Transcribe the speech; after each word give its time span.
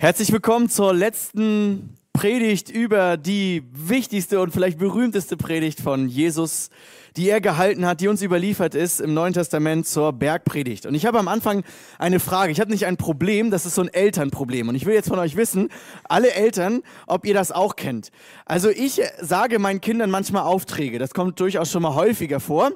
Herzlich 0.00 0.30
willkommen 0.30 0.70
zur 0.70 0.94
letzten 0.94 1.98
Predigt 2.12 2.70
über 2.70 3.16
die 3.16 3.64
wichtigste 3.72 4.40
und 4.40 4.52
vielleicht 4.52 4.78
berühmteste 4.78 5.36
Predigt 5.36 5.80
von 5.80 6.08
Jesus 6.08 6.70
die 7.18 7.28
er 7.30 7.40
gehalten 7.40 7.84
hat, 7.84 8.00
die 8.00 8.06
uns 8.06 8.22
überliefert 8.22 8.76
ist 8.76 9.00
im 9.00 9.12
Neuen 9.12 9.32
Testament 9.32 9.88
zur 9.88 10.12
Bergpredigt. 10.12 10.86
Und 10.86 10.94
ich 10.94 11.04
habe 11.04 11.18
am 11.18 11.26
Anfang 11.26 11.64
eine 11.98 12.20
Frage. 12.20 12.52
Ich 12.52 12.60
habe 12.60 12.70
nicht 12.70 12.86
ein 12.86 12.96
Problem, 12.96 13.50
das 13.50 13.66
ist 13.66 13.74
so 13.74 13.82
ein 13.82 13.92
Elternproblem. 13.92 14.68
Und 14.68 14.76
ich 14.76 14.86
will 14.86 14.94
jetzt 14.94 15.08
von 15.08 15.18
euch 15.18 15.34
wissen, 15.34 15.68
alle 16.04 16.32
Eltern, 16.32 16.82
ob 17.08 17.26
ihr 17.26 17.34
das 17.34 17.50
auch 17.50 17.74
kennt. 17.74 18.10
Also 18.46 18.70
ich 18.70 19.02
sage 19.20 19.58
meinen 19.58 19.80
Kindern 19.80 20.10
manchmal 20.10 20.44
Aufträge. 20.44 21.00
Das 21.00 21.12
kommt 21.12 21.40
durchaus 21.40 21.72
schon 21.72 21.82
mal 21.82 21.94
häufiger 21.94 22.38
vor. 22.38 22.70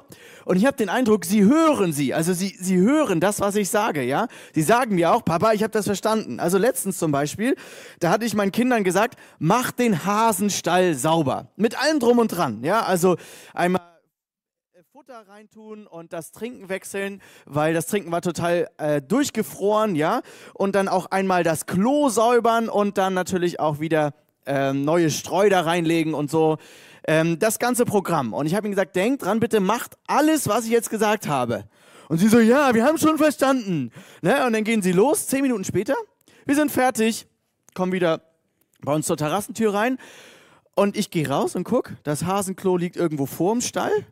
Und 0.45 0.57
ich 0.57 0.65
habe 0.65 0.77
den 0.77 0.89
Eindruck, 0.89 1.25
sie 1.25 1.43
hören 1.43 1.93
sie. 1.93 2.13
Also 2.13 2.33
sie, 2.33 2.55
sie 2.59 2.77
hören 2.77 3.19
das, 3.19 3.39
was 3.39 3.55
ich 3.55 3.69
sage, 3.69 4.03
ja. 4.03 4.27
Sie 4.53 4.61
sagen 4.61 4.95
mir 4.95 5.13
auch, 5.13 5.23
Papa, 5.23 5.53
ich 5.53 5.63
habe 5.63 5.71
das 5.71 5.85
verstanden. 5.85 6.39
Also 6.39 6.57
letztens 6.57 6.97
zum 6.97 7.11
Beispiel, 7.11 7.55
da 7.99 8.09
hatte 8.09 8.25
ich 8.25 8.33
meinen 8.33 8.51
Kindern 8.51 8.83
gesagt, 8.83 9.19
mach 9.39 9.71
den 9.71 10.05
Hasenstall 10.05 10.95
sauber. 10.95 11.47
Mit 11.55 11.81
allem 11.81 11.99
drum 11.99 12.19
und 12.19 12.29
dran, 12.29 12.63
ja. 12.63 12.83
Also 12.83 13.17
einmal 13.53 13.81
Futter 15.03 15.27
reintun 15.27 15.85
und 15.85 16.13
das 16.13 16.31
Trinken 16.31 16.69
wechseln, 16.69 17.21
weil 17.45 17.73
das 17.73 17.87
Trinken 17.87 18.11
war 18.11 18.21
total 18.21 18.69
äh, 18.77 19.01
durchgefroren, 19.01 19.95
ja. 19.95 20.21
Und 20.53 20.75
dann 20.75 20.87
auch 20.87 21.07
einmal 21.07 21.43
das 21.43 21.65
Klo 21.65 22.09
säubern 22.09 22.69
und 22.69 22.97
dann 22.97 23.13
natürlich 23.13 23.59
auch 23.59 23.79
wieder 23.79 24.13
ähm, 24.45 24.85
neue 24.85 25.09
Streu 25.09 25.49
da 25.49 25.61
reinlegen 25.61 26.13
und 26.13 26.31
so. 26.31 26.57
Ähm, 27.07 27.39
das 27.39 27.59
ganze 27.59 27.85
Programm. 27.85 28.33
Und 28.33 28.45
ich 28.45 28.55
habe 28.55 28.67
ihm 28.67 28.71
gesagt, 28.71 28.95
denkt 28.95 29.23
dran, 29.23 29.39
bitte 29.39 29.59
macht 29.59 29.97
alles, 30.07 30.47
was 30.47 30.65
ich 30.65 30.71
jetzt 30.71 30.89
gesagt 30.89 31.27
habe. 31.27 31.65
Und 32.09 32.17
sie 32.17 32.27
so, 32.27 32.39
ja, 32.39 32.73
wir 32.73 32.85
haben 32.85 32.97
schon 32.97 33.17
verstanden. 33.17 33.91
Ne? 34.21 34.45
Und 34.45 34.53
dann 34.53 34.63
gehen 34.63 34.81
sie 34.81 34.91
los, 34.91 35.27
zehn 35.27 35.41
Minuten 35.41 35.63
später. 35.63 35.95
Wir 36.45 36.55
sind 36.55 36.71
fertig, 36.71 37.27
kommen 37.73 37.91
wieder 37.91 38.21
bei 38.81 38.93
uns 38.93 39.07
zur 39.07 39.17
Terrassentür 39.17 39.73
rein. 39.73 39.97
Und 40.75 40.97
ich 40.97 41.11
gehe 41.11 41.27
raus 41.27 41.55
und 41.55 41.63
guck, 41.63 41.93
das 42.03 42.25
Hasenklo 42.25 42.77
liegt 42.77 42.95
irgendwo 42.95 43.25
vorm 43.25 43.61
Stall 43.61 44.05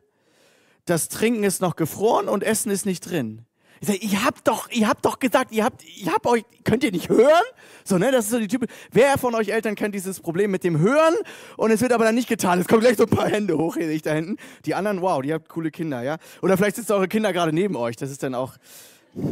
das 0.84 1.08
Trinken 1.08 1.44
ist 1.44 1.60
noch 1.60 1.76
gefroren 1.76 2.28
und 2.28 2.42
Essen 2.42 2.70
ist 2.70 2.86
nicht 2.86 3.08
drin. 3.08 3.46
Ich 3.82 3.88
sage, 3.88 3.98
ihr 3.98 4.24
habt 4.24 4.46
doch, 4.46 4.70
ihr 4.70 4.88
habt 4.88 5.04
doch 5.04 5.18
gesagt, 5.18 5.50
ihr 5.50 5.64
habt, 5.64 5.84
ihr 5.84 6.12
habt 6.12 6.24
euch, 6.26 6.44
könnt 6.62 6.84
ihr 6.84 6.92
nicht 6.92 7.08
hören? 7.08 7.42
So, 7.82 7.98
ne, 7.98 8.12
das 8.12 8.26
ist 8.26 8.30
so 8.30 8.38
die 8.38 8.46
Type. 8.46 8.68
Wer 8.92 9.18
von 9.18 9.34
euch 9.34 9.48
Eltern 9.48 9.74
kennt 9.74 9.92
dieses 9.92 10.20
Problem 10.20 10.52
mit 10.52 10.62
dem 10.62 10.78
Hören 10.78 11.14
und 11.56 11.72
es 11.72 11.80
wird 11.80 11.92
aber 11.92 12.04
dann 12.04 12.14
nicht 12.14 12.28
getan? 12.28 12.60
Es 12.60 12.68
kommen 12.68 12.80
gleich 12.80 12.96
so 12.96 13.02
ein 13.02 13.10
paar 13.10 13.28
Hände 13.28 13.58
hoch, 13.58 13.76
hier 13.76 13.90
ich 13.90 14.02
da 14.02 14.12
hinten. 14.12 14.36
Die 14.66 14.76
anderen, 14.76 15.02
wow, 15.02 15.20
die 15.20 15.32
habt 15.32 15.48
coole 15.48 15.72
Kinder, 15.72 16.00
ja? 16.04 16.18
Oder 16.42 16.56
vielleicht 16.56 16.76
sitzen 16.76 16.92
eure 16.92 17.08
Kinder 17.08 17.32
gerade 17.32 17.52
neben 17.52 17.74
euch, 17.74 17.96
das 17.96 18.12
ist 18.12 18.22
dann 18.22 18.36
auch 18.36 18.52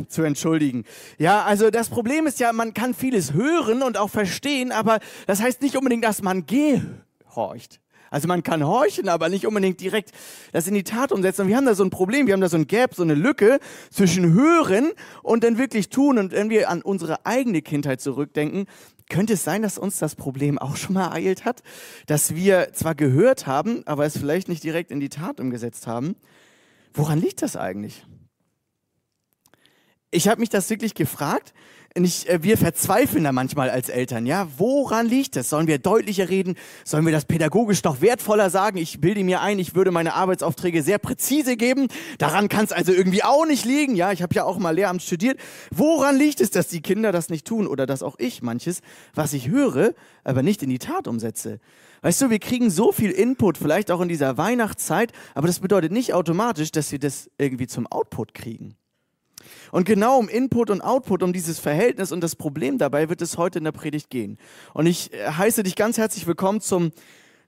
zu 0.08 0.22
entschuldigen. 0.22 0.84
Ja, 1.16 1.44
also 1.44 1.70
das 1.70 1.88
Problem 1.88 2.26
ist 2.26 2.40
ja, 2.40 2.52
man 2.52 2.74
kann 2.74 2.92
vieles 2.92 3.32
hören 3.32 3.84
und 3.84 3.98
auch 3.98 4.10
verstehen, 4.10 4.72
aber 4.72 4.98
das 5.28 5.40
heißt 5.40 5.62
nicht 5.62 5.76
unbedingt, 5.76 6.02
dass 6.02 6.22
man 6.22 6.44
gehorcht. 6.46 7.80
Also 8.10 8.26
man 8.26 8.42
kann 8.42 8.66
horchen, 8.66 9.08
aber 9.08 9.28
nicht 9.28 9.46
unbedingt 9.46 9.80
direkt 9.80 10.10
das 10.52 10.66
in 10.66 10.74
die 10.74 10.82
Tat 10.82 11.12
umsetzen. 11.12 11.42
Und 11.42 11.48
wir 11.48 11.56
haben 11.56 11.66
da 11.66 11.74
so 11.74 11.84
ein 11.84 11.90
Problem, 11.90 12.26
wir 12.26 12.34
haben 12.34 12.40
da 12.40 12.48
so 12.48 12.56
ein 12.56 12.66
Gap, 12.66 12.94
so 12.94 13.04
eine 13.04 13.14
Lücke 13.14 13.60
zwischen 13.90 14.34
Hören 14.34 14.92
und 15.22 15.44
dann 15.44 15.58
wirklich 15.58 15.88
tun. 15.90 16.18
Und 16.18 16.32
wenn 16.32 16.50
wir 16.50 16.68
an 16.68 16.82
unsere 16.82 17.24
eigene 17.24 17.62
Kindheit 17.62 18.00
zurückdenken, 18.00 18.66
könnte 19.08 19.34
es 19.34 19.44
sein, 19.44 19.62
dass 19.62 19.78
uns 19.78 19.98
das 19.98 20.16
Problem 20.16 20.58
auch 20.58 20.76
schon 20.76 20.94
mal 20.94 21.06
ereilt 21.06 21.44
hat, 21.44 21.62
dass 22.06 22.34
wir 22.34 22.72
zwar 22.72 22.94
gehört 22.94 23.46
haben, 23.46 23.86
aber 23.86 24.06
es 24.06 24.18
vielleicht 24.18 24.48
nicht 24.48 24.64
direkt 24.64 24.90
in 24.90 25.00
die 25.00 25.08
Tat 25.08 25.40
umgesetzt 25.40 25.86
haben. 25.86 26.16
Woran 26.92 27.20
liegt 27.20 27.42
das 27.42 27.56
eigentlich? 27.56 28.04
Ich 30.10 30.26
habe 30.26 30.40
mich 30.40 30.48
das 30.48 30.68
wirklich 30.70 30.94
gefragt 30.94 31.54
nicht, 31.98 32.26
äh, 32.28 32.42
wir 32.42 32.56
verzweifeln 32.56 33.24
da 33.24 33.32
manchmal 33.32 33.68
als 33.68 33.88
Eltern. 33.88 34.26
Ja, 34.26 34.46
woran 34.58 35.06
liegt 35.06 35.36
es? 35.36 35.50
Sollen 35.50 35.66
wir 35.66 35.78
deutlicher 35.78 36.28
reden? 36.28 36.54
Sollen 36.84 37.04
wir 37.04 37.12
das 37.12 37.24
pädagogisch 37.24 37.82
noch 37.82 38.00
wertvoller 38.00 38.48
sagen? 38.50 38.78
Ich 38.78 39.00
bilde 39.00 39.24
mir 39.24 39.40
ein, 39.40 39.58
ich 39.58 39.74
würde 39.74 39.90
meine 39.90 40.14
Arbeitsaufträge 40.14 40.82
sehr 40.82 40.98
präzise 40.98 41.56
geben. 41.56 41.88
Daran 42.18 42.48
kann 42.48 42.64
es 42.64 42.72
also 42.72 42.92
irgendwie 42.92 43.24
auch 43.24 43.44
nicht 43.44 43.64
liegen. 43.64 43.96
Ja, 43.96 44.12
ich 44.12 44.22
habe 44.22 44.34
ja 44.34 44.44
auch 44.44 44.58
mal 44.58 44.74
Lehramt 44.74 45.02
studiert. 45.02 45.38
Woran 45.70 46.16
liegt 46.16 46.40
es, 46.40 46.50
dass 46.50 46.68
die 46.68 46.80
Kinder 46.80 47.10
das 47.10 47.28
nicht 47.28 47.46
tun 47.46 47.66
oder 47.66 47.86
dass 47.86 48.02
auch 48.02 48.16
ich 48.18 48.42
manches, 48.42 48.80
was 49.14 49.32
ich 49.32 49.48
höre, 49.48 49.94
aber 50.22 50.42
nicht 50.42 50.62
in 50.62 50.70
die 50.70 50.78
Tat 50.78 51.08
umsetze? 51.08 51.58
Weißt 52.02 52.22
du, 52.22 52.30
wir 52.30 52.38
kriegen 52.38 52.70
so 52.70 52.92
viel 52.92 53.10
Input, 53.10 53.58
vielleicht 53.58 53.90
auch 53.90 54.00
in 54.00 54.08
dieser 54.08 54.38
Weihnachtszeit, 54.38 55.12
aber 55.34 55.48
das 55.48 55.60
bedeutet 55.60 55.92
nicht 55.92 56.14
automatisch, 56.14 56.70
dass 56.70 56.92
wir 56.92 56.98
das 56.98 57.28
irgendwie 57.36 57.66
zum 57.66 57.86
Output 57.86 58.32
kriegen. 58.32 58.76
Und 59.72 59.84
genau 59.84 60.18
um 60.18 60.28
Input 60.28 60.70
und 60.70 60.80
Output, 60.80 61.22
um 61.22 61.32
dieses 61.32 61.58
Verhältnis 61.58 62.12
und 62.12 62.20
das 62.20 62.36
Problem 62.36 62.78
dabei 62.78 63.08
wird 63.08 63.22
es 63.22 63.38
heute 63.38 63.58
in 63.58 63.64
der 63.64 63.72
Predigt 63.72 64.10
gehen. 64.10 64.38
Und 64.74 64.86
ich 64.86 65.12
äh, 65.12 65.30
heiße 65.30 65.62
dich 65.62 65.76
ganz 65.76 65.98
herzlich 65.98 66.26
willkommen 66.26 66.60
zum 66.60 66.92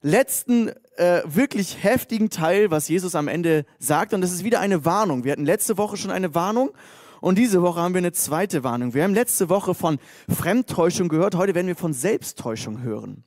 letzten 0.03 0.71
äh, 0.97 1.23
wirklich 1.25 1.83
heftigen 1.83 2.31
Teil, 2.31 2.71
was 2.71 2.89
Jesus 2.89 3.15
am 3.15 3.29
Ende 3.29 3.65
sagt. 3.79 4.15
Und 4.15 4.21
das 4.21 4.33
ist 4.33 4.45
wieder 4.45 4.61
eine 4.61 4.85
Warnung. 4.85 5.25
Wir 5.25 5.33
hatten 5.33 5.45
letzte 5.45 5.79
Woche 5.79 5.97
schon 5.97 6.11
eine 6.11 6.35
Warnung. 6.35 6.71
Und 7.21 7.39
diese 7.39 7.63
Woche 7.63 7.81
haben 7.81 7.95
wir 7.95 7.99
eine 7.99 8.13
zweite 8.13 8.65
Warnung. 8.65 8.95
Wir 8.95 9.05
haben 9.05 9.15
letzte 9.15 9.49
Woche 9.49 9.75
von 9.75 9.99
Fremdtäuschung 10.29 11.09
gehört. 11.09 11.37
Heute 11.37 11.55
werden 11.55 11.69
wir 11.69 11.77
von 11.77 11.93
Selbsttäuschung 11.93 12.83
hören. 12.83 13.25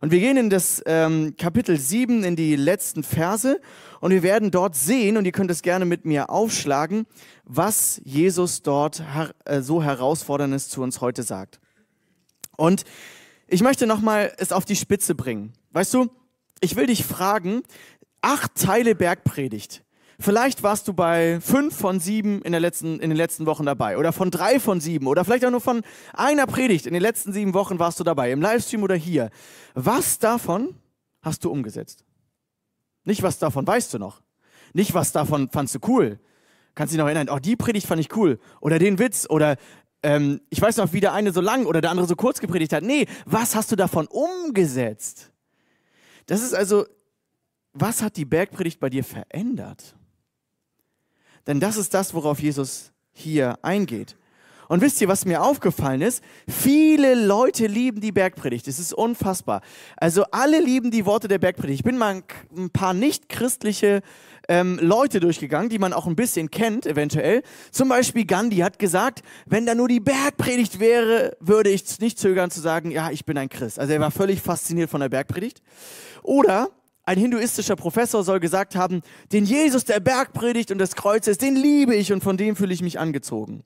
Und 0.00 0.10
wir 0.10 0.20
gehen 0.20 0.36
in 0.36 0.50
das 0.50 0.82
ähm, 0.86 1.34
Kapitel 1.36 1.78
7, 1.78 2.24
in 2.24 2.36
die 2.36 2.56
letzten 2.56 3.02
Verse. 3.02 3.60
Und 4.00 4.10
wir 4.10 4.22
werden 4.22 4.50
dort 4.50 4.74
sehen, 4.76 5.16
und 5.16 5.24
ihr 5.24 5.32
könnt 5.32 5.50
es 5.50 5.62
gerne 5.62 5.84
mit 5.84 6.04
mir 6.04 6.30
aufschlagen, 6.30 7.06
was 7.44 8.00
Jesus 8.04 8.62
dort 8.62 9.00
her 9.00 9.34
äh, 9.44 9.60
so 9.60 9.82
herausforderndes 9.82 10.68
zu 10.68 10.82
uns 10.82 11.00
heute 11.00 11.22
sagt. 11.22 11.60
Und 12.56 12.84
ich 13.46 13.62
möchte 13.62 13.86
nochmal 13.86 14.32
es 14.38 14.52
auf 14.52 14.64
die 14.64 14.76
Spitze 14.76 15.14
bringen. 15.14 15.52
Weißt 15.72 15.94
du, 15.94 16.10
ich 16.60 16.76
will 16.76 16.86
dich 16.86 17.04
fragen, 17.04 17.62
acht 18.20 18.54
Teile 18.54 18.94
Bergpredigt. 18.94 19.83
Vielleicht 20.18 20.62
warst 20.62 20.86
du 20.88 20.92
bei 20.92 21.40
fünf 21.40 21.76
von 21.76 22.00
sieben 22.00 22.42
in, 22.42 22.52
der 22.52 22.60
letzten, 22.60 23.00
in 23.00 23.10
den 23.10 23.16
letzten 23.16 23.46
Wochen 23.46 23.66
dabei 23.66 23.98
oder 23.98 24.12
von 24.12 24.30
drei 24.30 24.60
von 24.60 24.80
sieben 24.80 25.06
oder 25.06 25.24
vielleicht 25.24 25.44
auch 25.44 25.50
nur 25.50 25.60
von 25.60 25.82
einer 26.12 26.46
Predigt 26.46 26.86
in 26.86 26.92
den 26.92 27.02
letzten 27.02 27.32
sieben 27.32 27.54
Wochen 27.54 27.78
warst 27.78 27.98
du 28.00 28.04
dabei, 28.04 28.30
im 28.30 28.40
Livestream 28.40 28.82
oder 28.82 28.94
hier. 28.94 29.30
Was 29.74 30.18
davon 30.18 30.76
hast 31.22 31.44
du 31.44 31.50
umgesetzt? 31.50 32.04
Nicht, 33.04 33.22
was 33.22 33.38
davon 33.38 33.66
weißt 33.66 33.94
du 33.94 33.98
noch. 33.98 34.22
Nicht, 34.72 34.94
was 34.94 35.12
davon 35.12 35.50
fandst 35.50 35.74
du 35.74 35.78
cool. 35.86 36.18
Kannst 36.74 36.92
dich 36.92 36.98
noch 36.98 37.06
erinnern, 37.06 37.28
oh, 37.28 37.38
die 37.38 37.56
Predigt 37.56 37.86
fand 37.86 38.00
ich 38.00 38.16
cool. 38.16 38.38
Oder 38.60 38.78
den 38.78 38.98
Witz. 38.98 39.26
Oder 39.28 39.56
ähm, 40.02 40.40
ich 40.50 40.60
weiß 40.60 40.76
noch, 40.78 40.92
wie 40.92 41.00
der 41.00 41.12
eine 41.12 41.32
so 41.32 41.40
lang 41.40 41.66
oder 41.66 41.80
der 41.80 41.90
andere 41.90 42.06
so 42.06 42.16
kurz 42.16 42.40
gepredigt 42.40 42.72
hat. 42.72 42.82
Nee, 42.82 43.06
was 43.26 43.54
hast 43.54 43.70
du 43.70 43.76
davon 43.76 44.06
umgesetzt? 44.06 45.30
Das 46.26 46.42
ist 46.42 46.54
also, 46.54 46.86
was 47.72 48.02
hat 48.02 48.16
die 48.16 48.24
Bergpredigt 48.24 48.80
bei 48.80 48.90
dir 48.90 49.04
verändert? 49.04 49.96
Denn 51.46 51.60
das 51.60 51.76
ist 51.76 51.94
das, 51.94 52.14
worauf 52.14 52.40
Jesus 52.40 52.92
hier 53.12 53.58
eingeht. 53.62 54.16
Und 54.68 54.80
wisst 54.80 55.00
ihr, 55.00 55.08
was 55.08 55.24
mir 55.24 55.42
aufgefallen 55.42 56.00
ist? 56.00 56.22
Viele 56.48 57.14
Leute 57.14 57.66
lieben 57.66 58.00
die 58.00 58.12
Bergpredigt. 58.12 58.66
Es 58.66 58.78
ist 58.78 58.94
unfassbar. 58.94 59.60
Also 59.96 60.24
alle 60.30 60.60
lieben 60.60 60.90
die 60.90 61.04
Worte 61.04 61.28
der 61.28 61.38
Bergpredigt. 61.38 61.80
Ich 61.80 61.84
bin 61.84 61.98
mal 61.98 62.22
ein 62.56 62.70
paar 62.70 62.94
nicht 62.94 63.28
christliche 63.28 64.00
ähm, 64.48 64.78
Leute 64.80 65.20
durchgegangen, 65.20 65.68
die 65.68 65.78
man 65.78 65.92
auch 65.92 66.06
ein 66.06 66.16
bisschen 66.16 66.50
kennt, 66.50 66.86
eventuell. 66.86 67.42
Zum 67.70 67.88
Beispiel 67.88 68.24
Gandhi 68.24 68.58
hat 68.58 68.78
gesagt, 68.78 69.22
wenn 69.46 69.66
da 69.66 69.74
nur 69.74 69.88
die 69.88 70.00
Bergpredigt 70.00 70.80
wäre, 70.80 71.36
würde 71.40 71.70
ich 71.70 72.00
nicht 72.00 72.18
zögern 72.18 72.50
zu 72.50 72.60
sagen, 72.60 72.90
ja, 72.90 73.10
ich 73.10 73.24
bin 73.24 73.38
ein 73.38 73.48
Christ. 73.48 73.78
Also 73.78 73.92
er 73.92 74.00
war 74.00 74.10
völlig 74.10 74.40
fasziniert 74.40 74.90
von 74.90 75.00
der 75.00 75.08
Bergpredigt. 75.08 75.62
Oder 76.22 76.70
ein 77.06 77.18
hinduistischer 77.18 77.76
Professor 77.76 78.24
soll 78.24 78.40
gesagt 78.40 78.76
haben, 78.76 79.02
den 79.32 79.44
Jesus 79.44 79.84
der 79.84 80.00
Bergpredigt 80.00 80.70
und 80.70 80.78
des 80.78 80.94
Kreuzes, 80.96 81.38
den 81.38 81.56
liebe 81.56 81.94
ich 81.94 82.12
und 82.12 82.22
von 82.22 82.36
dem 82.36 82.56
fühle 82.56 82.72
ich 82.72 82.82
mich 82.82 82.98
angezogen. 82.98 83.62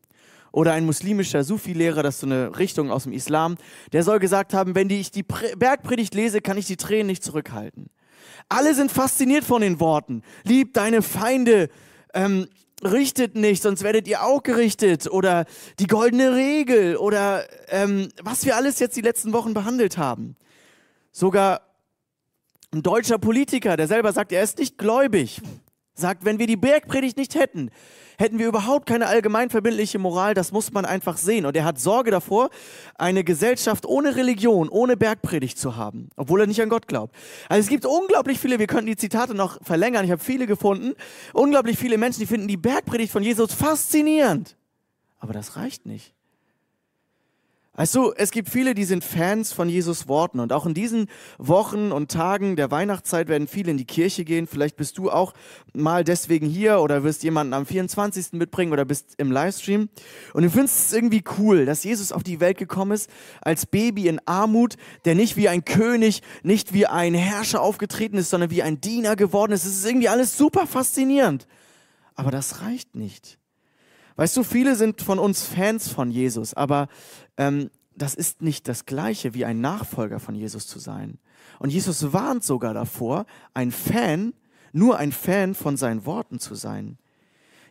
Oder 0.50 0.72
ein 0.72 0.86
muslimischer 0.86 1.44
Sufi-Lehrer, 1.44 2.02
das 2.02 2.16
ist 2.16 2.20
so 2.22 2.26
eine 2.26 2.58
Richtung 2.58 2.90
aus 2.90 3.04
dem 3.04 3.12
Islam, 3.12 3.56
der 3.92 4.02
soll 4.02 4.18
gesagt 4.18 4.54
haben, 4.54 4.74
wenn 4.74 4.90
ich 4.90 5.10
die 5.10 5.22
Bergpredigt 5.22 6.14
lese, 6.14 6.40
kann 6.40 6.56
ich 6.56 6.66
die 6.66 6.76
Tränen 6.76 7.06
nicht 7.06 7.22
zurückhalten. 7.22 7.90
Alle 8.48 8.74
sind 8.74 8.90
fasziniert 8.90 9.44
von 9.44 9.60
den 9.60 9.78
Worten. 9.78 10.22
Liebt 10.44 10.76
deine 10.76 11.02
Feinde, 11.02 11.68
ähm, 12.14 12.48
richtet 12.82 13.36
nicht, 13.36 13.62
sonst 13.62 13.82
werdet 13.82 14.08
ihr 14.08 14.24
auch 14.24 14.42
gerichtet. 14.42 15.06
Oder 15.10 15.44
die 15.78 15.86
goldene 15.86 16.34
Regel. 16.34 16.96
Oder 16.96 17.44
ähm, 17.68 18.08
was 18.22 18.46
wir 18.46 18.56
alles 18.56 18.78
jetzt 18.78 18.96
die 18.96 19.02
letzten 19.02 19.32
Wochen 19.32 19.52
behandelt 19.52 19.98
haben. 19.98 20.36
Sogar 21.12 21.67
ein 22.72 22.82
deutscher 22.82 23.18
Politiker, 23.18 23.76
der 23.76 23.86
selber 23.86 24.12
sagt, 24.12 24.32
er 24.32 24.42
ist 24.42 24.58
nicht 24.58 24.76
gläubig, 24.78 25.40
sagt, 25.94 26.24
wenn 26.24 26.38
wir 26.38 26.46
die 26.46 26.56
Bergpredigt 26.56 27.16
nicht 27.16 27.34
hätten, 27.34 27.70
hätten 28.18 28.38
wir 28.38 28.46
überhaupt 28.46 28.86
keine 28.86 29.06
allgemeinverbindliche 29.06 29.98
Moral, 29.98 30.34
das 30.34 30.52
muss 30.52 30.72
man 30.72 30.84
einfach 30.84 31.16
sehen. 31.16 31.46
Und 31.46 31.56
er 31.56 31.64
hat 31.64 31.78
Sorge 31.78 32.10
davor, 32.10 32.50
eine 32.96 33.24
Gesellschaft 33.24 33.86
ohne 33.86 34.16
Religion, 34.16 34.68
ohne 34.68 34.96
Bergpredigt 34.96 35.58
zu 35.58 35.76
haben, 35.76 36.10
obwohl 36.16 36.40
er 36.40 36.46
nicht 36.46 36.60
an 36.60 36.68
Gott 36.68 36.88
glaubt. 36.88 37.14
Also 37.48 37.60
es 37.60 37.68
gibt 37.68 37.86
unglaublich 37.86 38.38
viele, 38.38 38.58
wir 38.58 38.66
könnten 38.66 38.86
die 38.86 38.96
Zitate 38.96 39.34
noch 39.34 39.62
verlängern, 39.62 40.04
ich 40.04 40.10
habe 40.10 40.22
viele 40.22 40.46
gefunden, 40.46 40.94
unglaublich 41.32 41.78
viele 41.78 41.98
Menschen, 41.98 42.20
die 42.20 42.26
finden 42.26 42.48
die 42.48 42.56
Bergpredigt 42.56 43.12
von 43.12 43.22
Jesus 43.22 43.54
faszinierend. 43.54 44.56
Aber 45.18 45.32
das 45.32 45.56
reicht 45.56 45.86
nicht. 45.86 46.14
Du, 47.78 48.12
es 48.16 48.32
gibt 48.32 48.48
viele, 48.48 48.74
die 48.74 48.84
sind 48.84 49.04
Fans 49.04 49.52
von 49.52 49.68
Jesus 49.68 50.08
Worten 50.08 50.40
und 50.40 50.52
auch 50.52 50.66
in 50.66 50.74
diesen 50.74 51.06
Wochen 51.38 51.92
und 51.92 52.10
Tagen 52.10 52.56
der 52.56 52.72
Weihnachtszeit 52.72 53.28
werden 53.28 53.46
viele 53.46 53.70
in 53.70 53.76
die 53.76 53.84
Kirche 53.84 54.24
gehen. 54.24 54.48
Vielleicht 54.48 54.76
bist 54.76 54.98
du 54.98 55.12
auch 55.12 55.32
mal 55.72 56.02
deswegen 56.02 56.48
hier 56.48 56.80
oder 56.80 57.04
wirst 57.04 57.22
jemanden 57.22 57.54
am 57.54 57.66
24. 57.66 58.32
mitbringen 58.32 58.72
oder 58.72 58.84
bist 58.84 59.14
im 59.18 59.30
Livestream. 59.30 59.90
Und 60.34 60.42
du 60.42 60.50
findest 60.50 60.86
es 60.86 60.92
irgendwie 60.92 61.22
cool, 61.38 61.66
dass 61.66 61.84
Jesus 61.84 62.10
auf 62.10 62.24
die 62.24 62.40
Welt 62.40 62.58
gekommen 62.58 62.90
ist 62.90 63.08
als 63.42 63.64
Baby 63.64 64.08
in 64.08 64.20
Armut, 64.26 64.74
der 65.04 65.14
nicht 65.14 65.36
wie 65.36 65.48
ein 65.48 65.64
König, 65.64 66.22
nicht 66.42 66.74
wie 66.74 66.86
ein 66.86 67.14
Herrscher 67.14 67.62
aufgetreten 67.62 68.18
ist, 68.18 68.30
sondern 68.30 68.50
wie 68.50 68.64
ein 68.64 68.80
Diener 68.80 69.14
geworden 69.14 69.52
ist. 69.52 69.64
Es 69.64 69.78
ist 69.78 69.86
irgendwie 69.86 70.08
alles 70.08 70.36
super 70.36 70.66
faszinierend. 70.66 71.46
Aber 72.16 72.32
das 72.32 72.60
reicht 72.62 72.96
nicht. 72.96 73.38
Weißt 74.18 74.36
du, 74.36 74.42
viele 74.42 74.74
sind 74.74 75.00
von 75.00 75.20
uns 75.20 75.44
Fans 75.44 75.88
von 75.88 76.10
Jesus, 76.10 76.52
aber 76.52 76.88
ähm, 77.36 77.70
das 77.94 78.16
ist 78.16 78.42
nicht 78.42 78.66
das 78.66 78.84
gleiche 78.84 79.32
wie 79.32 79.44
ein 79.44 79.60
Nachfolger 79.60 80.18
von 80.18 80.34
Jesus 80.34 80.66
zu 80.66 80.80
sein. 80.80 81.20
Und 81.60 81.70
Jesus 81.70 82.12
warnt 82.12 82.42
sogar 82.42 82.74
davor, 82.74 83.26
ein 83.54 83.70
Fan, 83.70 84.34
nur 84.72 84.98
ein 84.98 85.12
Fan 85.12 85.54
von 85.54 85.76
seinen 85.76 86.04
Worten 86.04 86.40
zu 86.40 86.56
sein. 86.56 86.98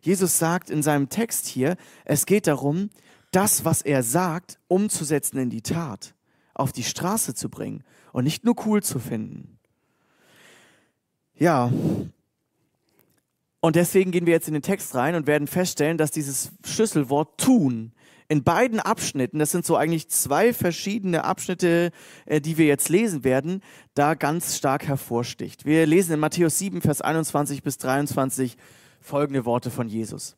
Jesus 0.01 0.39
sagt 0.39 0.69
in 0.69 0.81
seinem 0.83 1.09
Text 1.09 1.47
hier, 1.47 1.75
es 2.05 2.25
geht 2.25 2.47
darum, 2.47 2.91
das, 3.31 3.65
was 3.65 3.81
er 3.81 4.01
sagt, 4.01 4.57
umzusetzen 4.69 5.39
in 5.39 5.49
die 5.49 5.63
Tat, 5.63 6.15
auf 6.53 6.71
die 6.71 6.83
Straße 6.83 7.35
zu 7.35 7.49
bringen 7.49 7.83
und 8.13 8.23
nicht 8.23 8.45
nur 8.45 8.55
cool 8.65 8.81
zu 8.81 8.99
finden. 8.99 9.59
Ja, 11.35 11.73
und 13.59 13.75
deswegen 13.75 14.11
gehen 14.11 14.25
wir 14.25 14.33
jetzt 14.33 14.47
in 14.47 14.53
den 14.53 14.63
Text 14.63 14.93
rein 14.95 15.15
und 15.15 15.27
werden 15.27 15.47
feststellen, 15.47 15.97
dass 15.97 16.11
dieses 16.11 16.51
Schlüsselwort 16.65 17.39
tun 17.39 17.93
in 18.29 18.43
beiden 18.43 18.79
Abschnitten, 18.79 19.39
das 19.39 19.51
sind 19.51 19.65
so 19.65 19.77
eigentlich 19.77 20.09
zwei 20.09 20.53
verschiedene 20.53 21.23
Abschnitte, 21.23 21.91
äh, 22.25 22.41
die 22.41 22.57
wir 22.57 22.65
jetzt 22.65 22.89
lesen 22.89 23.23
werden, 23.23 23.61
da 23.93 24.15
ganz 24.15 24.57
stark 24.57 24.85
hervorsticht. 24.85 25.65
Wir 25.65 25.85
lesen 25.85 26.13
in 26.13 26.19
Matthäus 26.19 26.57
7, 26.57 26.81
Vers 26.81 27.01
21 27.01 27.63
bis 27.63 27.77
23 27.77 28.57
folgende 28.99 29.45
Worte 29.45 29.71
von 29.71 29.87
Jesus. 29.87 30.35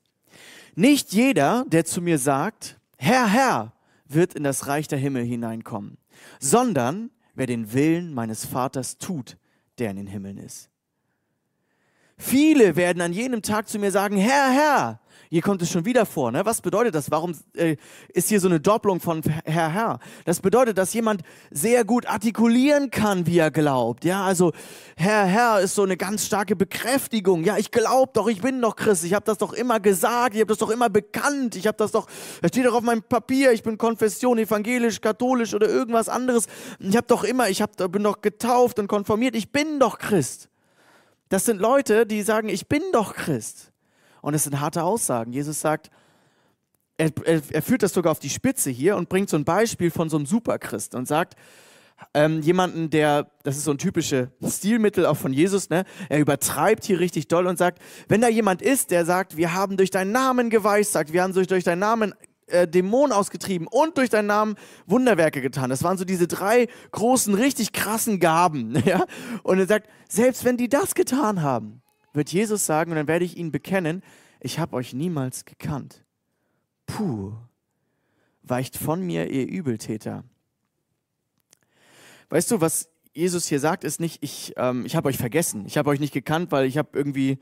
Nicht 0.75 1.13
jeder, 1.13 1.65
der 1.67 1.83
zu 1.85 2.01
mir 2.01 2.19
sagt, 2.19 2.79
Herr, 2.97 3.27
Herr, 3.27 3.73
wird 4.07 4.35
in 4.35 4.43
das 4.43 4.67
Reich 4.67 4.87
der 4.87 4.99
Himmel 4.99 5.23
hineinkommen, 5.23 5.97
sondern 6.39 7.09
wer 7.33 7.47
den 7.47 7.73
Willen 7.73 8.13
meines 8.13 8.45
Vaters 8.45 8.97
tut, 8.97 9.37
der 9.79 9.91
in 9.91 9.97
den 9.97 10.07
Himmeln 10.07 10.37
ist. 10.37 10.69
Viele 12.21 12.75
werden 12.75 13.01
an 13.01 13.13
jenem 13.13 13.41
Tag 13.41 13.69
zu 13.69 13.79
mir 13.79 13.91
sagen, 13.91 14.17
Herr, 14.17 14.51
Herr, 14.51 14.99
hier 15.29 15.41
kommt 15.41 15.61
es 15.61 15.71
schon 15.71 15.85
wieder 15.85 16.05
vor. 16.05 16.31
Ne? 16.31 16.43
Was 16.43 16.59
bedeutet 16.59 16.95
das? 16.95 17.11
Warum 17.11 17.33
äh, 17.53 17.77
ist 18.09 18.27
hier 18.27 18.41
so 18.41 18.49
eine 18.49 18.59
Doppelung 18.59 18.99
von 18.99 19.21
Herr, 19.45 19.69
Herr? 19.69 19.99
Das 20.25 20.41
bedeutet, 20.41 20.77
dass 20.77 20.93
jemand 20.93 21.21
sehr 21.49 21.85
gut 21.85 22.07
artikulieren 22.07 22.89
kann, 22.91 23.25
wie 23.25 23.37
er 23.37 23.51
glaubt. 23.51 24.03
Ja, 24.03 24.25
also 24.25 24.51
Herr, 24.97 25.25
Herr 25.25 25.61
ist 25.61 25.75
so 25.75 25.83
eine 25.83 25.95
ganz 25.95 26.25
starke 26.25 26.57
Bekräftigung. 26.57 27.45
Ja, 27.45 27.57
ich 27.57 27.71
glaube 27.71 28.11
doch, 28.13 28.27
ich 28.27 28.41
bin 28.41 28.59
doch 28.59 28.75
Christ. 28.75 29.05
Ich 29.05 29.13
habe 29.13 29.23
das 29.23 29.37
doch 29.37 29.53
immer 29.53 29.79
gesagt. 29.79 30.35
Ich 30.35 30.41
habe 30.41 30.49
das 30.49 30.57
doch 30.57 30.71
immer 30.71 30.89
bekannt. 30.89 31.55
Ich 31.55 31.67
habe 31.67 31.77
das 31.77 31.91
doch, 31.91 32.07
das 32.41 32.49
steht 32.49 32.65
doch 32.65 32.73
auf 32.73 32.83
meinem 32.83 33.03
Papier. 33.03 33.53
Ich 33.53 33.63
bin 33.63 33.77
Konfession, 33.77 34.39
evangelisch, 34.39 34.99
katholisch 34.99 35.53
oder 35.53 35.69
irgendwas 35.69 36.09
anderes. 36.09 36.47
Ich 36.79 36.97
habe 36.97 37.07
doch 37.07 37.23
immer, 37.23 37.49
ich 37.49 37.61
hab, 37.61 37.77
bin 37.91 38.03
doch 38.03 38.21
getauft 38.21 38.77
und 38.77 38.87
konformiert. 38.87 39.35
Ich 39.35 39.51
bin 39.51 39.79
doch 39.79 39.99
Christ. 39.99 40.48
Das 41.29 41.45
sind 41.45 41.61
Leute, 41.61 42.05
die 42.05 42.21
sagen, 42.23 42.49
ich 42.49 42.67
bin 42.67 42.81
doch 42.91 43.13
Christ. 43.13 43.71
Und 44.21 44.33
es 44.33 44.43
sind 44.43 44.59
harte 44.59 44.83
Aussagen. 44.83 45.31
Jesus 45.31 45.61
sagt, 45.61 45.89
er, 46.97 47.11
er, 47.23 47.41
er, 47.49 47.61
führt 47.61 47.83
das 47.83 47.93
sogar 47.93 48.11
auf 48.11 48.19
die 48.19 48.29
Spitze 48.29 48.69
hier 48.69 48.97
und 48.97 49.07
bringt 49.07 49.29
so 49.29 49.37
ein 49.37 49.45
Beispiel 49.45 49.89
von 49.89 50.09
so 50.09 50.17
einem 50.17 50.25
Superchrist 50.25 50.95
und 50.95 51.07
sagt, 51.07 51.35
ähm, 52.13 52.41
jemanden, 52.41 52.89
der, 52.89 53.29
das 53.43 53.57
ist 53.57 53.65
so 53.65 53.71
ein 53.71 53.77
typisches 53.77 54.27
Stilmittel 54.45 55.05
auch 55.05 55.17
von 55.17 55.33
Jesus, 55.33 55.69
ne? 55.69 55.83
er 56.07 56.19
übertreibt 56.19 56.85
hier 56.85 56.99
richtig 56.99 57.27
doll 57.27 57.47
und 57.47 57.57
sagt, 57.57 57.81
wenn 58.07 58.21
da 58.21 58.29
jemand 58.29 58.61
ist, 58.61 58.91
der 58.91 59.05
sagt, 59.05 59.37
wir 59.37 59.53
haben 59.53 59.77
durch 59.77 59.91
deinen 59.91 60.11
Namen 60.11 60.49
geweissagt, 60.49 61.13
wir 61.13 61.23
haben 61.23 61.33
durch, 61.33 61.47
durch 61.47 61.63
deinen 61.63 61.79
Namen 61.79 62.13
äh, 62.49 62.67
Dämonen 62.67 63.11
ausgetrieben 63.11 63.67
und 63.67 63.97
durch 63.97 64.09
deinen 64.09 64.27
Namen 64.27 64.55
Wunderwerke 64.85 65.41
getan. 65.41 65.69
Das 65.69 65.83
waren 65.83 65.97
so 65.97 66.05
diese 66.05 66.27
drei 66.27 66.67
großen, 66.91 67.33
richtig 67.33 67.73
krassen 67.73 68.19
Gaben. 68.19 68.83
Ja? 68.89 69.05
Und 69.43 69.59
er 69.59 69.67
sagt, 69.67 69.87
selbst 70.09 70.45
wenn 70.45 70.57
die 70.57 70.69
das 70.69 70.95
getan 70.95 71.41
haben, 71.43 71.81
wird 72.13 72.31
Jesus 72.31 72.65
sagen, 72.65 72.91
und 72.91 72.97
dann 72.97 73.07
werde 73.07 73.25
ich 73.25 73.37
ihnen 73.37 73.51
bekennen, 73.51 74.01
ich 74.39 74.57
habe 74.57 74.75
euch 74.75 74.93
niemals 74.93 75.45
gekannt. 75.45 76.03
Puh, 76.87 77.33
weicht 78.41 78.77
von 78.77 79.01
mir, 79.01 79.29
ihr 79.29 79.47
Übeltäter. 79.47 80.23
Weißt 82.29 82.49
du, 82.49 82.61
was 82.61 82.89
Jesus 83.13 83.47
hier 83.47 83.59
sagt, 83.59 83.83
ist 83.83 83.99
nicht, 83.99 84.23
ich, 84.23 84.53
ähm, 84.57 84.85
ich 84.85 84.95
habe 84.95 85.09
euch 85.09 85.17
vergessen, 85.17 85.65
ich 85.65 85.77
habe 85.77 85.89
euch 85.89 85.99
nicht 85.99 86.13
gekannt, 86.13 86.51
weil 86.51 86.65
ich 86.65 86.77
habe 86.77 86.89
irgendwie 86.93 87.39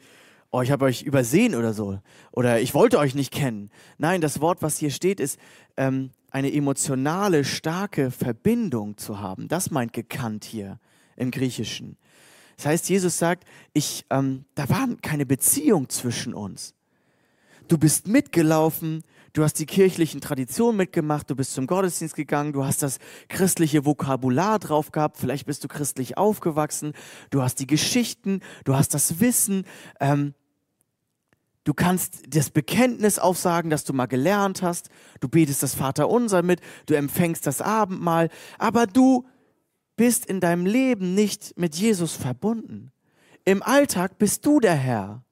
oh, 0.51 0.61
ich 0.61 0.71
habe 0.71 0.85
euch 0.85 1.03
übersehen 1.03 1.55
oder 1.55 1.73
so. 1.73 1.99
Oder 2.31 2.61
ich 2.61 2.73
wollte 2.73 2.99
euch 2.99 3.15
nicht 3.15 3.31
kennen. 3.31 3.69
Nein, 3.97 4.21
das 4.21 4.41
Wort, 4.41 4.61
was 4.61 4.77
hier 4.77 4.91
steht, 4.91 5.19
ist 5.19 5.39
ähm, 5.75 6.11
eine 6.31 6.53
emotionale, 6.53 7.43
starke 7.43 8.11
Verbindung 8.11 8.97
zu 8.97 9.19
haben. 9.19 9.47
Das 9.47 9.71
meint 9.71 9.93
gekannt 9.93 10.45
hier 10.45 10.79
im 11.15 11.31
Griechischen. 11.31 11.97
Das 12.55 12.65
heißt, 12.65 12.89
Jesus 12.89 13.17
sagt, 13.17 13.45
ich, 13.73 14.05
ähm, 14.09 14.45
da 14.55 14.67
war 14.69 14.87
keine 15.01 15.25
Beziehung 15.25 15.89
zwischen 15.89 16.33
uns. 16.33 16.73
Du 17.67 17.77
bist 17.77 18.07
mitgelaufen, 18.07 19.03
du 19.37 19.43
hast 19.43 19.59
die 19.59 19.67
kirchlichen 19.67 20.19
Traditionen 20.19 20.77
mitgemacht, 20.77 21.29
du 21.29 21.35
bist 21.35 21.53
zum 21.53 21.67
Gottesdienst 21.67 22.15
gegangen, 22.15 22.53
du 22.53 22.65
hast 22.65 22.81
das 22.81 22.97
christliche 23.27 23.85
Vokabular 23.85 24.57
drauf 24.57 24.91
gehabt, 24.91 25.17
vielleicht 25.17 25.45
bist 25.45 25.63
du 25.63 25.67
christlich 25.67 26.17
aufgewachsen, 26.17 26.93
du 27.29 27.43
hast 27.43 27.59
die 27.59 27.67
Geschichten, 27.67 28.41
du 28.63 28.75
hast 28.75 28.95
das 28.95 29.19
Wissen, 29.19 29.65
ähm, 29.99 30.33
du 31.65 31.75
kannst 31.75 32.23
das 32.29 32.49
Bekenntnis 32.49 33.19
aufsagen, 33.19 33.69
das 33.69 33.83
du 33.83 33.93
mal 33.93 34.07
gelernt 34.07 34.63
hast, 34.63 34.89
du 35.19 35.29
betest 35.29 35.61
das 35.61 35.75
Vaterunser 35.75 36.41
mit, 36.41 36.59
du 36.87 36.95
empfängst 36.95 37.45
das 37.45 37.61
Abendmahl, 37.61 38.29
aber 38.57 38.87
du 38.87 39.27
bist 39.97 40.25
in 40.25 40.39
deinem 40.39 40.65
Leben 40.65 41.13
nicht 41.13 41.55
mit 41.57 41.75
Jesus 41.75 42.15
verbunden. 42.15 42.91
Im 43.45 43.61
Alltag 43.61 44.17
bist 44.17 44.47
du 44.47 44.59
der 44.59 44.75
Herr. 44.75 45.26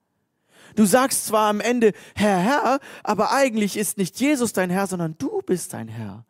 Du 0.76 0.86
sagst 0.86 1.26
zwar 1.26 1.50
am 1.50 1.62
Ende, 1.62 1.94
Herr, 2.16 2.38
Herr, 2.38 2.80
aber 3.04 3.32
eigentlich 3.32 3.78
ist 3.78 3.98
nicht 3.98 4.20
Jesus 4.20 4.54
dein 4.54 4.70
Herr, 4.70 4.88
sondern 4.88 5.18
du 5.18 5.42
bist 5.42 5.74
dein 5.74 5.88
Herr. 5.88 6.26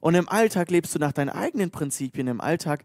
Und 0.00 0.14
im 0.14 0.28
Alltag 0.28 0.70
lebst 0.70 0.94
du 0.94 0.98
nach 0.98 1.12
deinen 1.12 1.30
eigenen 1.30 1.70
Prinzipien. 1.70 2.28
Im 2.28 2.40
Alltag 2.40 2.84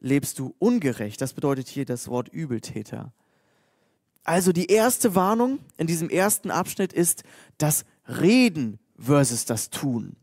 lebst 0.00 0.38
du 0.38 0.54
ungerecht. 0.58 1.20
Das 1.20 1.32
bedeutet 1.32 1.68
hier 1.68 1.84
das 1.84 2.08
Wort 2.08 2.28
Übeltäter. 2.28 3.12
Also 4.22 4.52
die 4.52 4.66
erste 4.66 5.14
Warnung 5.14 5.58
in 5.76 5.86
diesem 5.86 6.08
ersten 6.08 6.50
Abschnitt 6.50 6.92
ist 6.92 7.24
das 7.58 7.84
Reden 8.08 8.78
versus 8.98 9.44
das 9.44 9.70
Tun. 9.70 10.16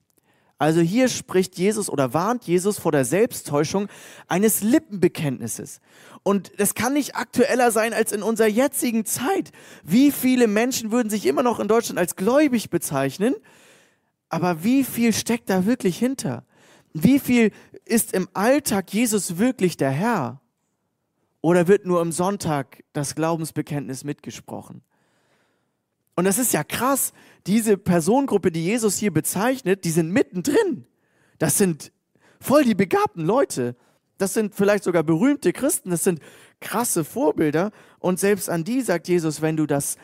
Also 0.61 0.79
hier 0.79 1.09
spricht 1.09 1.57
Jesus 1.57 1.89
oder 1.89 2.13
warnt 2.13 2.43
Jesus 2.43 2.77
vor 2.77 2.91
der 2.91 3.03
Selbsttäuschung 3.03 3.87
eines 4.27 4.61
Lippenbekenntnisses. 4.61 5.79
Und 6.21 6.51
das 6.59 6.75
kann 6.75 6.93
nicht 6.93 7.15
aktueller 7.15 7.71
sein 7.71 7.95
als 7.95 8.11
in 8.11 8.21
unserer 8.21 8.47
jetzigen 8.47 9.03
Zeit. 9.03 9.51
Wie 9.81 10.11
viele 10.11 10.45
Menschen 10.45 10.91
würden 10.91 11.09
sich 11.09 11.25
immer 11.25 11.41
noch 11.41 11.59
in 11.59 11.67
Deutschland 11.67 11.97
als 11.97 12.15
gläubig 12.15 12.69
bezeichnen? 12.69 13.33
Aber 14.29 14.63
wie 14.63 14.83
viel 14.83 15.13
steckt 15.13 15.49
da 15.49 15.65
wirklich 15.65 15.97
hinter? 15.97 16.45
Wie 16.93 17.17
viel 17.17 17.49
ist 17.85 18.13
im 18.13 18.29
Alltag 18.35 18.93
Jesus 18.93 19.39
wirklich 19.39 19.77
der 19.77 19.89
Herr? 19.89 20.41
Oder 21.41 21.67
wird 21.67 21.87
nur 21.87 22.01
am 22.01 22.11
Sonntag 22.11 22.83
das 22.93 23.15
Glaubensbekenntnis 23.15 24.03
mitgesprochen? 24.03 24.83
Und 26.15 26.25
das 26.25 26.37
ist 26.37 26.53
ja 26.53 26.63
krass. 26.63 27.13
Diese 27.47 27.77
Personengruppe, 27.77 28.51
die 28.51 28.63
Jesus 28.63 28.97
hier 28.97 29.11
bezeichnet, 29.11 29.83
die 29.85 29.91
sind 29.91 30.11
mittendrin. 30.11 30.85
Das 31.39 31.57
sind 31.57 31.91
voll 32.39 32.63
die 32.63 32.75
begabten 32.75 33.25
Leute. 33.25 33.75
Das 34.17 34.35
sind 34.35 34.53
vielleicht 34.53 34.83
sogar 34.83 35.03
berühmte 35.03 35.51
Christen, 35.51 35.89
das 35.89 36.03
sind 36.03 36.19
krasse 36.59 37.03
Vorbilder. 37.03 37.71
Und 37.97 38.19
selbst 38.19 38.49
an 38.49 38.63
die 38.63 38.81
sagt 38.81 39.07
Jesus, 39.07 39.41
wenn 39.41 39.57
du 39.57 39.65
das, 39.65 39.97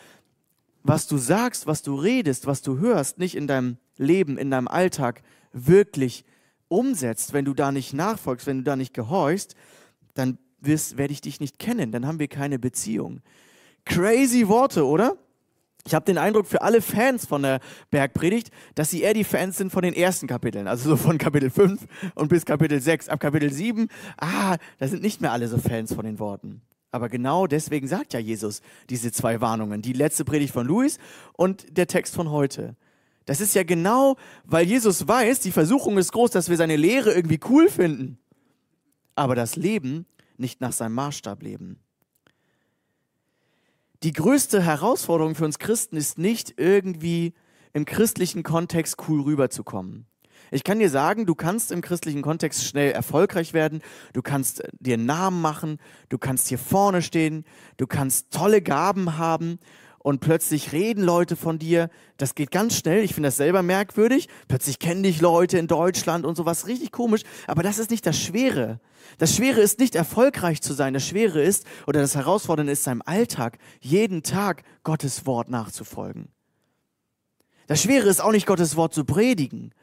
was 0.81 1.05
du 1.05 1.17
sagst, 1.17 1.67
was 1.67 1.83
du 1.83 1.95
redest, 1.95 2.47
was 2.47 2.63
du 2.63 2.79
hörst, 2.79 3.19
nicht 3.19 3.35
in 3.35 3.45
deinem 3.45 3.77
Leben, 3.97 4.39
in 4.39 4.49
deinem 4.49 4.67
Alltag 4.67 5.21
wirklich 5.53 6.25
umsetzt, 6.67 7.33
wenn 7.33 7.45
du 7.45 7.53
da 7.53 7.71
nicht 7.71 7.93
nachfolgst, 7.93 8.47
wenn 8.47 8.57
du 8.57 8.63
da 8.63 8.75
nicht 8.75 8.93
gehorchst, 8.93 9.55
dann 10.15 10.39
werde 10.61 11.13
ich 11.13 11.21
dich 11.21 11.39
nicht 11.39 11.59
kennen, 11.59 11.91
dann 11.91 12.07
haben 12.07 12.19
wir 12.19 12.27
keine 12.27 12.57
Beziehung. 12.57 13.21
Crazy 13.85 14.47
Worte, 14.47 14.85
oder? 14.85 15.17
Ich 15.87 15.95
habe 15.95 16.03
den 16.03 16.17
Eindruck 16.17 16.47
für 16.47 16.63
alle 16.63 16.81
Fans 16.81 17.25
von 17.25 17.43
der 17.43 17.61
Bergpredigt, 17.91 18.51
dass 18.75 18.89
sie 18.89 19.03
eher 19.03 19.13
die 19.13 19.23
Fans 19.23 19.55
sind 19.55 19.71
von 19.71 19.83
den 19.83 19.93
ersten 19.93 20.27
Kapiteln, 20.27 20.67
also 20.67 20.89
so 20.89 20.97
von 20.97 21.17
Kapitel 21.17 21.49
5 21.49 21.81
und 22.13 22.27
bis 22.27 22.45
Kapitel 22.45 22.81
6. 22.81 23.07
Ab 23.07 23.21
Kapitel 23.21 23.49
7, 23.49 23.87
ah, 24.17 24.57
da 24.79 24.87
sind 24.89 25.01
nicht 25.01 25.21
mehr 25.21 25.31
alle 25.31 25.47
so 25.47 25.57
Fans 25.57 25.93
von 25.93 26.03
den 26.03 26.19
Worten. 26.19 26.61
Aber 26.91 27.07
genau 27.07 27.47
deswegen 27.47 27.87
sagt 27.87 28.11
ja 28.11 28.19
Jesus 28.19 28.61
diese 28.89 29.13
zwei 29.13 29.39
Warnungen. 29.39 29.81
Die 29.81 29.93
letzte 29.93 30.25
Predigt 30.25 30.51
von 30.51 30.67
Luis 30.67 30.97
und 31.31 31.77
der 31.77 31.87
Text 31.87 32.15
von 32.15 32.31
heute. 32.31 32.75
Das 33.23 33.39
ist 33.39 33.55
ja 33.55 33.63
genau, 33.63 34.17
weil 34.43 34.67
Jesus 34.67 35.07
weiß, 35.07 35.39
die 35.39 35.51
Versuchung 35.51 35.97
ist 35.97 36.11
groß, 36.11 36.31
dass 36.31 36.49
wir 36.49 36.57
seine 36.57 36.75
Lehre 36.75 37.13
irgendwie 37.13 37.39
cool 37.49 37.69
finden, 37.69 38.17
aber 39.15 39.35
das 39.35 39.55
Leben 39.55 40.05
nicht 40.35 40.59
nach 40.59 40.73
seinem 40.73 40.95
Maßstab 40.95 41.41
leben. 41.41 41.79
Die 44.03 44.13
größte 44.13 44.61
Herausforderung 44.61 45.33
für 45.33 45.45
uns 45.45 45.57
Christen 45.57 45.97
ist 45.97 46.19
nicht 46.19 46.53
irgendwie 46.57 47.33
im 47.73 47.85
christlichen 47.85 48.43
Kontext 48.43 48.97
cool 49.07 49.21
rüberzukommen. 49.21 50.05
Ich 50.51 50.63
kann 50.63 50.77
dir 50.77 50.89
sagen, 50.89 51.25
du 51.25 51.33
kannst 51.33 51.71
im 51.71 51.81
christlichen 51.81 52.21
Kontext 52.21 52.63
schnell 52.63 52.91
erfolgreich 52.91 53.53
werden, 53.53 53.81
du 54.13 54.21
kannst 54.21 54.61
äh, 54.61 54.69
dir 54.79 54.93
einen 54.93 55.05
Namen 55.05 55.41
machen, 55.41 55.79
du 56.09 56.17
kannst 56.17 56.47
hier 56.47 56.59
vorne 56.59 57.01
stehen, 57.01 57.43
du 57.77 57.87
kannst 57.87 58.31
tolle 58.31 58.61
Gaben 58.61 59.17
haben 59.17 59.59
und 60.07 60.21
plötzlich 60.21 60.71
reden 60.71 61.03
Leute 61.03 61.35
von 61.35 61.59
dir. 61.59 61.89
Das 62.15 62.33
geht 62.33 62.49
ganz 62.49 62.77
schnell. 62.77 63.03
Ich 63.03 63.13
finde 63.13 63.27
das 63.27 63.35
selber 63.35 63.61
merkwürdig. 63.61 64.29
Plötzlich 64.47 64.79
kennen 64.79 65.03
dich 65.03 65.19
Leute 65.19 65.57
in 65.57 65.67
Deutschland 65.67 66.25
und 66.25 66.37
sowas. 66.37 66.65
Richtig 66.65 66.93
komisch. 66.93 67.23
Aber 67.45 67.61
das 67.61 67.77
ist 67.77 67.91
nicht 67.91 68.05
das 68.05 68.17
Schwere. 68.17 68.79
Das 69.17 69.35
Schwere 69.35 69.59
ist 69.59 69.79
nicht 69.79 69.95
erfolgreich 69.95 70.61
zu 70.61 70.71
sein. 70.71 70.93
Das 70.93 71.05
Schwere 71.05 71.41
ist 71.41 71.65
oder 71.87 71.99
das 71.99 72.15
Herausfordernde 72.15 72.71
ist 72.71 72.85
seinem 72.85 73.01
Alltag 73.05 73.57
jeden 73.81 74.23
Tag 74.23 74.63
Gottes 74.85 75.25
Wort 75.25 75.49
nachzufolgen. 75.49 76.29
Das 77.67 77.81
Schwere 77.81 78.07
ist 78.07 78.21
auch 78.21 78.31
nicht 78.31 78.47
Gottes 78.47 78.77
Wort 78.77 78.93
zu 78.93 79.03
predigen. 79.03 79.73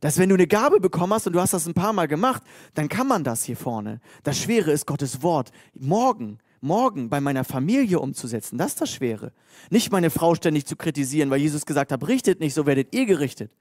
Dass 0.00 0.18
wenn 0.18 0.28
du 0.28 0.34
eine 0.34 0.48
Gabe 0.48 0.80
bekommen 0.80 1.14
hast 1.14 1.28
und 1.28 1.34
du 1.34 1.40
hast 1.40 1.52
das 1.52 1.68
ein 1.68 1.74
paar 1.74 1.92
Mal 1.92 2.08
gemacht, 2.08 2.42
dann 2.74 2.88
kann 2.88 3.06
man 3.06 3.22
das 3.22 3.44
hier 3.44 3.56
vorne. 3.56 4.00
Das 4.24 4.36
Schwere 4.38 4.72
ist 4.72 4.88
Gottes 4.88 5.22
Wort. 5.22 5.52
Morgen 5.72 6.40
morgen 6.62 7.08
bei 7.08 7.20
meiner 7.20 7.44
Familie 7.44 8.00
umzusetzen. 8.00 8.56
Das 8.56 8.72
ist 8.72 8.80
das 8.80 8.90
Schwere. 8.90 9.32
Nicht 9.70 9.92
meine 9.92 10.10
Frau 10.10 10.34
ständig 10.34 10.66
zu 10.66 10.76
kritisieren, 10.76 11.30
weil 11.30 11.40
Jesus 11.40 11.66
gesagt 11.66 11.92
hat, 11.92 12.06
richtet 12.08 12.40
nicht, 12.40 12.54
so 12.54 12.66
werdet 12.66 12.94
ihr 12.94 13.06
gerichtet. 13.06 13.52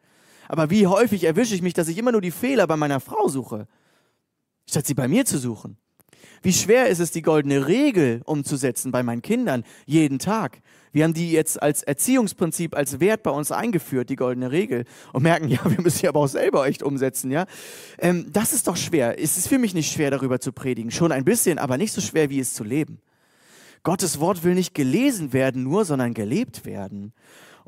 Aber 0.48 0.70
wie 0.70 0.88
häufig 0.88 1.24
erwische 1.24 1.56
ich 1.56 1.62
mich, 1.62 1.74
dass 1.74 1.88
ich 1.88 1.98
immer 1.98 2.12
nur 2.12 2.22
die 2.22 2.32
Fehler 2.32 2.68
bei 2.68 2.78
meiner 2.78 3.00
Frau 3.00 3.28
suche, 3.28 3.68
statt 4.70 4.86
sie 4.86 4.94
bei 4.94 5.08
mir 5.08 5.26
zu 5.26 5.38
suchen. 5.38 5.78
Wie 6.42 6.54
schwer 6.54 6.88
ist 6.88 7.00
es, 7.00 7.12
die 7.12 7.22
goldene 7.22 7.68
Regel 7.68 8.22
umzusetzen 8.26 8.92
bei 8.92 9.04
meinen 9.04 9.22
Kindern 9.22 9.64
jeden 9.86 10.18
Tag? 10.18 10.60
Wir 10.92 11.04
haben 11.04 11.14
die 11.14 11.32
jetzt 11.32 11.62
als 11.62 11.84
Erziehungsprinzip, 11.84 12.76
als 12.76 13.00
Wert 13.00 13.24
bei 13.24 13.32
uns 13.32 13.52
eingeführt, 13.52 14.10
die 14.10 14.16
goldene 14.16 14.52
Regel, 14.52 14.86
und 15.14 15.24
merken, 15.24 15.48
ja, 15.50 15.60
wir 15.64 15.80
müssen 15.82 16.00
sie 16.00 16.08
aber 16.08 16.20
auch 16.20 16.28
selber 16.28 16.68
echt 16.68 16.84
umsetzen, 16.84 17.32
ja. 17.32 17.46
Ähm, 18.00 18.28
das 18.32 18.54
ist 18.54 18.68
doch 18.68 18.76
schwer. 18.76 19.22
Es 19.22 19.38
ist 19.38 19.48
für 19.48 19.60
mich 19.60 19.74
nicht 19.74 19.92
schwer, 19.92 20.12
darüber 20.12 20.40
zu 20.40 20.52
predigen. 20.52 20.92
Schon 20.92 21.12
ein 21.12 21.24
bisschen, 21.24 21.60
aber 21.60 21.78
nicht 21.78 21.94
so 21.94 22.02
schwer, 22.02 22.30
wie 22.30 22.40
es 22.40 22.54
zu 22.54 22.64
leben. 22.64 23.00
Gottes 23.84 24.20
Wort 24.20 24.44
will 24.44 24.54
nicht 24.54 24.76
gelesen 24.76 25.34
werden 25.34 25.64
nur, 25.64 25.86
sondern 25.86 26.14
gelebt 26.14 26.66
werden. 26.66 27.14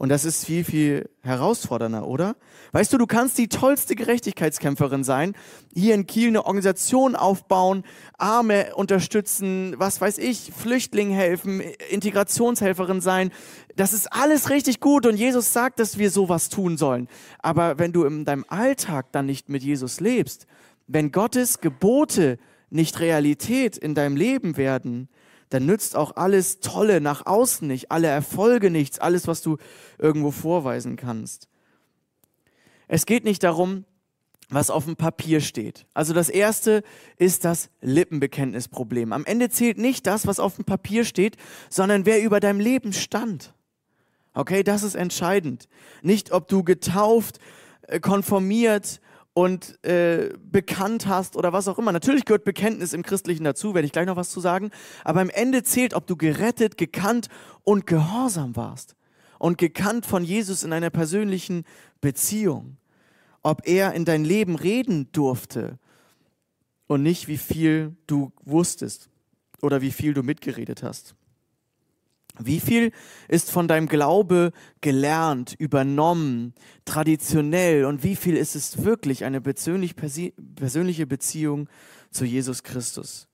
Und 0.03 0.09
das 0.09 0.25
ist 0.25 0.43
viel, 0.43 0.65
viel 0.65 1.09
herausfordernder, 1.21 2.05
oder? 2.05 2.35
Weißt 2.73 2.91
du, 2.91 2.97
du 2.97 3.07
kannst 3.07 3.37
die 3.37 3.47
tollste 3.47 3.95
Gerechtigkeitskämpferin 3.95 5.05
sein, 5.05 5.33
hier 5.73 5.95
in 5.95 6.07
Kiel 6.07 6.27
eine 6.27 6.45
Organisation 6.45 7.15
aufbauen, 7.15 7.85
Arme 8.17 8.75
unterstützen, 8.75 9.75
was 9.77 10.01
weiß 10.01 10.17
ich, 10.17 10.51
Flüchtlingen 10.53 11.13
helfen, 11.15 11.61
Integrationshelferin 11.89 12.99
sein. 12.99 13.31
Das 13.77 13.93
ist 13.93 14.11
alles 14.11 14.49
richtig 14.49 14.81
gut 14.81 15.05
und 15.05 15.15
Jesus 15.15 15.53
sagt, 15.53 15.79
dass 15.79 15.97
wir 15.97 16.11
sowas 16.11 16.49
tun 16.49 16.75
sollen. 16.75 17.07
Aber 17.39 17.79
wenn 17.79 17.93
du 17.93 18.03
in 18.03 18.25
deinem 18.25 18.43
Alltag 18.49 19.09
dann 19.13 19.25
nicht 19.25 19.47
mit 19.47 19.63
Jesus 19.63 20.01
lebst, 20.01 20.47
wenn 20.85 21.13
Gottes 21.13 21.61
Gebote 21.61 22.39
nicht 22.69 22.99
Realität 22.99 23.77
in 23.77 23.95
deinem 23.95 24.17
Leben 24.17 24.57
werden, 24.57 25.07
dann 25.53 25.65
nützt 25.65 25.95
auch 25.95 26.15
alles 26.15 26.59
Tolle 26.61 26.99
nach 26.99 27.25
außen 27.25 27.67
nicht, 27.67 27.91
alle 27.91 28.07
Erfolge 28.07 28.71
nichts, 28.71 28.99
alles, 28.99 29.27
was 29.27 29.41
du 29.41 29.57
irgendwo 29.99 30.31
vorweisen 30.31 30.95
kannst. 30.95 31.47
Es 32.87 33.05
geht 33.05 33.23
nicht 33.23 33.43
darum, 33.43 33.85
was 34.49 34.69
auf 34.69 34.85
dem 34.85 34.95
Papier 34.95 35.41
steht. 35.41 35.85
Also 35.93 36.13
das 36.13 36.29
erste 36.29 36.83
ist 37.17 37.45
das 37.45 37.69
Lippenbekenntnisproblem. 37.81 39.13
Am 39.13 39.25
Ende 39.25 39.49
zählt 39.49 39.77
nicht 39.77 40.07
das, 40.07 40.27
was 40.27 40.39
auf 40.39 40.55
dem 40.55 40.65
Papier 40.65 41.05
steht, 41.05 41.37
sondern 41.69 42.05
wer 42.05 42.21
über 42.21 42.39
deinem 42.39 42.59
Leben 42.59 42.93
stand. 42.93 43.53
Okay, 44.33 44.63
das 44.63 44.83
ist 44.83 44.95
entscheidend. 44.95 45.67
Nicht, 46.01 46.31
ob 46.31 46.47
du 46.47 46.63
getauft, 46.63 47.39
äh, 47.83 47.99
konformiert, 47.99 49.01
und 49.33 49.83
äh, 49.83 50.29
bekannt 50.43 51.07
hast 51.07 51.35
oder 51.35 51.53
was 51.53 51.67
auch 51.67 51.79
immer. 51.79 51.91
Natürlich 51.91 52.25
gehört 52.25 52.43
Bekenntnis 52.43 52.93
im 52.93 53.03
Christlichen 53.03 53.43
dazu, 53.43 53.73
werde 53.73 53.85
ich 53.85 53.91
gleich 53.91 54.05
noch 54.05 54.15
was 54.15 54.29
zu 54.29 54.39
sagen. 54.39 54.69
Aber 55.03 55.21
am 55.21 55.29
Ende 55.29 55.63
zählt, 55.63 55.93
ob 55.93 56.05
du 56.05 56.15
gerettet, 56.15 56.77
gekannt 56.77 57.29
und 57.63 57.87
gehorsam 57.87 58.55
warst. 58.55 58.95
Und 59.39 59.57
gekannt 59.57 60.05
von 60.05 60.23
Jesus 60.23 60.63
in 60.63 60.71
einer 60.71 60.89
persönlichen 60.89 61.65
Beziehung. 61.99 62.77
Ob 63.41 63.67
er 63.67 63.93
in 63.93 64.05
dein 64.05 64.23
Leben 64.23 64.55
reden 64.55 65.11
durfte 65.11 65.79
und 66.87 67.03
nicht, 67.03 67.27
wie 67.27 67.37
viel 67.37 67.95
du 68.07 68.31
wusstest 68.43 69.09
oder 69.61 69.81
wie 69.81 69.91
viel 69.91 70.13
du 70.13 70.23
mitgeredet 70.23 70.83
hast. 70.83 71.15
Wie 72.39 72.59
viel 72.59 72.91
ist 73.27 73.51
von 73.51 73.67
deinem 73.67 73.87
Glaube 73.87 74.51
gelernt, 74.81 75.55
übernommen, 75.57 76.53
traditionell 76.83 77.85
und 77.85 78.03
wie 78.03 78.15
viel 78.15 78.35
ist 78.35 78.55
es 78.55 78.83
wirklich 78.83 79.23
eine 79.23 79.39
persönliche 79.39 81.05
Beziehung 81.05 81.69
zu 82.09 82.25
Jesus 82.25 82.63
Christus? 82.63 83.27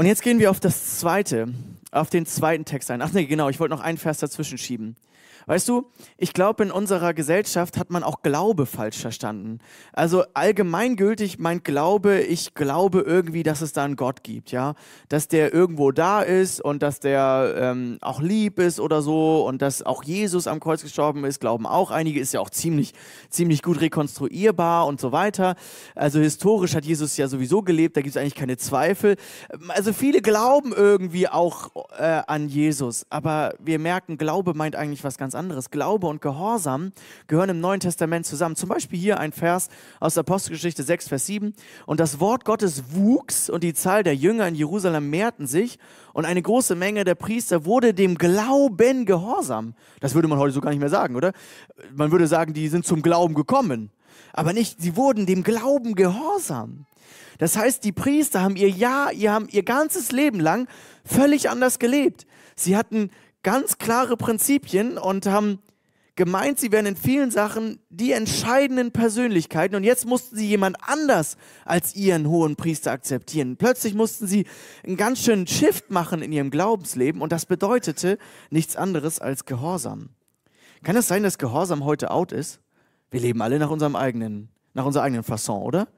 Und 0.00 0.06
jetzt 0.06 0.22
gehen 0.22 0.38
wir 0.38 0.50
auf 0.50 0.60
das 0.60 0.98
zweite, 0.98 1.52
auf 1.92 2.08
den 2.08 2.24
zweiten 2.24 2.64
Text 2.64 2.90
ein. 2.90 3.02
Ach 3.02 3.12
nee, 3.12 3.26
genau, 3.26 3.50
ich 3.50 3.60
wollte 3.60 3.74
noch 3.74 3.82
einen 3.82 3.98
Vers 3.98 4.16
dazwischen 4.16 4.56
schieben. 4.56 4.96
Weißt 5.46 5.68
du, 5.68 5.86
ich 6.16 6.32
glaube, 6.32 6.62
in 6.62 6.70
unserer 6.70 7.14
Gesellschaft 7.14 7.76
hat 7.76 7.90
man 7.90 8.02
auch 8.02 8.22
Glaube 8.22 8.66
falsch 8.66 8.98
verstanden. 8.98 9.58
Also 9.92 10.24
allgemeingültig 10.34 11.38
meint 11.38 11.64
Glaube, 11.64 12.20
ich 12.20 12.54
glaube 12.54 13.00
irgendwie, 13.00 13.42
dass 13.42 13.60
es 13.60 13.72
da 13.72 13.84
einen 13.84 13.96
Gott 13.96 14.22
gibt, 14.22 14.52
ja, 14.52 14.74
dass 15.08 15.28
der 15.28 15.52
irgendwo 15.52 15.92
da 15.92 16.22
ist 16.22 16.60
und 16.60 16.82
dass 16.82 17.00
der 17.00 17.54
ähm, 17.58 17.98
auch 18.00 18.20
lieb 18.20 18.58
ist 18.58 18.80
oder 18.80 19.02
so 19.02 19.46
und 19.46 19.60
dass 19.62 19.82
auch 19.82 20.04
Jesus 20.04 20.46
am 20.46 20.60
Kreuz 20.60 20.82
gestorben 20.82 21.24
ist, 21.24 21.40
glauben 21.40 21.66
auch 21.66 21.90
einige, 21.90 22.20
ist 22.20 22.32
ja 22.32 22.40
auch 22.40 22.50
ziemlich, 22.50 22.92
ziemlich 23.28 23.62
gut 23.62 23.80
rekonstruierbar 23.80 24.86
und 24.86 25.00
so 25.00 25.12
weiter. 25.12 25.56
Also 25.94 26.20
historisch 26.20 26.74
hat 26.74 26.84
Jesus 26.84 27.16
ja 27.16 27.28
sowieso 27.28 27.62
gelebt, 27.62 27.96
da 27.96 28.02
gibt 28.02 28.14
es 28.14 28.20
eigentlich 28.20 28.34
keine 28.34 28.56
Zweifel. 28.56 29.16
Also 29.68 29.89
viele 29.92 30.22
glauben 30.22 30.72
irgendwie 30.72 31.28
auch 31.28 31.70
äh, 31.98 32.22
an 32.26 32.48
Jesus, 32.48 33.06
aber 33.10 33.54
wir 33.58 33.78
merken, 33.78 34.18
Glaube 34.18 34.54
meint 34.54 34.76
eigentlich 34.76 35.04
was 35.04 35.18
ganz 35.18 35.34
anderes. 35.34 35.70
Glaube 35.70 36.06
und 36.06 36.20
Gehorsam 36.20 36.92
gehören 37.26 37.50
im 37.50 37.60
Neuen 37.60 37.80
Testament 37.80 38.26
zusammen. 38.26 38.56
Zum 38.56 38.68
Beispiel 38.68 38.98
hier 38.98 39.20
ein 39.20 39.32
Vers 39.32 39.68
aus 40.00 40.14
der 40.14 40.22
Apostelgeschichte 40.22 40.82
6, 40.82 41.08
Vers 41.08 41.26
7. 41.26 41.54
Und 41.86 42.00
das 42.00 42.20
Wort 42.20 42.44
Gottes 42.44 42.94
wuchs 42.94 43.50
und 43.50 43.62
die 43.62 43.74
Zahl 43.74 44.02
der 44.02 44.14
Jünger 44.14 44.48
in 44.48 44.54
Jerusalem 44.54 45.10
mehrten 45.10 45.46
sich 45.46 45.78
und 46.12 46.24
eine 46.24 46.42
große 46.42 46.74
Menge 46.74 47.04
der 47.04 47.14
Priester 47.14 47.64
wurde 47.64 47.94
dem 47.94 48.16
Glauben 48.16 49.06
gehorsam. 49.06 49.74
Das 50.00 50.14
würde 50.14 50.28
man 50.28 50.38
heute 50.38 50.52
so 50.52 50.60
gar 50.60 50.70
nicht 50.70 50.80
mehr 50.80 50.88
sagen, 50.88 51.16
oder? 51.16 51.32
Man 51.94 52.10
würde 52.12 52.26
sagen, 52.26 52.54
die 52.54 52.68
sind 52.68 52.84
zum 52.84 53.02
Glauben 53.02 53.34
gekommen. 53.34 53.90
Aber 54.32 54.52
nicht, 54.52 54.80
sie 54.80 54.96
wurden 54.96 55.26
dem 55.26 55.42
Glauben 55.42 55.94
gehorsam. 55.94 56.86
Das 57.38 57.56
heißt, 57.56 57.84
die 57.84 57.92
Priester 57.92 58.42
haben 58.42 58.56
ihr 58.56 58.68
Jahr, 58.68 59.12
ihr 59.12 59.32
haben 59.32 59.48
ihr 59.50 59.62
ganzes 59.62 60.12
Leben 60.12 60.40
lang 60.40 60.68
völlig 61.04 61.48
anders 61.48 61.78
gelebt. 61.78 62.26
Sie 62.54 62.76
hatten 62.76 63.10
ganz 63.42 63.78
klare 63.78 64.16
Prinzipien 64.16 64.98
und 64.98 65.26
haben 65.26 65.60
gemeint, 66.16 66.60
sie 66.60 66.70
wären 66.70 66.84
in 66.84 66.96
vielen 66.96 67.30
Sachen 67.30 67.78
die 67.88 68.12
entscheidenden 68.12 68.92
Persönlichkeiten 68.92 69.74
und 69.74 69.84
jetzt 69.84 70.04
mussten 70.04 70.36
sie 70.36 70.46
jemand 70.46 70.76
anders 70.82 71.38
als 71.64 71.96
ihren 71.96 72.28
hohen 72.28 72.56
Priester 72.56 72.92
akzeptieren. 72.92 73.56
Plötzlich 73.56 73.94
mussten 73.94 74.26
sie 74.26 74.44
einen 74.84 74.98
ganz 74.98 75.22
schönen 75.24 75.46
Shift 75.46 75.90
machen 75.90 76.20
in 76.20 76.30
ihrem 76.30 76.50
Glaubensleben 76.50 77.22
und 77.22 77.32
das 77.32 77.46
bedeutete 77.46 78.18
nichts 78.50 78.76
anderes 78.76 79.18
als 79.18 79.46
Gehorsam. 79.46 80.10
Kann 80.82 80.96
es 80.96 81.08
sein, 81.08 81.22
dass 81.22 81.38
Gehorsam 81.38 81.84
heute 81.84 82.10
out 82.10 82.32
ist? 82.32 82.60
Wir 83.10 83.20
leben 83.20 83.42
alle 83.42 83.58
nach 83.58 83.70
unserem 83.70 83.96
eigenen, 83.96 84.48
nach 84.74 84.84
unserer 84.84 85.04
eigenen 85.04 85.24
Fasson, 85.24 85.62
oder? 85.62 85.88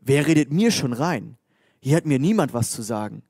Wer 0.00 0.26
redet 0.26 0.52
mir 0.52 0.70
schon 0.70 0.92
rein? 0.92 1.36
Hier 1.80 1.96
hat 1.96 2.06
mir 2.06 2.18
niemand 2.18 2.52
was 2.52 2.70
zu 2.70 2.82
sagen. 2.82 3.22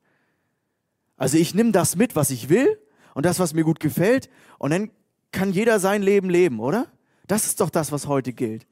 Also 1.16 1.38
ich 1.38 1.54
nehme 1.54 1.72
das 1.72 1.96
mit, 1.96 2.16
was 2.16 2.30
ich 2.30 2.48
will 2.48 2.78
und 3.14 3.24
das, 3.24 3.38
was 3.38 3.54
mir 3.54 3.64
gut 3.64 3.80
gefällt. 3.80 4.28
Und 4.58 4.70
dann 4.70 4.90
kann 5.32 5.52
jeder 5.52 5.80
sein 5.80 6.02
Leben 6.02 6.30
leben, 6.30 6.60
oder? 6.60 6.86
Das 7.26 7.46
ist 7.46 7.60
doch 7.60 7.70
das, 7.70 7.92
was 7.92 8.06
heute 8.06 8.32
gilt. 8.32 8.66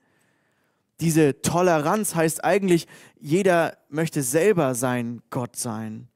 Diese 1.01 1.41
Toleranz 1.41 2.15
heißt 2.15 2.45
eigentlich, 2.45 2.87
jeder 3.19 3.77
möchte 3.89 4.23
selber 4.23 4.75
sein 4.75 5.23
Gott 5.31 5.57
sein. 5.57 6.09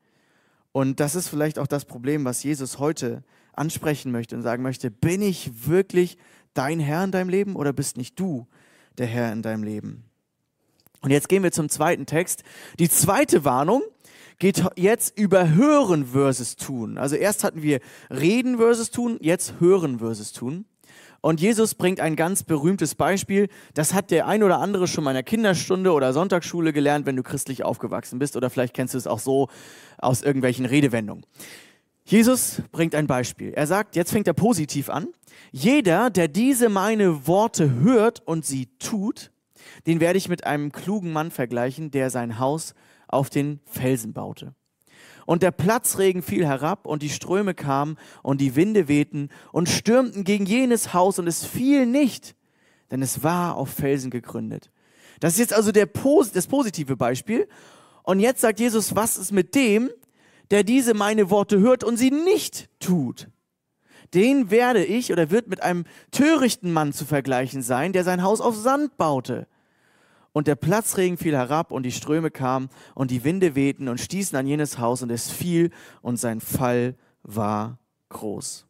Und 0.72 1.00
das 1.00 1.14
ist 1.14 1.28
vielleicht 1.28 1.58
auch 1.58 1.66
das 1.66 1.84
Problem, 1.84 2.24
was 2.24 2.42
Jesus 2.42 2.78
heute 2.78 3.24
ansprechen 3.54 4.12
möchte 4.12 4.36
und 4.36 4.42
sagen 4.42 4.62
möchte, 4.62 4.90
bin 4.90 5.20
ich 5.20 5.66
wirklich 5.66 6.16
dein 6.54 6.80
Herr 6.80 7.04
in 7.04 7.12
deinem 7.12 7.28
Leben 7.28 7.56
oder 7.56 7.72
bist 7.72 7.96
nicht 7.96 8.18
du 8.18 8.46
der 8.98 9.06
Herr 9.06 9.32
in 9.32 9.42
deinem 9.42 9.62
Leben? 9.62 10.04
Und 11.00 11.10
jetzt 11.10 11.28
gehen 11.28 11.42
wir 11.42 11.52
zum 11.52 11.68
zweiten 11.68 12.06
Text. 12.06 12.42
Die 12.78 12.88
zweite 12.88 13.44
Warnung 13.44 13.82
geht 14.38 14.64
jetzt 14.76 15.18
über 15.18 15.50
Hören 15.50 16.06
versus 16.06 16.56
Tun. 16.56 16.98
Also 16.98 17.16
erst 17.16 17.44
hatten 17.44 17.62
wir 17.62 17.80
Reden 18.10 18.58
versus 18.58 18.90
Tun, 18.90 19.18
jetzt 19.20 19.54
Hören 19.60 19.98
versus 19.98 20.32
Tun. 20.32 20.64
Und 21.20 21.40
Jesus 21.40 21.74
bringt 21.74 21.98
ein 21.98 22.14
ganz 22.14 22.44
berühmtes 22.44 22.94
Beispiel. 22.94 23.48
Das 23.74 23.92
hat 23.92 24.12
der 24.12 24.28
ein 24.28 24.44
oder 24.44 24.60
andere 24.60 24.86
schon 24.86 25.02
mal 25.02 25.10
in 25.10 25.16
der 25.16 25.24
Kinderstunde 25.24 25.92
oder 25.92 26.12
Sonntagsschule 26.12 26.72
gelernt, 26.72 27.06
wenn 27.06 27.16
du 27.16 27.24
christlich 27.24 27.64
aufgewachsen 27.64 28.20
bist. 28.20 28.36
Oder 28.36 28.50
vielleicht 28.50 28.74
kennst 28.74 28.94
du 28.94 28.98
es 28.98 29.08
auch 29.08 29.18
so 29.18 29.48
aus 29.98 30.22
irgendwelchen 30.22 30.64
Redewendungen. 30.64 31.24
Jesus 32.08 32.62
bringt 32.72 32.94
ein 32.94 33.06
Beispiel. 33.06 33.52
Er 33.52 33.66
sagt, 33.66 33.94
jetzt 33.94 34.12
fängt 34.12 34.26
er 34.26 34.32
positiv 34.32 34.88
an. 34.88 35.08
Jeder, 35.52 36.08
der 36.08 36.26
diese 36.26 36.70
meine 36.70 37.26
Worte 37.26 37.74
hört 37.74 38.26
und 38.26 38.46
sie 38.46 38.70
tut, 38.78 39.30
den 39.86 40.00
werde 40.00 40.16
ich 40.16 40.30
mit 40.30 40.44
einem 40.44 40.72
klugen 40.72 41.12
Mann 41.12 41.30
vergleichen, 41.30 41.90
der 41.90 42.08
sein 42.08 42.38
Haus 42.38 42.72
auf 43.08 43.28
den 43.28 43.60
Felsen 43.66 44.14
baute. 44.14 44.54
Und 45.26 45.42
der 45.42 45.50
Platzregen 45.50 46.22
fiel 46.22 46.46
herab 46.46 46.86
und 46.86 47.02
die 47.02 47.10
Ströme 47.10 47.52
kamen 47.52 47.98
und 48.22 48.40
die 48.40 48.56
Winde 48.56 48.88
wehten 48.88 49.28
und 49.52 49.68
stürmten 49.68 50.24
gegen 50.24 50.46
jenes 50.46 50.94
Haus 50.94 51.18
und 51.18 51.26
es 51.26 51.44
fiel 51.44 51.84
nicht, 51.84 52.34
denn 52.90 53.02
es 53.02 53.22
war 53.22 53.56
auf 53.56 53.68
Felsen 53.68 54.10
gegründet. 54.10 54.70
Das 55.20 55.34
ist 55.34 55.40
jetzt 55.40 55.52
also 55.52 55.72
der, 55.72 55.86
das 56.32 56.46
positive 56.46 56.96
Beispiel. 56.96 57.48
Und 58.02 58.20
jetzt 58.20 58.40
sagt 58.40 58.60
Jesus, 58.60 58.96
was 58.96 59.18
ist 59.18 59.30
mit 59.30 59.54
dem, 59.54 59.90
der 60.50 60.64
diese 60.64 60.94
meine 60.94 61.30
Worte 61.30 61.58
hört 61.60 61.84
und 61.84 61.96
sie 61.96 62.10
nicht 62.10 62.68
tut? 62.80 63.28
Den 64.14 64.50
werde 64.50 64.84
ich 64.84 65.12
oder 65.12 65.30
wird 65.30 65.48
mit 65.48 65.62
einem 65.62 65.84
törichten 66.10 66.72
Mann 66.72 66.92
zu 66.92 67.04
vergleichen 67.04 67.62
sein, 67.62 67.92
der 67.92 68.04
sein 68.04 68.22
Haus 68.22 68.40
auf 68.40 68.56
Sand 68.56 68.96
baute. 68.96 69.46
Und 70.32 70.46
der 70.46 70.54
Platzregen 70.54 71.18
fiel 71.18 71.36
herab 71.36 71.72
und 71.72 71.82
die 71.82 71.92
Ströme 71.92 72.30
kamen 72.30 72.70
und 72.94 73.10
die 73.10 73.24
Winde 73.24 73.54
wehten 73.54 73.88
und 73.88 74.00
stießen 74.00 74.38
an 74.38 74.46
jenes 74.46 74.78
Haus 74.78 75.02
und 75.02 75.10
es 75.10 75.30
fiel 75.30 75.70
und 76.00 76.18
sein 76.18 76.40
Fall 76.40 76.94
war 77.22 77.78
groß. 78.08 78.66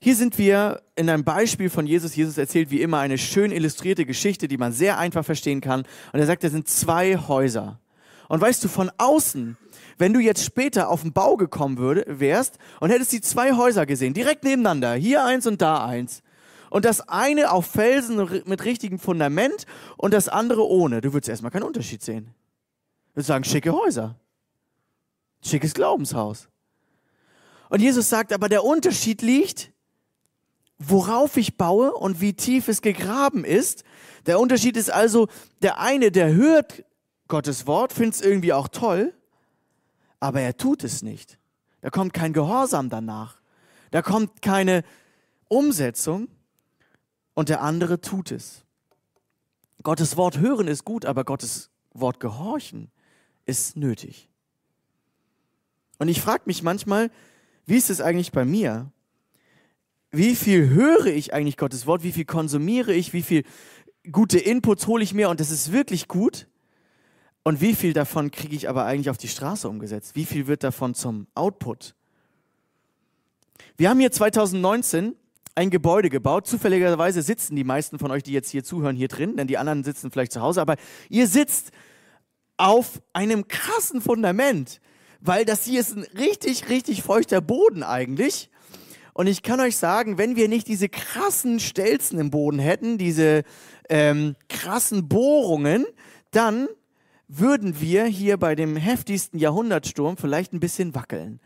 Hier 0.00 0.14
sind 0.14 0.38
wir 0.38 0.82
in 0.94 1.10
einem 1.10 1.24
Beispiel 1.24 1.70
von 1.70 1.86
Jesus. 1.86 2.14
Jesus 2.14 2.38
erzählt 2.38 2.70
wie 2.70 2.82
immer 2.82 2.98
eine 2.98 3.18
schön 3.18 3.50
illustrierte 3.50 4.06
Geschichte, 4.06 4.46
die 4.46 4.56
man 4.56 4.72
sehr 4.72 4.98
einfach 4.98 5.24
verstehen 5.24 5.60
kann. 5.60 5.80
Und 6.12 6.20
er 6.20 6.26
sagt, 6.26 6.44
da 6.44 6.50
sind 6.50 6.68
zwei 6.68 7.16
Häuser. 7.16 7.80
Und 8.28 8.40
weißt 8.40 8.62
du, 8.62 8.68
von 8.68 8.90
außen, 8.98 9.56
wenn 9.96 10.12
du 10.12 10.20
jetzt 10.20 10.44
später 10.44 10.90
auf 10.90 11.02
den 11.02 11.12
Bau 11.12 11.36
gekommen 11.36 11.78
würde, 11.78 12.04
wärst 12.06 12.58
und 12.80 12.90
hättest 12.90 13.12
die 13.12 13.20
zwei 13.20 13.54
Häuser 13.54 13.86
gesehen, 13.86 14.14
direkt 14.14 14.44
nebeneinander, 14.44 14.94
hier 14.94 15.24
eins 15.24 15.46
und 15.46 15.62
da 15.62 15.84
eins, 15.84 16.22
und 16.70 16.84
das 16.84 17.08
eine 17.08 17.50
auf 17.50 17.66
Felsen 17.66 18.42
mit 18.44 18.64
richtigem 18.64 18.98
Fundament 18.98 19.66
und 19.96 20.12
das 20.12 20.28
andere 20.28 20.66
ohne. 20.66 21.00
Du 21.00 21.14
würdest 21.14 21.30
erstmal 21.30 21.50
keinen 21.50 21.62
Unterschied 21.62 22.02
sehen. 22.02 22.26
Du 23.08 23.16
würdest 23.16 23.28
sagen, 23.28 23.44
schicke 23.44 23.72
Häuser. 23.72 24.16
Schickes 25.42 25.72
Glaubenshaus. 25.72 26.48
Und 27.70 27.80
Jesus 27.80 28.08
sagt 28.08 28.32
aber, 28.32 28.48
der 28.48 28.64
Unterschied 28.64 29.22
liegt, 29.22 29.72
worauf 30.78 31.36
ich 31.36 31.56
baue 31.56 31.92
und 31.92 32.20
wie 32.20 32.34
tief 32.34 32.68
es 32.68 32.82
gegraben 32.82 33.44
ist. 33.44 33.84
Der 34.26 34.38
Unterschied 34.38 34.76
ist 34.76 34.90
also, 34.90 35.28
der 35.62 35.78
eine, 35.78 36.10
der 36.10 36.34
hört 36.34 36.84
Gottes 37.28 37.66
Wort, 37.66 37.92
findet 37.92 38.16
es 38.16 38.20
irgendwie 38.22 38.52
auch 38.52 38.68
toll, 38.68 39.14
aber 40.18 40.40
er 40.40 40.56
tut 40.56 40.82
es 40.82 41.02
nicht. 41.02 41.38
Da 41.80 41.90
kommt 41.90 42.12
kein 42.12 42.32
Gehorsam 42.32 42.90
danach. 42.90 43.40
Da 43.90 44.02
kommt 44.02 44.42
keine 44.42 44.82
Umsetzung 45.48 46.28
und 47.34 47.48
der 47.48 47.62
andere 47.62 48.00
tut 48.00 48.32
es. 48.32 48.64
Gottes 49.82 50.16
Wort 50.16 50.38
hören 50.38 50.66
ist 50.66 50.84
gut, 50.84 51.04
aber 51.04 51.24
Gottes 51.24 51.70
Wort 51.92 52.20
gehorchen 52.20 52.90
ist 53.46 53.76
nötig. 53.76 54.28
Und 55.98 56.08
ich 56.08 56.20
frage 56.20 56.44
mich 56.46 56.62
manchmal, 56.62 57.10
wie 57.66 57.76
ist 57.76 57.90
es 57.90 58.00
eigentlich 58.00 58.32
bei 58.32 58.44
mir? 58.44 58.90
Wie 60.10 60.36
viel 60.36 60.70
höre 60.70 61.06
ich 61.06 61.34
eigentlich 61.34 61.56
Gottes 61.56 61.86
Wort? 61.86 62.02
Wie 62.02 62.12
viel 62.12 62.24
konsumiere 62.24 62.92
ich? 62.92 63.12
Wie 63.12 63.22
viel 63.22 63.44
gute 64.10 64.38
Inputs 64.38 64.86
hole 64.86 65.04
ich 65.04 65.12
mir? 65.14 65.28
Und 65.28 65.40
das 65.40 65.50
ist 65.50 65.70
wirklich 65.72 66.08
gut. 66.08 66.48
Und 67.48 67.62
wie 67.62 67.74
viel 67.74 67.94
davon 67.94 68.30
kriege 68.30 68.54
ich 68.54 68.68
aber 68.68 68.84
eigentlich 68.84 69.08
auf 69.08 69.16
die 69.16 69.26
Straße 69.26 69.70
umgesetzt? 69.70 70.14
Wie 70.14 70.26
viel 70.26 70.48
wird 70.48 70.62
davon 70.62 70.94
zum 70.94 71.28
Output? 71.34 71.94
Wir 73.78 73.88
haben 73.88 73.98
hier 73.98 74.12
2019 74.12 75.16
ein 75.54 75.70
Gebäude 75.70 76.10
gebaut. 76.10 76.46
Zufälligerweise 76.46 77.22
sitzen 77.22 77.56
die 77.56 77.64
meisten 77.64 77.98
von 77.98 78.10
euch, 78.10 78.22
die 78.22 78.32
jetzt 78.32 78.50
hier 78.50 78.64
zuhören, 78.64 78.96
hier 78.96 79.08
drin, 79.08 79.38
denn 79.38 79.46
die 79.46 79.56
anderen 79.56 79.82
sitzen 79.82 80.10
vielleicht 80.10 80.32
zu 80.32 80.42
Hause, 80.42 80.60
aber 80.60 80.76
ihr 81.08 81.26
sitzt 81.26 81.70
auf 82.58 83.00
einem 83.14 83.48
krassen 83.48 84.02
Fundament, 84.02 84.82
weil 85.22 85.46
das 85.46 85.64
hier 85.64 85.80
ist 85.80 85.96
ein 85.96 86.04
richtig, 86.18 86.68
richtig 86.68 87.02
feuchter 87.02 87.40
Boden 87.40 87.82
eigentlich. 87.82 88.50
Und 89.14 89.26
ich 89.26 89.42
kann 89.42 89.58
euch 89.60 89.78
sagen, 89.78 90.18
wenn 90.18 90.36
wir 90.36 90.48
nicht 90.48 90.68
diese 90.68 90.90
krassen 90.90 91.60
Stelzen 91.60 92.18
im 92.18 92.30
Boden 92.30 92.58
hätten, 92.58 92.98
diese 92.98 93.42
ähm, 93.88 94.36
krassen 94.50 95.08
Bohrungen, 95.08 95.86
dann 96.30 96.68
würden 97.28 97.80
wir 97.80 98.04
hier 98.06 98.36
bei 98.38 98.54
dem 98.54 98.76
heftigsten 98.76 99.38
Jahrhundertsturm 99.38 100.16
vielleicht 100.16 100.52
ein 100.52 100.60
bisschen 100.60 100.94
wackeln. 100.94 101.40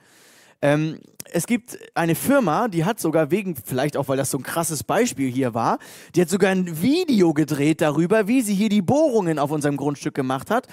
Ähm, 0.62 1.00
es 1.32 1.46
gibt 1.46 1.78
eine 1.94 2.14
Firma, 2.14 2.68
die 2.68 2.84
hat 2.84 3.00
sogar 3.00 3.32
wegen, 3.32 3.56
vielleicht 3.56 3.96
auch 3.96 4.08
weil 4.08 4.16
das 4.16 4.30
so 4.30 4.38
ein 4.38 4.44
krasses 4.44 4.84
Beispiel 4.84 5.30
hier 5.30 5.54
war, 5.54 5.78
die 6.14 6.20
hat 6.20 6.28
sogar 6.28 6.50
ein 6.50 6.82
Video 6.82 7.34
gedreht 7.34 7.80
darüber, 7.80 8.28
wie 8.28 8.42
sie 8.42 8.54
hier 8.54 8.68
die 8.68 8.82
Bohrungen 8.82 9.40
auf 9.40 9.50
unserem 9.50 9.76
Grundstück 9.76 10.14
gemacht 10.14 10.50
hat. 10.50 10.68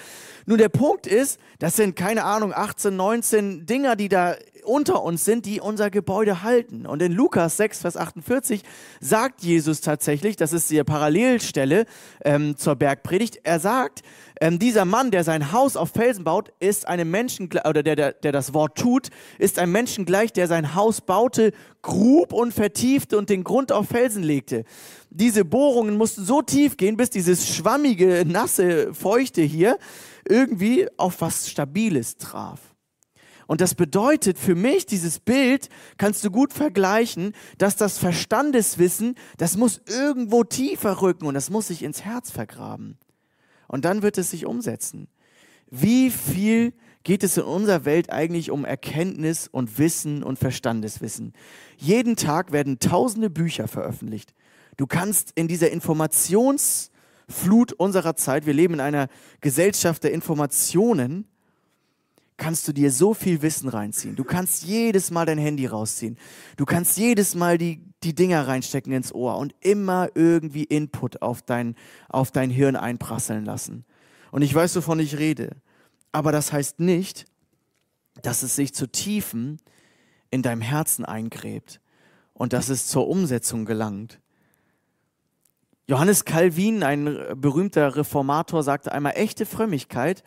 Nun, 0.46 0.60
der 0.60 0.70
Punkt 0.70 1.08
ist, 1.08 1.40
das 1.58 1.76
sind 1.76 1.96
keine 1.96 2.24
Ahnung, 2.24 2.54
18, 2.54 2.96
19 2.96 3.66
Dinger, 3.66 3.96
die 3.96 4.10
da 4.10 4.36
unter 4.64 5.04
uns 5.04 5.26
sind, 5.26 5.46
die 5.46 5.62
unser 5.62 5.90
Gebäude 5.90 6.44
halten. 6.44 6.86
Und 6.86 7.02
in 7.02 7.12
Lukas 7.12 7.58
6, 7.58 7.82
Vers 7.82 7.98
48 7.98 8.64
sagt 9.00 9.42
Jesus 9.44 9.82
tatsächlich, 9.82 10.36
das 10.36 10.54
ist 10.54 10.70
die 10.70 10.84
Parallelstelle 10.84 11.86
ähm, 12.24 12.58
zur 12.58 12.76
Bergpredigt, 12.76 13.40
er 13.44 13.60
sagt, 13.60 14.04
ähm, 14.42 14.58
dieser 14.58 14.86
Mann, 14.86 15.12
der 15.12 15.24
sein 15.24 15.52
Haus 15.52 15.76
auf 15.76 15.90
Felsen 15.90 16.24
baut, 16.24 16.54
ist 16.60 16.88
einem 16.88 17.12
Menschen, 17.12 17.50
oder 17.68 17.84
der, 17.84 17.96
der, 17.96 18.14
der 18.14 18.32
das 18.32 18.54
Wort 18.54 18.78
tut, 18.78 19.10
ist 19.38 19.60
ein 19.60 19.72
Menschen 19.72 20.06
gleich, 20.06 20.32
der 20.32 20.48
sein 20.48 20.76
Haus 20.76 21.02
baute, 21.02 21.52
grub 21.82 22.32
und 22.32 22.54
vertiefte 22.54 23.18
und 23.18 23.30
den 23.30 23.44
Grund 23.44 23.72
auf 23.72 23.88
Felsen 23.90 24.24
legte. 24.24 24.64
Diese 25.10 25.44
Bohrungen 25.44 25.98
mussten 25.98 26.24
so 26.24 26.42
tief 26.42 26.78
gehen, 26.78 26.96
bis 26.96 27.10
dieses 27.10 27.54
schwammige, 27.54 28.24
nasse, 28.26 28.94
feuchte 28.94 29.42
hier 29.42 29.78
irgendwie 30.28 30.88
auf 30.98 31.22
was 31.22 31.50
Stabiles 31.50 32.18
traf. 32.18 32.69
Und 33.50 33.62
das 33.62 33.74
bedeutet 33.74 34.38
für 34.38 34.54
mich, 34.54 34.86
dieses 34.86 35.20
Bild 35.20 35.70
kannst 35.98 36.24
du 36.24 36.30
gut 36.30 36.54
vergleichen, 36.54 37.34
dass 37.58 37.76
das 37.76 37.98
Verstandeswissen, 37.98 39.16
das 39.38 39.58
muss 39.58 39.82
irgendwo 39.88 40.44
tiefer 40.44 41.02
rücken 41.02 41.26
und 41.26 41.34
das 41.34 41.50
muss 41.50 41.70
sich 41.70 41.82
ins 41.82 42.06
Herz 42.06 42.30
vergraben. 42.30 43.00
Und 43.68 43.86
dann 43.86 44.04
wird 44.04 44.20
es 44.20 44.30
sich 44.30 44.46
umsetzen. 44.46 45.08
Wie 45.72 46.12
viel 46.12 46.74
geht 47.02 47.24
es 47.24 47.38
in 47.38 47.44
unserer 47.44 47.86
Welt 47.86 48.12
eigentlich 48.12 48.52
um 48.52 48.66
Erkenntnis 48.66 49.48
und 49.48 49.80
Wissen 49.80 50.22
und 50.22 50.38
Verstandeswissen? 50.38 51.34
Jeden 51.76 52.16
Tag 52.16 52.52
werden 52.52 52.78
tausende 52.78 53.32
Bücher 53.32 53.68
veröffentlicht. 53.68 54.36
Du 54.78 54.86
kannst 54.86 55.32
in 55.34 55.48
dieser 55.48 55.72
Informationsflut 55.72 57.74
unserer 57.74 58.16
Zeit, 58.16 58.46
wir 58.46 58.54
leben 58.54 58.76
in 58.76 58.80
einer 58.80 59.08
Gesellschaft 59.42 60.04
der 60.04 60.12
Informationen, 60.12 61.26
kannst 62.40 62.68
du 62.68 62.74
dir 62.74 62.92
so 62.92 63.14
viel 63.14 63.44
Wissen 63.44 63.70
reinziehen. 63.70 64.16
Du 64.16 64.24
kannst 64.24 64.64
jedes 64.64 65.12
Mal 65.12 65.28
dein 65.28 65.38
Handy 65.38 65.68
rausziehen. 65.68 66.18
Du 66.58 66.66
kannst 66.66 66.98
jedes 66.98 67.36
Mal 67.36 67.60
die, 67.60 67.84
die 68.04 68.16
Dinger 68.16 68.48
reinstecken 68.48 68.92
ins 68.92 69.14
Ohr 69.14 69.38
und 69.38 69.54
immer 69.60 70.10
irgendwie 70.16 70.64
Input 70.64 71.22
auf 71.22 71.44
dein, 71.44 71.76
auf 72.08 72.32
dein 72.32 72.50
Hirn 72.50 72.76
einprasseln 72.76 73.46
lassen. 73.46 73.86
Und 74.32 74.42
ich 74.42 74.56
weiß, 74.56 74.76
wovon 74.78 75.00
ich 75.00 75.18
rede. 75.18 75.58
Aber 76.12 76.32
das 76.32 76.52
heißt 76.52 76.80
nicht, 76.80 77.26
dass 78.24 78.42
es 78.42 78.56
sich 78.56 78.74
zu 78.74 78.88
Tiefen 78.88 79.60
in 80.32 80.42
deinem 80.42 80.62
Herzen 80.62 81.06
eingräbt 81.06 81.80
und 82.34 82.54
dass 82.54 82.70
es 82.70 82.88
zur 82.88 83.08
Umsetzung 83.08 83.66
gelangt. 83.66 84.20
Johannes 85.88 86.24
Calvin, 86.24 86.84
ein 86.84 87.18
berühmter 87.36 87.96
Reformator, 87.96 88.64
sagte 88.64 88.92
einmal, 88.92 89.14
echte 89.16 89.46
Frömmigkeit 89.46 90.24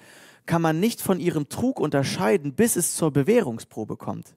kann 0.47 0.63
man 0.63 0.81
nicht 0.81 1.01
von 1.01 1.21
ihrem 1.21 1.49
Trug 1.49 1.81
unterscheiden, 1.81 2.55
bis 2.55 2.77
es 2.77 2.95
zur 2.95 3.11
Bewährungsprobe 3.11 3.97
kommt. 3.97 4.35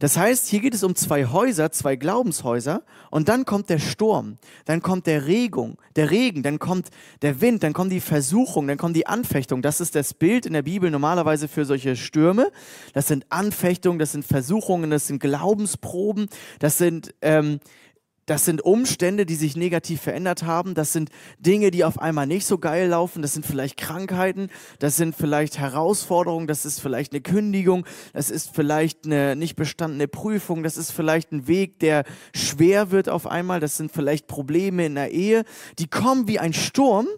Das 0.00 0.16
heißt, 0.16 0.48
hier 0.48 0.60
geht 0.60 0.72
es 0.72 0.82
um 0.82 0.94
zwei 0.94 1.26
Häuser, 1.26 1.72
zwei 1.72 1.94
Glaubenshäuser, 1.94 2.82
und 3.10 3.28
dann 3.28 3.44
kommt 3.44 3.68
der 3.68 3.78
Sturm, 3.78 4.38
dann 4.64 4.80
kommt 4.80 5.06
der 5.06 5.26
Regung, 5.26 5.76
der 5.94 6.10
Regen, 6.10 6.42
dann 6.42 6.58
kommt 6.58 6.88
der 7.20 7.42
Wind, 7.42 7.62
dann 7.62 7.74
kommt 7.74 7.92
die 7.92 8.00
Versuchung, 8.00 8.66
dann 8.66 8.78
kommt 8.78 8.96
die 8.96 9.06
Anfechtung. 9.06 9.60
Das 9.60 9.78
ist 9.78 9.94
das 9.94 10.14
Bild 10.14 10.46
in 10.46 10.54
der 10.54 10.62
Bibel 10.62 10.90
normalerweise 10.90 11.48
für 11.48 11.66
solche 11.66 11.96
Stürme. 11.96 12.50
Das 12.94 13.08
sind 13.08 13.26
Anfechtungen, 13.28 13.98
das 13.98 14.12
sind 14.12 14.24
Versuchungen, 14.24 14.90
das 14.90 15.06
sind 15.06 15.20
Glaubensproben, 15.20 16.30
das 16.60 16.78
sind 16.78 17.14
ähm, 17.20 17.60
Das 18.30 18.44
sind 18.44 18.62
Umstände, 18.62 19.26
die 19.26 19.34
sich 19.34 19.56
negativ 19.56 20.02
verändert 20.02 20.44
haben. 20.44 20.74
Das 20.74 20.92
sind 20.92 21.10
Dinge, 21.40 21.72
die 21.72 21.82
auf 21.82 21.98
einmal 21.98 22.28
nicht 22.28 22.46
so 22.46 22.58
geil 22.58 22.86
laufen. 22.86 23.22
Das 23.22 23.32
sind 23.32 23.44
vielleicht 23.44 23.76
Krankheiten. 23.76 24.50
Das 24.78 24.96
sind 24.96 25.16
vielleicht 25.16 25.58
Herausforderungen. 25.58 26.46
Das 26.46 26.64
ist 26.64 26.80
vielleicht 26.80 27.12
eine 27.12 27.22
Kündigung. 27.22 27.84
Das 28.12 28.30
ist 28.30 28.54
vielleicht 28.54 29.04
eine 29.04 29.34
nicht 29.34 29.56
bestandene 29.56 30.06
Prüfung. 30.06 30.62
Das 30.62 30.76
ist 30.76 30.92
vielleicht 30.92 31.32
ein 31.32 31.48
Weg, 31.48 31.80
der 31.80 32.04
schwer 32.32 32.92
wird 32.92 33.08
auf 33.08 33.26
einmal. 33.26 33.58
Das 33.58 33.76
sind 33.76 33.90
vielleicht 33.90 34.28
Probleme 34.28 34.86
in 34.86 34.94
der 34.94 35.10
Ehe. 35.10 35.42
Die 35.80 35.88
kommen 35.88 36.28
wie 36.28 36.38
ein 36.38 36.52
Sturm 36.52 37.08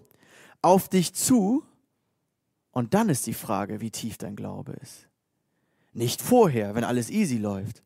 auf 0.63 0.89
dich 0.89 1.13
zu. 1.13 1.63
Und 2.71 2.95
dann 2.95 3.11
ist 3.11 3.27
die 3.27 3.35
Frage, 3.35 3.83
wie 3.83 3.91
tief 3.91 4.17
dein 4.17 4.35
Glaube 4.35 4.73
ist. 4.81 5.09
Nicht 5.93 6.23
vorher, 6.23 6.75
wenn 6.75 6.85
alles 6.85 7.11
easy 7.11 7.37
läuft. 7.37 7.83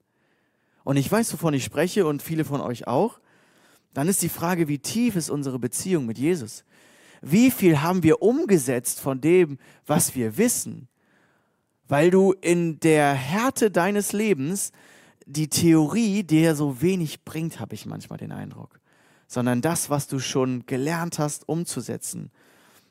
Und 0.87 0.99
ich 0.99 1.11
weiß, 1.11 1.33
wovon 1.33 1.53
ich 1.53 1.64
spreche 1.64 2.07
und 2.07 2.22
viele 2.22 2.44
von 2.44 2.61
euch 2.61 2.87
auch. 2.87 3.18
Dann 3.92 4.07
ist 4.07 4.22
die 4.22 4.29
Frage, 4.29 4.68
wie 4.68 4.79
tief 4.79 5.16
ist 5.16 5.31
unsere 5.31 5.59
Beziehung 5.59 6.07
mit 6.07 6.16
Jesus? 6.16 6.64
Wie 7.20 7.51
viel 7.51 7.83
haben 7.83 8.05
wir 8.05 8.22
umgesetzt 8.22 9.01
von 9.01 9.20
dem, 9.20 9.59
was 9.85 10.14
wir 10.14 10.38
wissen? 10.38 10.87
Weil 11.88 12.12
du 12.12 12.35
in 12.40 12.79
der 12.79 13.14
Härte 13.14 13.72
deines 13.72 14.12
Lebens 14.12 14.70
die 15.27 15.49
Theorie 15.49 16.22
dir 16.22 16.55
so 16.55 16.81
wenig 16.81 17.25
bringt, 17.25 17.59
habe 17.59 17.75
ich 17.75 17.85
manchmal 17.85 18.20
den 18.20 18.31
Eindruck, 18.31 18.79
sondern 19.27 19.62
das, 19.62 19.90
was 19.90 20.07
du 20.07 20.20
schon 20.20 20.66
gelernt 20.66 21.18
hast, 21.18 21.49
umzusetzen. 21.49 22.31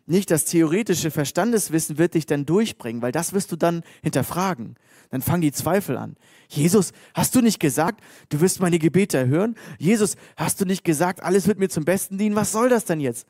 Nicht 0.05 0.31
das 0.31 0.43
theoretische 0.43 1.11
Verstandeswissen 1.11 1.97
wird 1.97 2.15
dich 2.15 2.25
dann 2.25 2.45
durchbringen, 2.45 3.01
weil 3.01 3.13
das 3.13 3.31
wirst 3.31 3.53
du 3.53 3.55
dann 3.55 3.83
hinterfragen. 4.03 4.75
Dann 5.15 5.21
fangen 5.21 5.43
die 5.43 5.53
Zweifel 5.53 5.95
an. 5.95 6.17
Jesus, 6.49 6.91
hast 7.13 7.35
du 7.35 7.41
nicht 7.41 7.61
gesagt, 7.61 8.03
du 8.27 8.41
wirst 8.41 8.59
meine 8.59 8.79
Gebete 8.79 9.17
erhören? 9.17 9.55
Jesus, 9.79 10.17
hast 10.35 10.59
du 10.59 10.65
nicht 10.65 10.83
gesagt, 10.83 11.23
alles 11.23 11.47
wird 11.47 11.57
mir 11.57 11.69
zum 11.69 11.85
Besten 11.85 12.17
dienen? 12.17 12.35
Was 12.35 12.51
soll 12.51 12.67
das 12.67 12.83
denn 12.83 12.99
jetzt? 12.99 13.25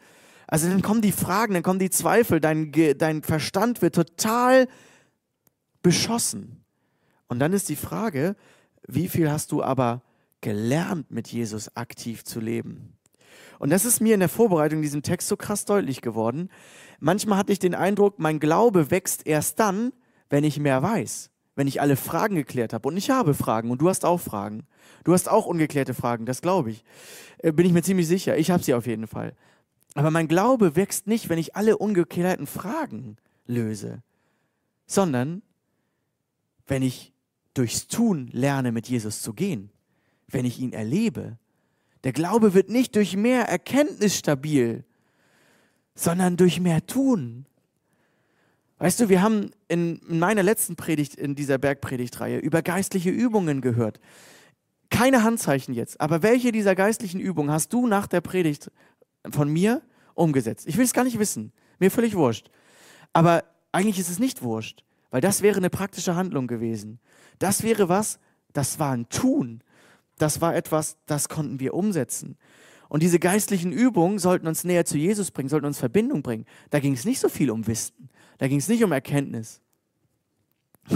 Also 0.48 0.68
dann 0.68 0.82
kommen 0.82 1.04
die 1.04 1.12
Fragen, 1.12 1.54
dann 1.54 1.62
kommen 1.62 1.78
die 1.78 1.92
Zweifel, 1.92 2.40
dein, 2.40 2.72
dein 2.98 3.22
Verstand 3.22 3.84
wird 3.84 3.94
total 3.94 4.68
beschossen. 5.84 6.66
Und 7.28 7.38
dann 7.38 7.54
ist 7.54 7.70
die 7.70 7.76
Frage, 7.76 8.36
wie 8.88 9.08
viel 9.08 9.30
hast 9.30 9.52
du 9.52 9.62
aber 9.62 10.02
gelernt, 10.42 11.12
mit 11.12 11.28
Jesus 11.28 11.76
aktiv 11.78 12.24
zu 12.24 12.40
leben? 12.40 12.98
Und 13.60 13.70
das 13.70 13.86
ist 13.86 14.02
mir 14.02 14.16
in 14.16 14.22
der 14.22 14.30
Vorbereitung 14.30 14.82
diesem 14.82 15.04
Text 15.04 15.28
so 15.28 15.38
krass 15.38 15.66
deutlich 15.66 16.02
geworden. 16.02 16.50
Manchmal 17.00 17.38
hatte 17.38 17.52
ich 17.52 17.60
den 17.60 17.76
Eindruck, 17.76 18.18
mein 18.18 18.40
Glaube 18.40 18.90
wächst 18.90 19.28
erst 19.28 19.60
dann, 19.60 19.94
wenn 20.32 20.44
ich 20.44 20.60
mehr 20.60 20.82
weiß, 20.82 21.30
wenn 21.56 21.68
ich 21.68 21.82
alle 21.82 21.96
Fragen 21.96 22.36
geklärt 22.36 22.74
habe. 22.74 22.88
Und 22.88 22.98
ich 22.98 23.10
habe 23.10 23.34
Fragen 23.34 23.72
und 23.72 23.82
du 23.82 23.90
hast 23.90 24.06
auch 24.06 24.20
Fragen. 24.20 24.66
Du 25.04 25.14
hast 25.14 25.30
auch 25.30 25.46
ungeklärte 25.46 25.94
Fragen, 25.94 26.26
das 26.26 26.42
glaube 26.42 26.72
ich. 26.72 26.84
Äh, 27.40 27.52
bin 27.52 27.66
ich 27.66 27.72
mir 27.72 27.84
ziemlich 27.84 28.08
sicher. 28.08 28.38
Ich 28.38 28.52
habe 28.52 28.64
sie 28.64 28.74
auf 28.74 28.88
jeden 28.88 29.08
Fall. 29.08 29.34
Aber 29.94 30.12
mein 30.12 30.28
Glaube 30.28 30.76
wächst 30.76 31.08
nicht, 31.08 31.30
wenn 31.30 31.40
ich 31.40 31.56
alle 31.56 31.78
ungeklärten 31.78 32.48
Fragen 32.48 33.18
löse, 33.48 34.04
sondern 34.86 35.42
wenn 36.68 36.82
ich 36.82 37.14
durchs 37.54 37.88
Tun 37.88 38.30
lerne, 38.32 38.72
mit 38.72 38.90
Jesus 38.90 39.22
zu 39.22 39.34
gehen, 39.34 39.72
wenn 40.28 40.46
ich 40.46 40.60
ihn 40.60 40.74
erlebe. 40.74 41.38
Der 42.04 42.12
Glaube 42.12 42.54
wird 42.54 42.70
nicht 42.70 42.96
durch 42.96 43.16
mehr 43.16 43.48
Erkenntnis 43.48 44.18
stabil, 44.18 44.84
sondern 45.96 46.36
durch 46.36 46.60
mehr 46.60 46.86
Tun. 46.86 47.46
Weißt 48.78 49.00
du, 49.00 49.08
wir 49.08 49.22
haben 49.22 49.52
in 49.68 50.02
meiner 50.08 50.44
letzten 50.44 50.76
Predigt 50.76 51.16
in 51.16 51.36
dieser 51.36 51.58
Bergpredigtreihe 51.58 52.40
über 52.40 52.62
geistliche 52.62 53.10
Übungen 53.10 53.62
gehört. 53.62 54.00
Keine 54.90 55.24
Handzeichen 55.24 55.74
jetzt, 55.74 56.00
aber 56.02 56.24
welche 56.24 56.52
dieser 56.52 56.76
geistlichen 56.76 57.20
Übungen 57.20 57.52
hast 57.52 57.72
du 57.74 57.88
nach 57.88 58.08
der 58.08 58.22
Predigt 58.22 58.72
von 59.30 59.52
mir 59.52 59.82
umgesetzt? 60.14 60.68
Ich 60.68 60.78
will 60.78 60.86
es 60.86 60.94
gar 60.94 61.06
nicht 61.06 61.20
wissen. 61.20 61.54
Mir 61.80 61.90
völlig 61.90 62.16
wurscht. 62.16 62.50
Aber 63.14 63.46
eigentlich 63.72 64.00
ist 64.00 64.10
es 64.10 64.20
nicht 64.20 64.42
wurscht, 64.42 64.84
weil 65.10 65.22
das 65.22 65.42
wäre 65.42 65.58
eine 65.58 65.70
praktische 65.70 66.16
Handlung 66.16 66.48
gewesen. 66.48 67.00
Das 67.40 67.64
wäre 67.64 67.90
was, 67.90 68.20
das 68.54 68.80
war 68.80 68.92
ein 68.92 69.08
Tun. 69.10 69.62
Das 70.18 70.42
war 70.42 70.56
etwas, 70.56 70.98
das 71.06 71.30
konnten 71.30 71.60
wir 71.60 71.74
umsetzen. 71.74 72.38
Und 72.88 73.04
diese 73.04 73.20
geistlichen 73.20 73.72
Übungen 73.72 74.20
sollten 74.20 74.48
uns 74.48 74.64
näher 74.64 74.86
zu 74.86 74.98
Jesus 74.98 75.32
bringen, 75.32 75.50
sollten 75.50 75.66
uns 75.66 75.80
Verbindung 75.80 76.22
bringen. 76.22 76.46
Da 76.70 76.80
ging 76.80 76.94
es 76.94 77.06
nicht 77.06 77.20
so 77.20 77.30
viel 77.30 77.50
um 77.52 77.68
Wissen. 77.68 78.10
Da 78.38 78.48
ging 78.48 78.60
es 78.60 78.68
nicht 78.68 78.84
um 78.84 78.92
Erkenntnis. 78.92 79.62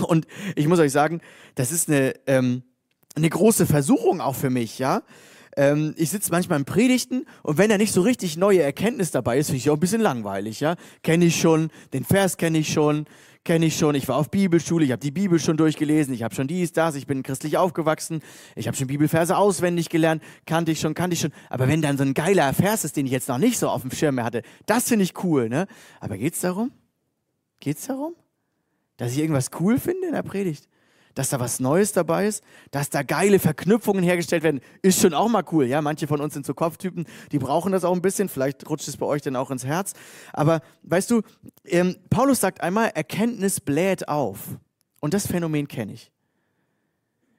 Und 0.07 0.27
ich 0.55 0.67
muss 0.67 0.79
euch 0.79 0.91
sagen, 0.91 1.21
das 1.55 1.71
ist 1.71 1.89
eine, 1.89 2.13
ähm, 2.27 2.63
eine 3.15 3.29
große 3.29 3.65
Versuchung 3.65 4.21
auch 4.21 4.35
für 4.35 4.49
mich, 4.49 4.79
ja. 4.79 5.01
Ähm, 5.57 5.95
ich 5.97 6.11
sitze 6.11 6.31
manchmal 6.31 6.59
in 6.59 6.65
Predigten 6.65 7.25
und 7.41 7.57
wenn 7.57 7.69
da 7.69 7.77
nicht 7.77 7.91
so 7.91 8.01
richtig 8.01 8.37
neue 8.37 8.61
Erkenntnis 8.61 9.11
dabei 9.11 9.39
ist, 9.39 9.47
finde 9.47 9.57
ich 9.57 9.69
auch 9.69 9.75
ein 9.75 9.79
bisschen 9.79 10.01
langweilig, 10.01 10.59
ja. 10.59 10.75
Kenne 11.01 11.25
ich 11.25 11.39
schon, 11.39 11.71
den 11.91 12.03
Vers 12.03 12.37
kenne 12.37 12.59
ich 12.59 12.71
schon, 12.71 13.05
kenne 13.43 13.65
ich 13.65 13.77
schon, 13.77 13.95
ich 13.95 14.07
war 14.07 14.17
auf 14.17 14.29
Bibelschule, 14.29 14.85
ich 14.85 14.91
habe 14.91 14.99
die 14.99 15.11
Bibel 15.11 15.39
schon 15.39 15.57
durchgelesen, 15.57 16.13
ich 16.13 16.21
habe 16.21 16.35
schon 16.35 16.47
dies, 16.47 16.71
das, 16.71 16.93
ich 16.93 17.07
bin 17.07 17.23
christlich 17.23 17.57
aufgewachsen, 17.57 18.21
ich 18.55 18.67
habe 18.67 18.77
schon 18.77 18.87
Bibelverse 18.87 19.35
auswendig 19.35 19.89
gelernt, 19.89 20.21
kannte 20.45 20.71
ich 20.71 20.79
schon, 20.79 20.93
kannte 20.93 21.15
ich 21.15 21.19
schon. 21.19 21.31
Aber 21.49 21.67
wenn 21.67 21.81
dann 21.81 21.97
so 21.97 22.03
ein 22.03 22.13
geiler 22.13 22.53
Vers 22.53 22.83
ist, 22.83 22.95
den 22.95 23.07
ich 23.07 23.11
jetzt 23.11 23.27
noch 23.27 23.39
nicht 23.39 23.57
so 23.57 23.69
auf 23.69 23.81
dem 23.81 23.91
Schirm 23.91 24.15
mehr 24.15 24.25
hatte, 24.25 24.43
das 24.67 24.87
finde 24.87 25.03
ich 25.03 25.23
cool, 25.23 25.49
ne? 25.49 25.65
Aber 25.99 26.17
geht's 26.17 26.41
darum? 26.41 26.71
Geht's 27.59 27.87
darum? 27.87 28.15
Dass 28.97 29.13
ich 29.13 29.19
irgendwas 29.19 29.51
cool 29.59 29.79
finde 29.79 30.07
in 30.07 30.13
der 30.13 30.23
Predigt? 30.23 30.69
dass 31.19 31.29
da 31.29 31.39
was 31.41 31.59
Neues 31.59 31.91
dabei 31.91 32.27
ist, 32.27 32.43
dass 32.71 32.89
da 32.89 33.03
geile 33.03 33.39
Verknüpfungen 33.39 34.03
hergestellt 34.03 34.41
werden, 34.41 34.61
ist 34.81 35.01
schon 35.01 35.13
auch 35.13 35.27
mal 35.27 35.43
cool. 35.51 35.65
Ja, 35.65 35.81
manche 35.81 36.07
von 36.07 36.21
uns 36.21 36.33
sind 36.33 36.45
so 36.45 36.53
Kopftypen, 36.53 37.05
die 37.33 37.39
brauchen 37.39 37.73
das 37.73 37.83
auch 37.83 37.93
ein 37.93 38.01
bisschen. 38.01 38.29
Vielleicht 38.29 38.69
rutscht 38.69 38.87
es 38.87 38.95
bei 38.95 39.05
euch 39.05 39.21
dann 39.21 39.35
auch 39.35 39.51
ins 39.51 39.65
Herz. 39.65 39.91
Aber 40.31 40.61
weißt 40.83 41.11
du, 41.11 41.21
ähm, 41.65 41.97
Paulus 42.09 42.39
sagt 42.39 42.61
einmal, 42.61 42.91
Erkenntnis 42.95 43.59
bläht 43.59 44.07
auf. 44.07 44.39
Und 45.01 45.13
das 45.13 45.27
Phänomen 45.27 45.67
kenne 45.67 45.91
ich. 45.91 46.09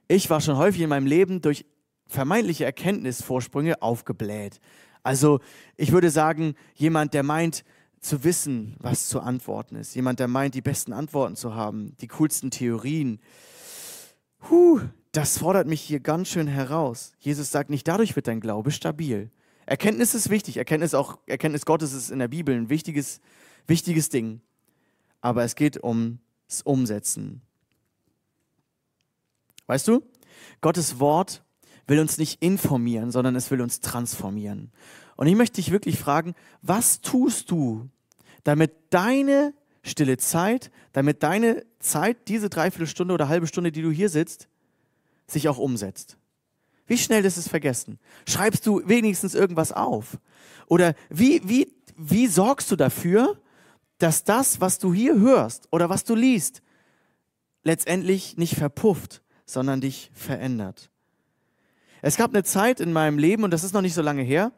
Ich 0.07 0.29
war 0.29 0.41
schon 0.41 0.57
häufig 0.57 0.81
in 0.81 0.89
meinem 0.89 1.07
Leben 1.07 1.41
durch 1.41 1.65
vermeintliche 2.07 2.65
Erkenntnisvorsprünge 2.65 3.81
aufgebläht. 3.81 4.59
Also 5.01 5.39
ich 5.77 5.91
würde 5.91 6.11
sagen, 6.11 6.55
jemand, 6.75 7.15
der 7.15 7.23
meint, 7.23 7.63
zu 8.01 8.23
wissen, 8.23 8.75
was 8.79 9.07
zu 9.07 9.21
antworten 9.21 9.75
ist. 9.75 9.95
Jemand, 9.95 10.19
der 10.19 10.27
meint, 10.27 10.55
die 10.55 10.61
besten 10.61 10.91
Antworten 10.91 11.35
zu 11.35 11.55
haben, 11.55 11.95
die 12.01 12.07
coolsten 12.07 12.51
Theorien, 12.51 13.19
Puh, 14.41 14.81
das 15.11 15.37
fordert 15.37 15.67
mich 15.67 15.81
hier 15.81 15.99
ganz 15.99 16.27
schön 16.27 16.47
heraus. 16.47 17.13
Jesus 17.19 17.51
sagt 17.51 17.69
nicht, 17.69 17.87
dadurch 17.87 18.15
wird 18.15 18.27
dein 18.27 18.41
Glaube 18.41 18.71
stabil. 18.71 19.29
Erkenntnis 19.65 20.13
ist 20.13 20.29
wichtig. 20.29 20.57
Erkenntnis, 20.57 20.93
auch, 20.93 21.19
Erkenntnis 21.27 21.65
Gottes 21.65 21.93
ist 21.93 22.11
in 22.11 22.19
der 22.19 22.27
Bibel 22.27 22.55
ein 22.55 22.69
wichtiges, 22.69 23.21
wichtiges 23.67 24.09
Ding. 24.09 24.41
Aber 25.21 25.43
es 25.43 25.55
geht 25.55 25.81
ums 25.83 26.17
Umsetzen. 26.63 27.41
Weißt 29.67 29.87
du, 29.87 30.03
Gottes 30.59 30.99
Wort 30.99 31.43
will 31.87 31.99
uns 31.99 32.17
nicht 32.17 32.41
informieren, 32.41 33.11
sondern 33.11 33.35
es 33.35 33.51
will 33.51 33.61
uns 33.61 33.79
transformieren. 33.79 34.71
Und 35.21 35.27
ich 35.27 35.35
möchte 35.35 35.57
dich 35.57 35.69
wirklich 35.69 35.99
fragen, 35.99 36.33
was 36.63 36.99
tust 36.99 37.51
du, 37.51 37.87
damit 38.43 38.71
deine 38.89 39.53
stille 39.83 40.17
Zeit, 40.17 40.71
damit 40.93 41.21
deine 41.21 41.63
Zeit, 41.77 42.27
diese 42.27 42.49
Dreiviertelstunde 42.49 43.13
oder 43.13 43.29
halbe 43.29 43.45
Stunde, 43.45 43.71
die 43.71 43.83
du 43.83 43.91
hier 43.91 44.09
sitzt, 44.09 44.47
sich 45.27 45.47
auch 45.47 45.59
umsetzt. 45.59 46.17
Wie 46.87 46.97
schnell 46.97 47.23
ist 47.23 47.37
es 47.37 47.47
vergessen? 47.47 47.99
Schreibst 48.27 48.65
du 48.65 48.81
wenigstens 48.87 49.35
irgendwas 49.35 49.71
auf? 49.71 50.17
Oder 50.65 50.95
wie, 51.11 51.47
wie, 51.47 51.71
wie 51.95 52.25
sorgst 52.25 52.71
du 52.71 52.75
dafür, 52.75 53.39
dass 53.99 54.23
das, 54.23 54.59
was 54.59 54.79
du 54.79 54.91
hier 54.91 55.19
hörst 55.19 55.67
oder 55.69 55.87
was 55.87 56.03
du 56.03 56.15
liest, 56.15 56.63
letztendlich 57.61 58.37
nicht 58.37 58.55
verpufft, 58.55 59.21
sondern 59.45 59.81
dich 59.81 60.09
verändert? 60.15 60.89
Es 62.01 62.17
gab 62.17 62.33
eine 62.33 62.43
Zeit 62.43 62.79
in 62.79 62.91
meinem 62.91 63.19
Leben, 63.19 63.43
und 63.43 63.51
das 63.51 63.63
ist 63.63 63.75
noch 63.75 63.83
nicht 63.83 63.93
so 63.93 64.01
lange 64.01 64.23
her, 64.23 64.51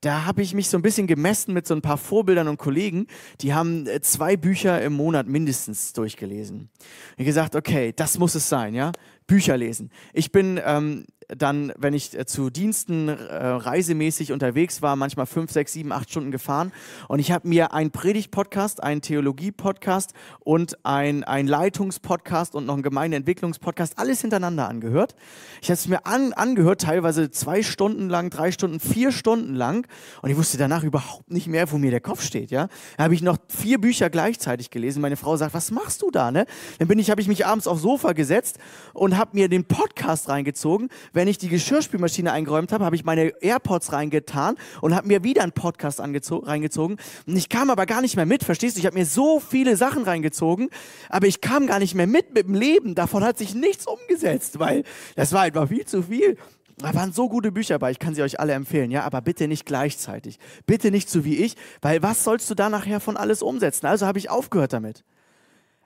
da 0.00 0.24
habe 0.24 0.42
ich 0.42 0.54
mich 0.54 0.68
so 0.68 0.78
ein 0.78 0.82
bisschen 0.82 1.06
gemessen 1.06 1.52
mit 1.52 1.66
so 1.66 1.74
ein 1.74 1.82
paar 1.82 1.98
Vorbildern 1.98 2.48
und 2.48 2.56
Kollegen, 2.56 3.06
die 3.40 3.54
haben 3.54 3.86
äh, 3.86 4.00
zwei 4.00 4.36
Bücher 4.36 4.80
im 4.82 4.94
Monat 4.94 5.26
mindestens 5.26 5.92
durchgelesen. 5.92 6.70
Ich 7.16 7.26
gesagt, 7.26 7.54
okay, 7.54 7.92
das 7.94 8.18
muss 8.18 8.34
es 8.34 8.48
sein, 8.48 8.74
ja, 8.74 8.92
Bücher 9.26 9.56
lesen. 9.56 9.90
Ich 10.12 10.32
bin 10.32 10.60
ähm, 10.64 11.06
dann, 11.36 11.72
wenn 11.78 11.94
ich 11.94 12.18
äh, 12.18 12.26
zu 12.26 12.50
Diensten 12.50 13.08
äh, 13.08 13.14
reisemäßig 13.14 14.32
unterwegs 14.32 14.82
war, 14.82 14.96
manchmal 14.96 15.26
fünf, 15.26 15.50
sechs, 15.52 15.72
sieben, 15.72 15.92
acht 15.92 16.10
Stunden 16.10 16.30
gefahren. 16.30 16.72
Und 17.08 17.18
ich 17.18 17.32
habe 17.32 17.48
mir 17.48 17.72
einen 17.72 17.90
Predigt-Podcast, 17.90 18.82
einen 18.82 19.02
Theologie-Podcast 19.02 20.12
und 20.40 20.84
ein, 20.84 21.24
ein 21.24 21.46
Leitungs-Podcast 21.46 22.54
und 22.54 22.66
noch 22.66 22.74
einen 22.74 22.82
Gemeindeentwicklungs-Podcast, 22.82 23.98
alles 23.98 24.20
hintereinander 24.20 24.68
angehört. 24.68 25.14
Ich 25.60 25.68
habe 25.68 25.74
es 25.74 25.88
mir 25.88 26.06
an, 26.06 26.32
angehört, 26.32 26.80
teilweise 26.80 27.30
zwei 27.30 27.62
Stunden 27.62 28.08
lang, 28.08 28.30
drei 28.30 28.50
Stunden, 28.50 28.80
vier 28.80 29.12
Stunden 29.12 29.54
lang. 29.54 29.86
Und 30.22 30.30
ich 30.30 30.36
wusste 30.36 30.58
danach 30.58 30.82
überhaupt 30.82 31.30
nicht 31.30 31.46
mehr, 31.46 31.70
wo 31.70 31.78
mir 31.78 31.90
der 31.90 32.00
Kopf 32.00 32.22
steht. 32.22 32.50
Ja, 32.50 32.68
da 32.96 33.04
habe 33.04 33.14
ich 33.14 33.22
noch 33.22 33.38
vier 33.48 33.80
Bücher 33.80 34.10
gleichzeitig 34.10 34.70
gelesen. 34.70 35.00
Meine 35.00 35.16
Frau 35.16 35.36
sagt, 35.36 35.54
was 35.54 35.70
machst 35.70 36.02
du 36.02 36.10
da? 36.10 36.30
Ne? 36.30 36.46
Dann 36.78 36.88
bin 36.88 36.98
ich, 36.98 37.10
habe 37.10 37.20
ich 37.20 37.28
mich 37.28 37.46
abends 37.46 37.66
aufs 37.66 37.82
Sofa 37.82 38.12
gesetzt 38.12 38.58
und 38.92 39.16
habe 39.16 39.30
mir 39.34 39.48
den 39.48 39.64
Podcast 39.64 40.28
reingezogen 40.28 40.88
wenn 41.19 41.19
ich 41.28 41.38
die 41.38 41.48
Geschirrspülmaschine 41.48 42.32
eingeräumt 42.32 42.72
habe, 42.72 42.84
habe 42.84 42.96
ich 42.96 43.04
meine 43.04 43.32
AirPods 43.40 43.92
reingetan 43.92 44.56
und 44.80 44.94
habe 44.94 45.08
mir 45.08 45.24
wieder 45.24 45.42
einen 45.42 45.52
Podcast 45.52 46.00
reingezogen. 46.00 46.98
Und 47.26 47.36
ich 47.36 47.48
kam 47.48 47.70
aber 47.70 47.86
gar 47.86 48.00
nicht 48.00 48.16
mehr 48.16 48.26
mit, 48.26 48.44
verstehst 48.44 48.76
du? 48.76 48.80
Ich 48.80 48.86
habe 48.86 48.98
mir 48.98 49.06
so 49.06 49.40
viele 49.40 49.76
Sachen 49.76 50.04
reingezogen, 50.04 50.68
aber 51.08 51.26
ich 51.26 51.40
kam 51.40 51.66
gar 51.66 51.78
nicht 51.78 51.94
mehr 51.94 52.06
mit 52.06 52.34
mit 52.34 52.46
dem 52.46 52.54
Leben. 52.54 52.94
Davon 52.94 53.24
hat 53.24 53.38
sich 53.38 53.54
nichts 53.54 53.86
umgesetzt, 53.86 54.58
weil 54.58 54.84
das 55.16 55.32
war 55.32 55.42
einfach 55.42 55.68
viel 55.68 55.84
zu 55.84 56.02
viel. 56.02 56.36
Da 56.78 56.94
waren 56.94 57.12
so 57.12 57.28
gute 57.28 57.52
Bücher 57.52 57.78
bei, 57.78 57.90
ich 57.90 57.98
kann 57.98 58.14
sie 58.14 58.22
euch 58.22 58.40
alle 58.40 58.54
empfehlen, 58.54 58.90
ja, 58.90 59.02
aber 59.04 59.20
bitte 59.20 59.48
nicht 59.48 59.66
gleichzeitig. 59.66 60.38
Bitte 60.66 60.90
nicht 60.90 61.10
so 61.10 61.24
wie 61.24 61.36
ich, 61.36 61.56
weil 61.82 62.02
was 62.02 62.24
sollst 62.24 62.48
du 62.48 62.54
da 62.54 62.70
nachher 62.70 63.00
von 63.00 63.16
alles 63.18 63.42
umsetzen? 63.42 63.86
Also 63.86 64.06
habe 64.06 64.18
ich 64.18 64.30
aufgehört 64.30 64.72
damit. 64.72 65.04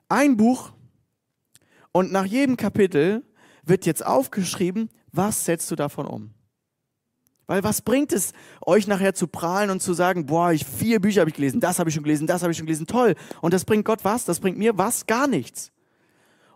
Ein 0.08 0.36
Buch 0.36 0.72
und 1.90 2.12
nach 2.12 2.24
jedem 2.24 2.56
Kapitel 2.56 3.24
wird 3.64 3.86
jetzt 3.86 4.04
aufgeschrieben, 4.04 4.90
was 5.16 5.44
setzt 5.44 5.70
du 5.70 5.76
davon 5.76 6.06
um? 6.06 6.34
Weil 7.46 7.62
was 7.62 7.82
bringt 7.82 8.12
es 8.12 8.32
euch 8.64 8.86
nachher 8.86 9.14
zu 9.14 9.26
prahlen 9.26 9.70
und 9.70 9.80
zu 9.80 9.92
sagen, 9.92 10.26
boah, 10.26 10.52
ich 10.52 10.64
vier 10.64 11.00
Bücher 11.00 11.20
habe 11.20 11.30
ich 11.30 11.36
gelesen, 11.36 11.60
das 11.60 11.78
habe 11.78 11.90
ich 11.90 11.94
schon 11.94 12.04
gelesen, 12.04 12.26
das 12.26 12.42
habe 12.42 12.52
ich 12.52 12.58
schon 12.58 12.66
gelesen, 12.66 12.86
toll. 12.86 13.14
Und 13.42 13.52
das 13.52 13.64
bringt 13.64 13.84
Gott 13.84 14.04
was? 14.04 14.24
Das 14.24 14.40
bringt 14.40 14.56
mir 14.56 14.78
was? 14.78 15.06
Gar 15.06 15.26
nichts. 15.26 15.70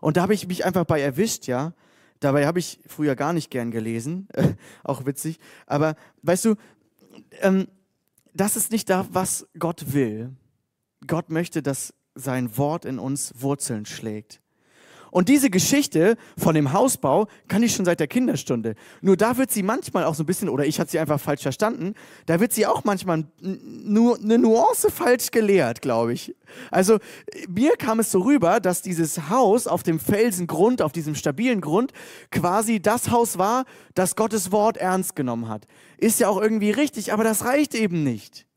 Und 0.01 0.17
da 0.17 0.21
habe 0.23 0.33
ich 0.33 0.47
mich 0.47 0.65
einfach 0.65 0.85
bei 0.85 0.99
erwischt, 0.99 1.47
ja. 1.47 1.73
Dabei 2.19 2.47
habe 2.47 2.59
ich 2.59 2.79
früher 2.87 3.15
gar 3.15 3.33
nicht 3.33 3.49
gern 3.49 3.71
gelesen, 3.71 4.27
auch 4.83 5.05
witzig. 5.05 5.39
Aber 5.67 5.95
weißt 6.23 6.45
du, 6.45 6.55
ähm, 7.41 7.67
das 8.33 8.55
ist 8.55 8.71
nicht 8.71 8.89
da, 8.89 9.07
was 9.11 9.47
Gott 9.57 9.93
will. 9.93 10.35
Gott 11.07 11.29
möchte, 11.29 11.61
dass 11.61 11.93
sein 12.15 12.57
Wort 12.57 12.85
in 12.85 12.99
uns 12.99 13.33
Wurzeln 13.37 13.85
schlägt. 13.85 14.41
Und 15.11 15.29
diese 15.29 15.49
Geschichte 15.49 16.17
von 16.37 16.55
dem 16.55 16.73
Hausbau 16.73 17.27
kann 17.47 17.63
ich 17.63 17.73
schon 17.73 17.85
seit 17.85 17.99
der 17.99 18.07
Kinderstunde. 18.07 18.75
Nur 19.01 19.17
da 19.17 19.37
wird 19.37 19.51
sie 19.51 19.63
manchmal 19.63 20.03
auch 20.03 20.15
so 20.15 20.23
ein 20.23 20.25
bisschen, 20.25 20.49
oder 20.49 20.65
ich 20.65 20.79
hatte 20.79 20.91
sie 20.91 20.99
einfach 20.99 21.19
falsch 21.19 21.41
verstanden, 21.41 21.93
da 22.25 22.39
wird 22.39 22.53
sie 22.53 22.65
auch 22.65 22.83
manchmal 22.83 23.25
nur 23.41 24.17
eine 24.17 24.37
Nuance 24.37 24.89
falsch 24.89 25.31
gelehrt, 25.31 25.81
glaube 25.81 26.13
ich. 26.13 26.35
Also 26.71 26.99
mir 27.47 27.75
kam 27.77 27.99
es 27.99 28.11
so 28.11 28.19
rüber, 28.21 28.59
dass 28.59 28.81
dieses 28.81 29.29
Haus 29.29 29.67
auf 29.67 29.83
dem 29.83 29.99
Felsengrund, 29.99 30.81
auf 30.81 30.91
diesem 30.91 31.15
stabilen 31.15 31.61
Grund, 31.61 31.91
quasi 32.31 32.79
das 32.81 33.11
Haus 33.11 33.37
war, 33.37 33.65
das 33.95 34.15
Gottes 34.15 34.51
Wort 34.51 34.77
ernst 34.77 35.15
genommen 35.15 35.47
hat. 35.47 35.65
Ist 35.97 36.19
ja 36.19 36.29
auch 36.29 36.41
irgendwie 36.41 36.71
richtig, 36.71 37.13
aber 37.13 37.23
das 37.23 37.45
reicht 37.45 37.75
eben 37.75 38.03
nicht 38.03 38.48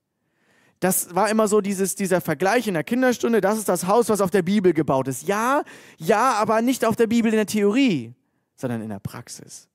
das 0.83 1.15
war 1.15 1.31
immer 1.31 1.47
so 1.47 1.61
dieses, 1.61 1.95
dieser 1.95 2.21
Vergleich 2.21 2.67
in 2.67 2.75
der 2.75 2.83
Kinderstunde, 2.83 3.41
das 3.41 3.57
ist 3.57 3.69
das 3.69 3.87
Haus, 3.87 4.09
was 4.09 4.21
auf 4.21 4.31
der 4.31 4.43
Bibel 4.43 4.73
gebaut 4.73 5.07
ist. 5.07 5.29
Ja, 5.29 5.63
ja, 5.97 6.33
aber 6.35 6.61
nicht 6.61 6.85
auf 6.85 6.97
der 6.97 7.07
Bibel 7.07 7.31
in 7.31 7.37
der 7.37 7.47
Theorie, 7.47 8.15
sondern 8.57 8.83
in 8.83 8.89
der 8.89 8.99
Praxis. 8.99 9.69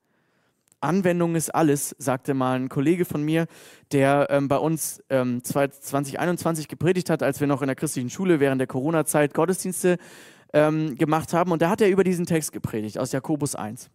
Anwendung 0.82 1.36
ist 1.36 1.56
alles, 1.56 1.96
sagte 1.98 2.34
mal 2.34 2.60
ein 2.60 2.68
Kollege 2.68 3.06
von 3.06 3.24
mir, 3.24 3.48
der 3.94 4.28
ähm, 4.30 4.50
bei 4.50 4.58
uns 4.58 5.02
ähm, 5.10 5.42
2021 5.42 6.68
gepredigt 6.68 7.10
hat, 7.10 7.24
als 7.24 7.40
wir 7.40 7.48
noch 7.48 7.62
in 7.62 7.68
der 7.68 7.78
christlichen 7.78 8.10
Schule 8.10 8.42
während 8.42 8.60
der 8.60 8.68
Corona-Zeit 8.68 9.34
Gottesdienste 9.34 10.00
ähm, 10.52 10.96
gemacht 10.96 11.32
haben. 11.32 11.54
Und 11.54 11.62
da 11.62 11.70
hat 11.70 11.80
er 11.80 11.88
über 11.88 12.04
diesen 12.04 12.26
Text 12.26 12.52
gepredigt 12.52 13.00
aus 13.00 13.14
Jakobus 13.14 13.56
1. 13.56 13.90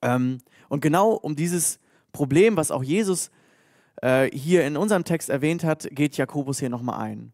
Ähm, 0.00 0.38
und 0.70 0.80
genau 0.80 1.12
um 1.12 1.36
dieses 1.36 1.78
Problem, 2.12 2.56
was 2.56 2.70
auch 2.70 2.82
Jesus 2.82 3.30
äh, 4.02 4.30
hier 4.36 4.66
in 4.66 4.76
unserem 4.76 5.04
Text 5.04 5.30
erwähnt 5.30 5.64
hat, 5.64 5.88
geht 5.90 6.16
Jakobus 6.16 6.58
hier 6.58 6.70
nochmal 6.70 7.00
ein. 7.00 7.32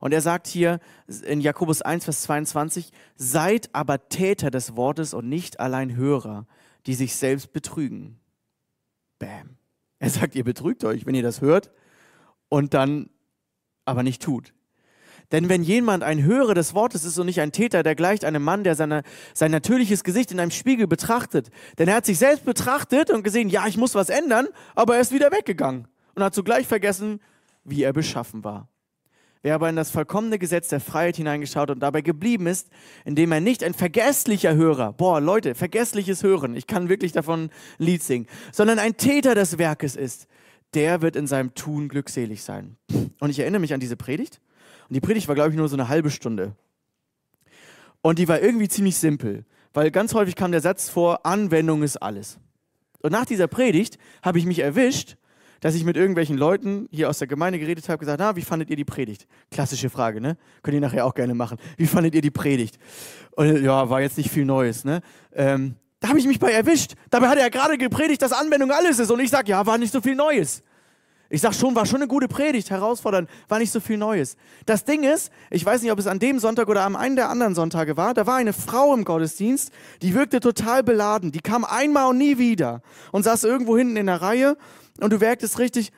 Und 0.00 0.12
er 0.12 0.20
sagt 0.20 0.46
hier 0.46 0.80
in 1.26 1.40
Jakobus 1.40 1.80
1, 1.80 2.04
Vers 2.04 2.22
22, 2.22 2.92
seid 3.16 3.70
aber 3.74 4.08
Täter 4.08 4.50
des 4.50 4.76
Wortes 4.76 5.14
und 5.14 5.28
nicht 5.28 5.60
allein 5.60 5.96
Hörer, 5.96 6.46
die 6.86 6.94
sich 6.94 7.16
selbst 7.16 7.52
betrügen. 7.52 8.20
Bam. 9.18 9.56
Er 9.98 10.10
sagt, 10.10 10.34
ihr 10.34 10.44
betrügt 10.44 10.84
euch, 10.84 11.06
wenn 11.06 11.14
ihr 11.14 11.22
das 11.22 11.40
hört 11.40 11.70
und 12.50 12.74
dann 12.74 13.08
aber 13.86 14.02
nicht 14.02 14.22
tut. 14.22 14.52
Denn 15.32 15.48
wenn 15.48 15.62
jemand 15.62 16.02
ein 16.02 16.22
Hörer 16.22 16.54
des 16.54 16.74
Wortes 16.74 17.04
ist 17.04 17.18
und 17.18 17.26
nicht 17.26 17.40
ein 17.40 17.52
Täter, 17.52 17.82
der 17.82 17.94
gleicht 17.94 18.24
einem 18.24 18.42
Mann, 18.42 18.64
der 18.64 18.74
seine, 18.74 19.02
sein 19.32 19.50
natürliches 19.50 20.04
Gesicht 20.04 20.30
in 20.32 20.40
einem 20.40 20.50
Spiegel 20.50 20.86
betrachtet. 20.86 21.50
Denn 21.78 21.88
er 21.88 21.96
hat 21.96 22.06
sich 22.06 22.18
selbst 22.18 22.44
betrachtet 22.44 23.10
und 23.10 23.22
gesehen, 23.22 23.48
ja, 23.48 23.66
ich 23.66 23.76
muss 23.76 23.94
was 23.94 24.10
ändern, 24.10 24.48
aber 24.74 24.96
er 24.96 25.00
ist 25.00 25.12
wieder 25.12 25.32
weggegangen 25.32 25.88
und 26.14 26.22
hat 26.22 26.34
zugleich 26.34 26.66
vergessen, 26.66 27.20
wie 27.64 27.82
er 27.82 27.92
beschaffen 27.92 28.44
war. 28.44 28.68
Wer 29.42 29.56
aber 29.56 29.68
in 29.68 29.76
das 29.76 29.90
vollkommene 29.90 30.38
Gesetz 30.38 30.68
der 30.68 30.80
Freiheit 30.80 31.16
hineingeschaut 31.16 31.70
und 31.70 31.80
dabei 31.80 32.00
geblieben 32.00 32.46
ist, 32.46 32.70
indem 33.04 33.30
er 33.30 33.40
nicht 33.40 33.62
ein 33.62 33.74
vergesslicher 33.74 34.54
Hörer, 34.54 34.94
boah 34.94 35.20
Leute, 35.20 35.54
vergessliches 35.54 36.22
Hören, 36.22 36.56
ich 36.56 36.66
kann 36.66 36.88
wirklich 36.88 37.12
davon 37.12 37.44
ein 37.44 37.50
Lied 37.76 38.02
singen, 38.02 38.26
sondern 38.52 38.78
ein 38.78 38.96
Täter 38.96 39.34
des 39.34 39.58
Werkes 39.58 39.96
ist, 39.96 40.28
der 40.72 41.02
wird 41.02 41.14
in 41.14 41.26
seinem 41.26 41.54
Tun 41.54 41.88
glückselig 41.88 42.42
sein. 42.42 42.76
Und 43.20 43.28
ich 43.28 43.38
erinnere 43.38 43.60
mich 43.60 43.74
an 43.74 43.80
diese 43.80 43.96
Predigt 43.96 44.40
und 44.88 44.94
die 44.94 45.00
Predigt 45.00 45.28
war, 45.28 45.34
glaube 45.34 45.50
ich, 45.50 45.56
nur 45.56 45.68
so 45.68 45.76
eine 45.76 45.88
halbe 45.88 46.10
Stunde. 46.10 46.54
Und 48.02 48.18
die 48.18 48.28
war 48.28 48.40
irgendwie 48.40 48.68
ziemlich 48.68 48.96
simpel, 48.96 49.44
weil 49.72 49.90
ganz 49.90 50.14
häufig 50.14 50.36
kam 50.36 50.52
der 50.52 50.60
Satz 50.60 50.88
vor, 50.88 51.24
Anwendung 51.24 51.82
ist 51.82 51.96
alles. 51.96 52.38
Und 53.02 53.12
nach 53.12 53.26
dieser 53.26 53.48
Predigt 53.48 53.98
habe 54.22 54.38
ich 54.38 54.46
mich 54.46 54.58
erwischt, 54.58 55.16
dass 55.60 55.74
ich 55.74 55.84
mit 55.84 55.96
irgendwelchen 55.96 56.36
Leuten 56.36 56.88
hier 56.90 57.08
aus 57.08 57.18
der 57.18 57.26
Gemeinde 57.26 57.58
geredet 57.58 57.88
habe, 57.88 57.98
gesagt, 57.98 58.18
na, 58.18 58.36
wie 58.36 58.42
fandet 58.42 58.68
ihr 58.68 58.76
die 58.76 58.84
Predigt? 58.84 59.26
Klassische 59.50 59.88
Frage, 59.88 60.20
ne? 60.20 60.36
Könnt 60.62 60.74
ihr 60.74 60.80
nachher 60.82 61.06
auch 61.06 61.14
gerne 61.14 61.34
machen. 61.34 61.56
Wie 61.78 61.86
fandet 61.86 62.14
ihr 62.14 62.20
die 62.20 62.30
Predigt? 62.30 62.78
Und 63.30 63.62
ja, 63.62 63.88
war 63.88 64.02
jetzt 64.02 64.18
nicht 64.18 64.30
viel 64.30 64.44
Neues, 64.44 64.84
ne? 64.84 65.00
Ähm, 65.32 65.76
da 66.00 66.08
habe 66.08 66.18
ich 66.18 66.26
mich 66.26 66.38
bei 66.38 66.52
erwischt. 66.52 66.92
Dabei 67.08 67.28
hat 67.28 67.38
er 67.38 67.48
gerade 67.48 67.78
gepredigt, 67.78 68.20
dass 68.20 68.32
Anwendung 68.32 68.70
alles 68.70 68.98
ist. 68.98 69.10
Und 69.10 69.20
ich 69.20 69.30
sage, 69.30 69.50
ja, 69.50 69.64
war 69.64 69.78
nicht 69.78 69.90
so 69.90 70.02
viel 70.02 70.14
Neues. 70.14 70.62
Ich 71.30 71.40
sag 71.40 71.54
schon, 71.54 71.74
war 71.74 71.86
schon 71.86 71.96
eine 71.96 72.06
gute 72.06 72.28
Predigt, 72.28 72.70
herausfordernd, 72.70 73.28
war 73.48 73.58
nicht 73.58 73.72
so 73.72 73.80
viel 73.80 73.96
Neues. 73.96 74.36
Das 74.66 74.84
Ding 74.84 75.02
ist, 75.02 75.32
ich 75.50 75.64
weiß 75.64 75.82
nicht, 75.82 75.90
ob 75.90 75.98
es 75.98 76.06
an 76.06 76.18
dem 76.18 76.38
Sonntag 76.38 76.68
oder 76.68 76.82
am 76.82 76.96
einen 76.96 77.16
der 77.16 77.30
anderen 77.30 77.54
Sonntage 77.54 77.96
war, 77.96 78.14
da 78.14 78.26
war 78.26 78.36
eine 78.36 78.52
Frau 78.52 78.94
im 78.94 79.04
Gottesdienst, 79.04 79.72
die 80.02 80.14
wirkte 80.14 80.40
total 80.40 80.82
beladen. 80.82 81.32
Die 81.32 81.40
kam 81.40 81.64
einmal 81.64 82.10
und 82.10 82.18
nie 82.18 82.38
wieder 82.38 82.82
und 83.10 83.22
saß 83.22 83.44
irgendwo 83.44 83.76
hinten 83.76 83.96
in 83.96 84.06
der 84.06 84.20
Reihe 84.20 84.56
und 85.00 85.12
du 85.12 85.18
merktest 85.18 85.58
richtig, 85.58 85.92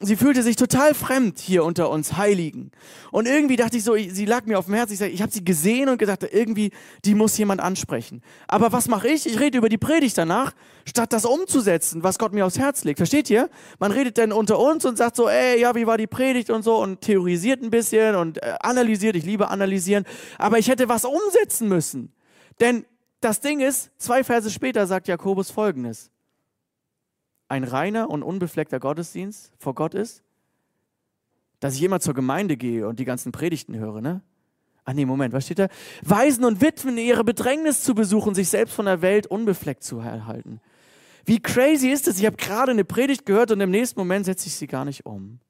sie 0.00 0.16
fühlte 0.16 0.42
sich 0.42 0.54
total 0.54 0.94
fremd 0.94 1.38
hier 1.40 1.64
unter 1.64 1.90
uns 1.90 2.16
Heiligen. 2.16 2.70
Und 3.10 3.26
irgendwie 3.26 3.56
dachte 3.56 3.76
ich 3.76 3.84
so, 3.84 3.96
sie 3.96 4.24
lag 4.26 4.44
mir 4.46 4.58
auf 4.58 4.66
dem 4.66 4.74
Herzen. 4.74 4.94
Ich, 4.94 5.00
ich 5.00 5.22
habe 5.22 5.32
sie 5.32 5.44
gesehen 5.44 5.88
und 5.88 5.98
gedacht, 5.98 6.24
irgendwie, 6.30 6.70
die 7.04 7.14
muss 7.14 7.36
jemand 7.36 7.60
ansprechen. 7.60 8.22
Aber 8.46 8.70
was 8.72 8.86
mache 8.86 9.08
ich? 9.08 9.26
Ich 9.26 9.40
rede 9.40 9.58
über 9.58 9.68
die 9.68 9.78
Predigt 9.78 10.16
danach, 10.16 10.52
statt 10.84 11.12
das 11.12 11.24
umzusetzen, 11.24 12.04
was 12.04 12.18
Gott 12.18 12.32
mir 12.32 12.46
aufs 12.46 12.58
Herz 12.58 12.84
legt. 12.84 12.98
Versteht 12.98 13.28
ihr? 13.28 13.50
Man 13.80 13.90
redet 13.90 14.18
dann 14.18 14.32
unter 14.32 14.58
uns 14.58 14.84
und 14.84 14.96
sagt 14.96 15.16
so, 15.16 15.28
ey, 15.28 15.60
ja, 15.60 15.74
wie 15.74 15.86
war 15.86 15.98
die 15.98 16.06
Predigt 16.06 16.50
und 16.50 16.62
so 16.62 16.76
und 16.76 17.00
theorisiert 17.00 17.62
ein 17.62 17.70
bisschen 17.70 18.14
und 18.14 18.40
äh, 18.40 18.54
analysiert. 18.60 19.16
Ich 19.16 19.24
liebe 19.24 19.48
analysieren. 19.48 20.04
Aber 20.38 20.58
ich 20.58 20.68
hätte 20.68 20.88
was 20.88 21.04
umsetzen 21.04 21.68
müssen. 21.68 22.12
Denn 22.60 22.84
das 23.20 23.40
Ding 23.40 23.58
ist, 23.60 23.90
zwei 23.98 24.22
Verse 24.22 24.48
später 24.50 24.86
sagt 24.86 25.08
Jakobus 25.08 25.50
folgendes 25.50 26.12
ein 27.48 27.64
reiner 27.64 28.10
und 28.10 28.22
unbefleckter 28.22 28.78
Gottesdienst 28.78 29.52
vor 29.58 29.74
Gott 29.74 29.94
ist? 29.94 30.22
Dass 31.60 31.74
ich 31.74 31.82
immer 31.82 32.00
zur 32.00 32.14
Gemeinde 32.14 32.56
gehe 32.56 32.86
und 32.86 33.00
die 33.00 33.04
ganzen 33.04 33.32
Predigten 33.32 33.76
höre, 33.76 34.00
ne? 34.00 34.22
Ah 34.84 34.94
nee, 34.94 35.04
Moment, 35.04 35.34
was 35.34 35.44
steht 35.44 35.58
da? 35.58 35.68
Waisen 36.02 36.44
und 36.44 36.62
Witwen 36.62 36.96
ihre 36.96 37.22
Bedrängnis 37.24 37.82
zu 37.82 37.94
besuchen, 37.94 38.34
sich 38.34 38.48
selbst 38.48 38.74
von 38.74 38.86
der 38.86 39.02
Welt 39.02 39.26
unbefleckt 39.26 39.82
zu 39.82 39.98
erhalten. 39.98 40.60
Wie 41.26 41.40
crazy 41.40 41.88
ist 41.90 42.08
es? 42.08 42.18
Ich 42.18 42.24
habe 42.24 42.36
gerade 42.36 42.72
eine 42.72 42.86
Predigt 42.86 43.26
gehört 43.26 43.50
und 43.50 43.60
im 43.60 43.70
nächsten 43.70 44.00
Moment 44.00 44.24
setze 44.24 44.46
ich 44.46 44.54
sie 44.54 44.66
gar 44.66 44.86
nicht 44.86 45.04
um. 45.04 45.40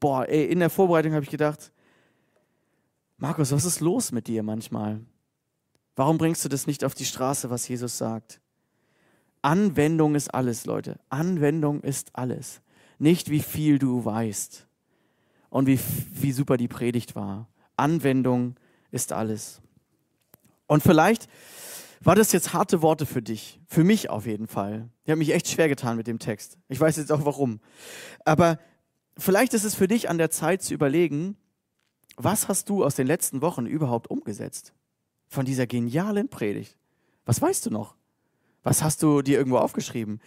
Boah, 0.00 0.28
ey, 0.28 0.46
in 0.46 0.58
der 0.58 0.68
Vorbereitung 0.68 1.12
habe 1.12 1.22
ich 1.22 1.30
gedacht, 1.30 1.70
Markus, 3.18 3.52
was 3.52 3.64
ist 3.64 3.78
los 3.78 4.10
mit 4.10 4.26
dir 4.26 4.42
manchmal? 4.42 5.00
Warum 5.94 6.18
bringst 6.18 6.44
du 6.44 6.48
das 6.48 6.66
nicht 6.66 6.84
auf 6.84 6.94
die 6.94 7.04
Straße, 7.04 7.50
was 7.50 7.68
Jesus 7.68 7.96
sagt? 7.96 8.40
Anwendung 9.44 10.14
ist 10.14 10.32
alles, 10.32 10.64
Leute. 10.64 10.98
Anwendung 11.10 11.82
ist 11.82 12.16
alles. 12.16 12.62
Nicht 12.98 13.28
wie 13.28 13.40
viel 13.40 13.78
du 13.78 14.02
weißt 14.02 14.66
und 15.50 15.66
wie, 15.66 15.78
wie 16.14 16.32
super 16.32 16.56
die 16.56 16.66
Predigt 16.66 17.14
war. 17.14 17.46
Anwendung 17.76 18.56
ist 18.90 19.12
alles. 19.12 19.60
Und 20.66 20.82
vielleicht 20.82 21.28
war 22.00 22.14
das 22.14 22.32
jetzt 22.32 22.54
harte 22.54 22.80
Worte 22.80 23.04
für 23.04 23.20
dich, 23.20 23.60
für 23.66 23.84
mich 23.84 24.08
auf 24.08 24.24
jeden 24.24 24.46
Fall. 24.46 24.88
Ich 25.04 25.10
habe 25.10 25.18
mich 25.18 25.34
echt 25.34 25.48
schwer 25.48 25.68
getan 25.68 25.98
mit 25.98 26.06
dem 26.06 26.18
Text. 26.18 26.56
Ich 26.70 26.80
weiß 26.80 26.96
jetzt 26.96 27.12
auch 27.12 27.26
warum. 27.26 27.60
Aber 28.24 28.58
vielleicht 29.18 29.52
ist 29.52 29.64
es 29.64 29.74
für 29.74 29.88
dich 29.88 30.08
an 30.08 30.16
der 30.16 30.30
Zeit 30.30 30.62
zu 30.62 30.72
überlegen, 30.72 31.36
was 32.16 32.48
hast 32.48 32.70
du 32.70 32.82
aus 32.82 32.94
den 32.94 33.06
letzten 33.06 33.42
Wochen 33.42 33.66
überhaupt 33.66 34.08
umgesetzt? 34.08 34.72
Von 35.28 35.44
dieser 35.44 35.66
genialen 35.66 36.30
Predigt. 36.30 36.78
Was 37.26 37.42
weißt 37.42 37.66
du 37.66 37.70
noch? 37.70 37.94
Was 38.64 38.82
hast 38.82 39.02
du 39.02 39.22
dir 39.22 39.38
irgendwo 39.38 39.58
aufgeschrieben? 39.58 40.20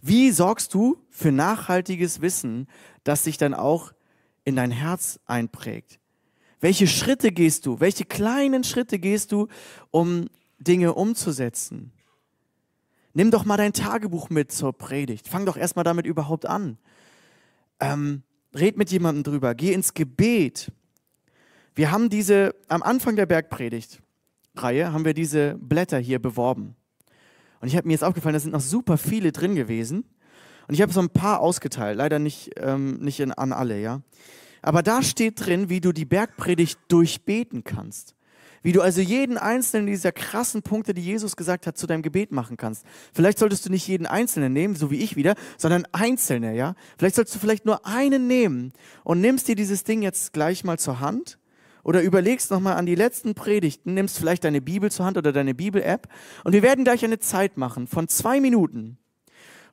Wie 0.00 0.32
sorgst 0.32 0.74
du 0.74 0.96
für 1.10 1.30
nachhaltiges 1.30 2.20
Wissen, 2.20 2.66
das 3.04 3.22
sich 3.22 3.38
dann 3.38 3.54
auch 3.54 3.92
in 4.44 4.56
dein 4.56 4.72
Herz 4.72 5.20
einprägt? 5.26 6.00
Welche 6.58 6.88
Schritte 6.88 7.30
gehst 7.30 7.66
du? 7.66 7.78
Welche 7.78 8.04
kleinen 8.04 8.64
Schritte 8.64 8.98
gehst 8.98 9.30
du, 9.30 9.46
um 9.90 10.28
Dinge 10.58 10.94
umzusetzen? 10.94 11.92
Nimm 13.14 13.30
doch 13.30 13.44
mal 13.44 13.56
dein 13.56 13.72
Tagebuch 13.72 14.30
mit 14.30 14.50
zur 14.50 14.72
Predigt. 14.72 15.28
Fang 15.28 15.44
doch 15.44 15.56
erstmal 15.56 15.84
damit 15.84 16.06
überhaupt 16.06 16.46
an. 16.46 16.78
Ähm, 17.78 18.22
red 18.54 18.78
mit 18.78 18.90
jemandem 18.90 19.22
drüber. 19.22 19.54
Geh 19.54 19.72
ins 19.72 19.92
Gebet. 19.92 20.72
Wir 21.74 21.90
haben 21.90 22.08
diese, 22.08 22.54
am 22.68 22.82
Anfang 22.82 23.16
der 23.16 23.26
Bergpredigt-Reihe 23.26 24.92
haben 24.92 25.04
wir 25.04 25.14
diese 25.14 25.56
Blätter 25.58 25.98
hier 25.98 26.20
beworben. 26.20 26.76
Und 27.62 27.68
ich 27.68 27.76
habe 27.76 27.86
mir 27.86 27.92
jetzt 27.92 28.02
aufgefallen, 28.02 28.32
da 28.34 28.40
sind 28.40 28.50
noch 28.50 28.60
super 28.60 28.98
viele 28.98 29.30
drin 29.30 29.54
gewesen. 29.54 30.04
Und 30.66 30.74
ich 30.74 30.82
habe 30.82 30.92
so 30.92 31.00
ein 31.00 31.10
paar 31.10 31.40
ausgeteilt, 31.40 31.96
leider 31.96 32.18
nicht, 32.18 32.50
ähm, 32.56 32.98
nicht 32.98 33.20
in, 33.20 33.32
an 33.32 33.52
alle, 33.52 33.80
ja. 33.80 34.02
Aber 34.62 34.82
da 34.82 35.02
steht 35.02 35.46
drin, 35.46 35.68
wie 35.68 35.80
du 35.80 35.92
die 35.92 36.04
Bergpredigt 36.04 36.78
durchbeten 36.88 37.62
kannst. 37.62 38.16
Wie 38.62 38.72
du 38.72 38.80
also 38.80 39.00
jeden 39.00 39.38
einzelnen 39.38 39.86
dieser 39.86 40.10
krassen 40.10 40.62
Punkte, 40.62 40.92
die 40.92 41.02
Jesus 41.02 41.36
gesagt 41.36 41.68
hat, 41.68 41.78
zu 41.78 41.86
deinem 41.86 42.02
Gebet 42.02 42.32
machen 42.32 42.56
kannst. 42.56 42.84
Vielleicht 43.12 43.38
solltest 43.38 43.64
du 43.64 43.70
nicht 43.70 43.86
jeden 43.86 44.06
einzelnen 44.06 44.52
nehmen, 44.52 44.74
so 44.74 44.90
wie 44.90 44.98
ich 44.98 45.14
wieder, 45.14 45.36
sondern 45.56 45.86
einzelne, 45.92 46.56
ja. 46.56 46.74
Vielleicht 46.98 47.14
sollst 47.14 47.32
du 47.34 47.38
vielleicht 47.38 47.64
nur 47.64 47.86
einen 47.86 48.26
nehmen 48.26 48.72
und 49.04 49.20
nimmst 49.20 49.46
dir 49.46 49.54
dieses 49.54 49.84
Ding 49.84 50.02
jetzt 50.02 50.32
gleich 50.32 50.64
mal 50.64 50.80
zur 50.80 50.98
Hand 50.98 51.38
oder 51.82 52.02
überlegst 52.02 52.50
nochmal 52.50 52.76
an 52.76 52.86
die 52.86 52.94
letzten 52.94 53.34
Predigten, 53.34 53.94
nimmst 53.94 54.18
vielleicht 54.18 54.44
deine 54.44 54.60
Bibel 54.60 54.90
zur 54.90 55.06
Hand 55.06 55.18
oder 55.18 55.32
deine 55.32 55.54
Bibel-App 55.54 56.08
und 56.44 56.52
wir 56.52 56.62
werden 56.62 56.84
gleich 56.84 57.04
eine 57.04 57.18
Zeit 57.18 57.56
machen 57.56 57.86
von 57.86 58.08
zwei 58.08 58.40
Minuten, 58.40 58.98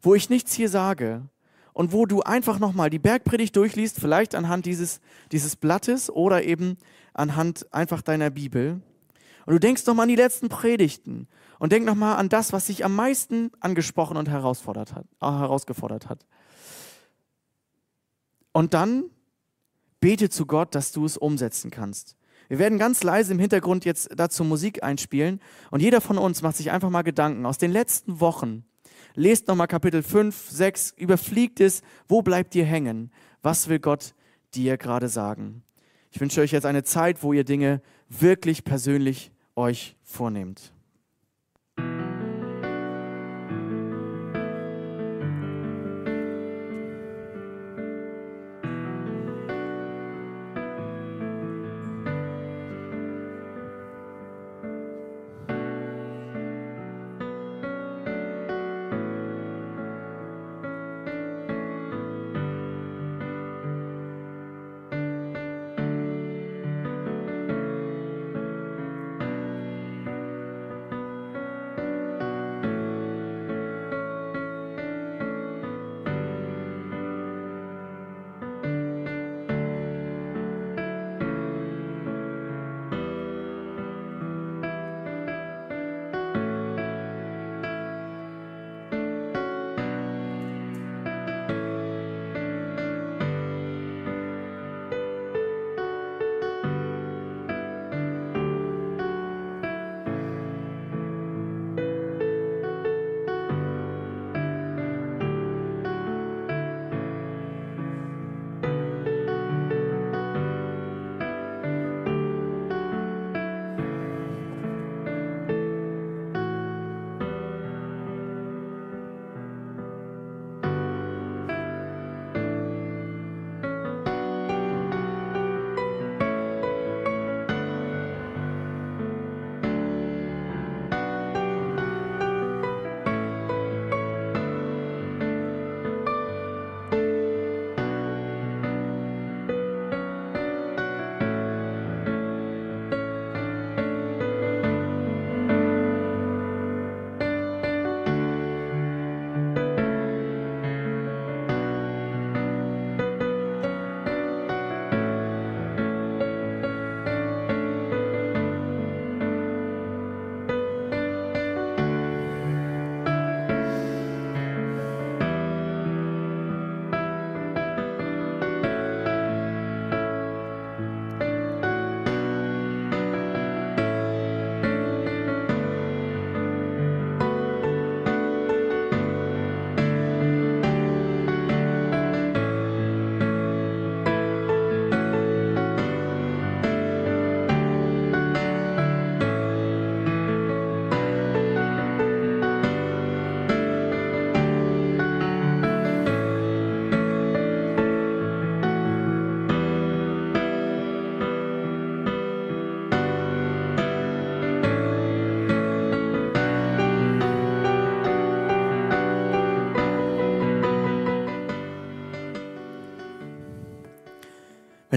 wo 0.01 0.15
ich 0.15 0.29
nichts 0.29 0.53
hier 0.53 0.69
sage 0.69 1.29
und 1.73 1.93
wo 1.93 2.05
du 2.05 2.21
einfach 2.21 2.59
nochmal 2.59 2.89
die 2.89 2.99
Bergpredigt 2.99 3.55
durchliest, 3.55 3.99
vielleicht 3.99 4.35
anhand 4.35 4.65
dieses, 4.65 5.01
dieses 5.31 5.55
Blattes 5.55 6.09
oder 6.09 6.43
eben 6.43 6.77
anhand 7.13 7.71
einfach 7.73 8.01
deiner 8.01 8.29
Bibel. 8.29 8.81
Und 9.45 9.53
du 9.53 9.59
denkst 9.59 9.85
nochmal 9.85 10.03
an 10.03 10.09
die 10.09 10.15
letzten 10.15 10.49
Predigten 10.49 11.27
und 11.57 11.71
denk 11.71 11.85
nochmal 11.85 12.17
an 12.17 12.29
das, 12.29 12.53
was 12.53 12.65
dich 12.65 12.85
am 12.85 12.95
meisten 12.95 13.51
angesprochen 13.59 14.17
und 14.17 14.27
äh, 14.27 14.31
herausgefordert 14.31 16.09
hat. 16.09 16.25
Und 18.51 18.73
dann 18.73 19.05
bete 19.99 20.29
zu 20.29 20.45
Gott, 20.45 20.75
dass 20.75 20.91
du 20.91 21.05
es 21.05 21.17
umsetzen 21.17 21.71
kannst. 21.71 22.15
Wir 22.47 22.57
werden 22.57 22.79
ganz 22.79 23.03
leise 23.03 23.31
im 23.31 23.39
Hintergrund 23.39 23.85
jetzt 23.85 24.09
dazu 24.15 24.43
Musik 24.43 24.83
einspielen 24.83 25.39
und 25.69 25.81
jeder 25.81 26.01
von 26.01 26.17
uns 26.17 26.41
macht 26.41 26.57
sich 26.57 26.71
einfach 26.71 26.89
mal 26.89 27.03
Gedanken 27.03 27.45
aus 27.45 27.57
den 27.57 27.71
letzten 27.71 28.19
Wochen. 28.19 28.65
Lest 29.13 29.47
nochmal 29.47 29.67
Kapitel 29.67 30.01
5, 30.01 30.49
6, 30.49 30.93
überfliegt 30.97 31.59
es, 31.59 31.81
wo 32.07 32.21
bleibt 32.21 32.55
ihr 32.55 32.65
hängen? 32.65 33.11
Was 33.41 33.69
will 33.69 33.79
Gott 33.79 34.15
dir 34.55 34.77
gerade 34.77 35.09
sagen? 35.09 35.63
Ich 36.11 36.19
wünsche 36.19 36.41
euch 36.41 36.51
jetzt 36.51 36.65
eine 36.65 36.83
Zeit, 36.83 37.21
wo 37.21 37.33
ihr 37.33 37.43
Dinge 37.43 37.81
wirklich 38.07 38.63
persönlich 38.63 39.31
euch 39.55 39.95
vornehmt. 40.03 40.73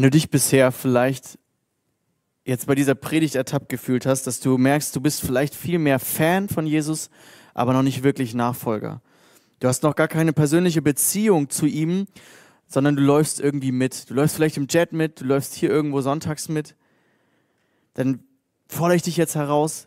Wenn 0.02 0.10
du 0.10 0.18
dich 0.18 0.30
bisher 0.30 0.72
vielleicht 0.72 1.38
jetzt 2.44 2.66
bei 2.66 2.74
dieser 2.74 2.96
Predigt 2.96 3.36
ertappt 3.36 3.68
gefühlt 3.68 4.04
hast, 4.04 4.26
dass 4.26 4.40
du 4.40 4.58
merkst, 4.58 4.96
du 4.96 5.00
bist 5.00 5.20
vielleicht 5.20 5.54
viel 5.54 5.78
mehr 5.78 6.00
Fan 6.00 6.48
von 6.48 6.66
Jesus, 6.66 7.08
aber 7.54 7.72
noch 7.72 7.84
nicht 7.84 8.02
wirklich 8.02 8.34
Nachfolger. 8.34 9.00
Du 9.60 9.68
hast 9.68 9.84
noch 9.84 9.94
gar 9.94 10.08
keine 10.08 10.32
persönliche 10.32 10.82
Beziehung 10.82 11.50
zu 11.50 11.66
ihm, 11.66 12.08
sondern 12.66 12.96
du 12.96 13.02
läufst 13.02 13.38
irgendwie 13.38 13.70
mit. 13.70 14.10
Du 14.10 14.14
läufst 14.14 14.34
vielleicht 14.34 14.56
im 14.56 14.66
Jet 14.68 14.92
mit, 14.92 15.20
du 15.20 15.24
läufst 15.24 15.54
hier 15.54 15.70
irgendwo 15.70 16.00
sonntags 16.00 16.48
mit. 16.48 16.74
Dann 17.94 18.24
fordere 18.66 18.96
ich 18.96 19.02
dich 19.02 19.16
jetzt 19.16 19.36
heraus, 19.36 19.86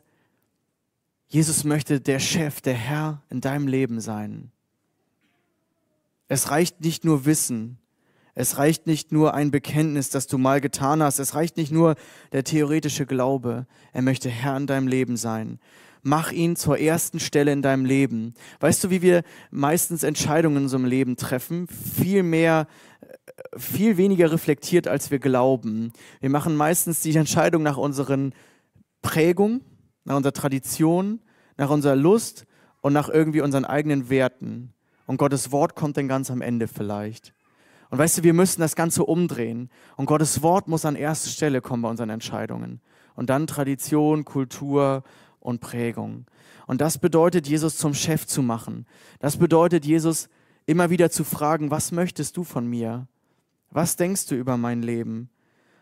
Jesus 1.27 1.65
möchte 1.65 1.99
der 1.99 2.19
Chef, 2.19 2.61
der 2.61 2.75
Herr 2.75 3.21
in 3.29 3.41
deinem 3.41 3.67
Leben 3.67 3.99
sein. 3.99 4.53
Es 6.29 6.51
reicht 6.51 6.79
nicht 6.79 7.03
nur 7.03 7.25
Wissen, 7.25 7.79
es 8.35 8.57
reicht 8.57 8.85
nicht 8.85 9.11
nur 9.11 9.33
ein 9.33 9.49
Bekenntnis, 9.49 10.09
das 10.09 10.27
du 10.27 10.37
mal 10.37 10.61
getan 10.61 11.01
hast. 11.01 11.19
Es 11.19 11.35
reicht 11.35 11.57
nicht 11.57 11.71
nur 11.71 11.95
der 12.33 12.43
theoretische 12.43 13.05
Glaube. 13.05 13.65
Er 13.93 14.01
möchte 14.01 14.29
Herr 14.29 14.57
in 14.57 14.67
deinem 14.67 14.87
Lem 14.87 15.15
sein. 15.15 15.59
Mach 16.03 16.31
ihn 16.31 16.55
zur 16.55 16.77
ersten 16.77 17.19
Stelle 17.19 17.51
in 17.51 17.61
deinem 17.61 17.85
Leben. 17.85 18.35
Weißt 18.59 18.83
du, 18.83 18.89
wie 18.91 19.01
wir 19.01 19.23
meistens 19.49 20.03
Entscheidungen 20.03 20.57
in 20.57 20.63
unserem 20.63 20.85
Leben 20.85 21.15
treffen? 21.15 21.67
Viel 21.67 22.21
mehr 22.21 22.67
viel 23.57 23.97
weniger 23.97 24.31
reflektiert, 24.31 24.87
als 24.87 25.11
wir 25.11 25.19
glauben. 25.19 25.91
Wir 26.19 26.29
machen 26.29 26.55
meistens 26.55 27.01
die 27.01 27.15
Entscheidung 27.15 27.63
nach 27.63 27.77
unseren 27.77 28.33
Prägungen, 29.01 29.61
nach 30.03 30.15
unserer 30.15 30.33
Tradition, 30.33 31.21
nach 31.57 31.69
unserer 31.69 31.95
Lust 31.95 32.45
und 32.81 32.93
nach 32.93 33.09
irgendwie 33.09 33.41
unseren 33.41 33.65
eigenen 33.65 34.09
Werten. 34.09 34.73
Und 35.05 35.17
Gottes 35.17 35.51
Wort 35.51 35.75
kommt 35.75 35.97
dann 35.97 36.07
ganz 36.07 36.31
am 36.31 36.41
Ende 36.41 36.67
vielleicht. 36.67 37.34
Und 37.95 37.99
weißt 37.99 38.17
du, 38.17 38.23
wir 38.23 38.33
müssen 38.33 38.59
das 38.59 38.75
Ganze 38.75 39.05
umdrehen. 39.05 39.69
Und 39.95 40.07
Gottes 40.07 40.41
Wort 40.41 40.67
muss 40.67 40.83
an 40.83 40.97
erste 40.97 41.29
Stelle 41.29 41.61
kommen 41.61 41.81
bei 41.81 41.89
unseren 41.89 42.09
Entscheidungen. 42.09 42.81
Und 43.15 43.29
dann 43.29 43.47
Tradition, 43.47 44.25
Kultur 44.25 45.03
und 45.39 45.61
Prägung. 45.61 46.25
Und 46.67 46.81
das 46.81 46.97
bedeutet, 46.97 47.47
Jesus 47.47 47.77
zum 47.77 47.93
Chef 47.93 48.27
zu 48.27 48.41
machen. 48.41 48.85
Das 49.19 49.37
bedeutet, 49.37 49.85
Jesus 49.85 50.27
immer 50.65 50.89
wieder 50.89 51.09
zu 51.09 51.23
fragen, 51.23 51.71
was 51.71 51.93
möchtest 51.93 52.35
du 52.35 52.43
von 52.43 52.67
mir? 52.67 53.07
Was 53.71 53.95
denkst 53.95 54.25
du 54.25 54.35
über 54.35 54.57
mein 54.57 54.81
Leben? 54.81 55.29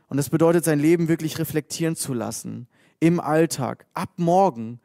Und 0.07 0.17
das 0.17 0.29
bedeutet, 0.29 0.65
sein 0.65 0.77
Leben 0.77 1.07
wirklich 1.07 1.39
reflektieren 1.39 1.95
zu 1.95 2.13
lassen. 2.13 2.67
Im 2.99 3.19
Alltag, 3.19 3.87
ab 3.95 4.11
morgen, 4.17 4.79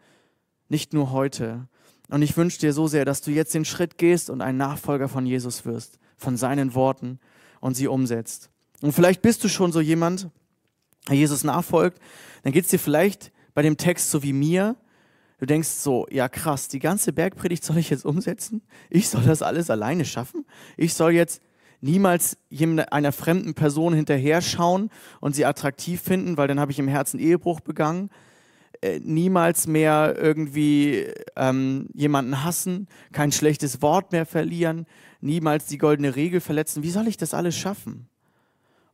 nicht 0.71 0.95
nur 0.95 1.13
heute. 1.13 1.69
Und 2.09 2.23
ich 2.23 2.39
wünsche 2.39 2.59
dir 2.59 2.73
so 2.73 2.87
sehr, 2.87 3.05
dass 3.05 3.21
du 3.21 3.31
jetzt 3.33 3.53
den 3.53 3.67
Schritt 3.67 3.99
gehst 3.99 4.31
und 4.31 4.41
ein 4.41 4.57
Nachfolger 4.57 5.11
von 5.11 5.27
Jesus 5.27 5.67
wirst, 5.67 5.99
von 6.19 6.37
seinen 6.37 6.75
Worten 6.75 7.19
und 7.61 7.75
sie 7.75 7.89
umsetzt. 7.89 8.51
Und 8.83 8.93
vielleicht 8.93 9.23
bist 9.23 9.43
du 9.43 9.49
schon 9.49 9.73
so 9.73 9.81
jemand, 9.81 10.29
der 11.09 11.17
Jesus 11.17 11.45
nachfolgt, 11.45 12.01
dann 12.43 12.53
geht 12.53 12.65
es 12.65 12.71
dir 12.71 12.79
vielleicht 12.79 13.33
bei 13.55 13.63
dem 13.63 13.77
Text 13.77 14.11
so 14.11 14.23
wie 14.23 14.33
mir. 14.33 14.77
Du 15.39 15.47
denkst 15.47 15.69
so, 15.69 16.07
ja 16.11 16.29
krass, 16.29 16.69
die 16.69 16.79
ganze 16.79 17.13
Bergpredigt 17.13 17.65
soll 17.65 17.79
ich 17.79 17.91
jetzt 17.91 18.05
umsetzen? 18.05 18.63
Ich 18.91 19.09
soll 19.09 19.23
das 19.23 19.43
alles 19.43 19.71
alleine 19.71 20.05
schaffen? 20.05 20.45
Ich 20.77 20.95
soll 20.95 21.13
jetzt 21.13 21.43
niemals 21.81 22.37
einer 22.91 23.13
fremden 23.13 23.55
Person 23.55 23.95
hinterher 23.95 24.43
schauen 24.43 24.91
und 25.21 25.35
sie 25.35 25.45
attraktiv 25.45 26.01
finden, 26.01 26.37
weil 26.37 26.49
dann 26.49 26.61
habe 26.61 26.73
ich 26.73 26.79
im 26.79 26.89
Herzen 26.89 27.21
Ehebruch 27.21 27.61
begangen. 27.61 28.11
Äh, 28.81 29.01
niemals 29.03 29.67
mehr 29.67 30.15
irgendwie 30.17 31.07
ähm, 31.35 31.89
jemanden 31.95 32.45
hassen, 32.45 32.87
kein 33.13 33.33
schlechtes 33.33 33.83
Wort 33.83 34.13
mehr 34.13 34.25
verlieren, 34.25 34.87
niemals 35.21 35.67
die 35.67 35.79
goldene 35.79 36.15
Regel 36.15 36.41
verletzen. 36.41 36.85
Wie 36.85 36.91
soll 36.91 37.09
ich 37.09 37.17
das 37.17 37.35
alles 37.35 37.57
schaffen? 37.57 38.09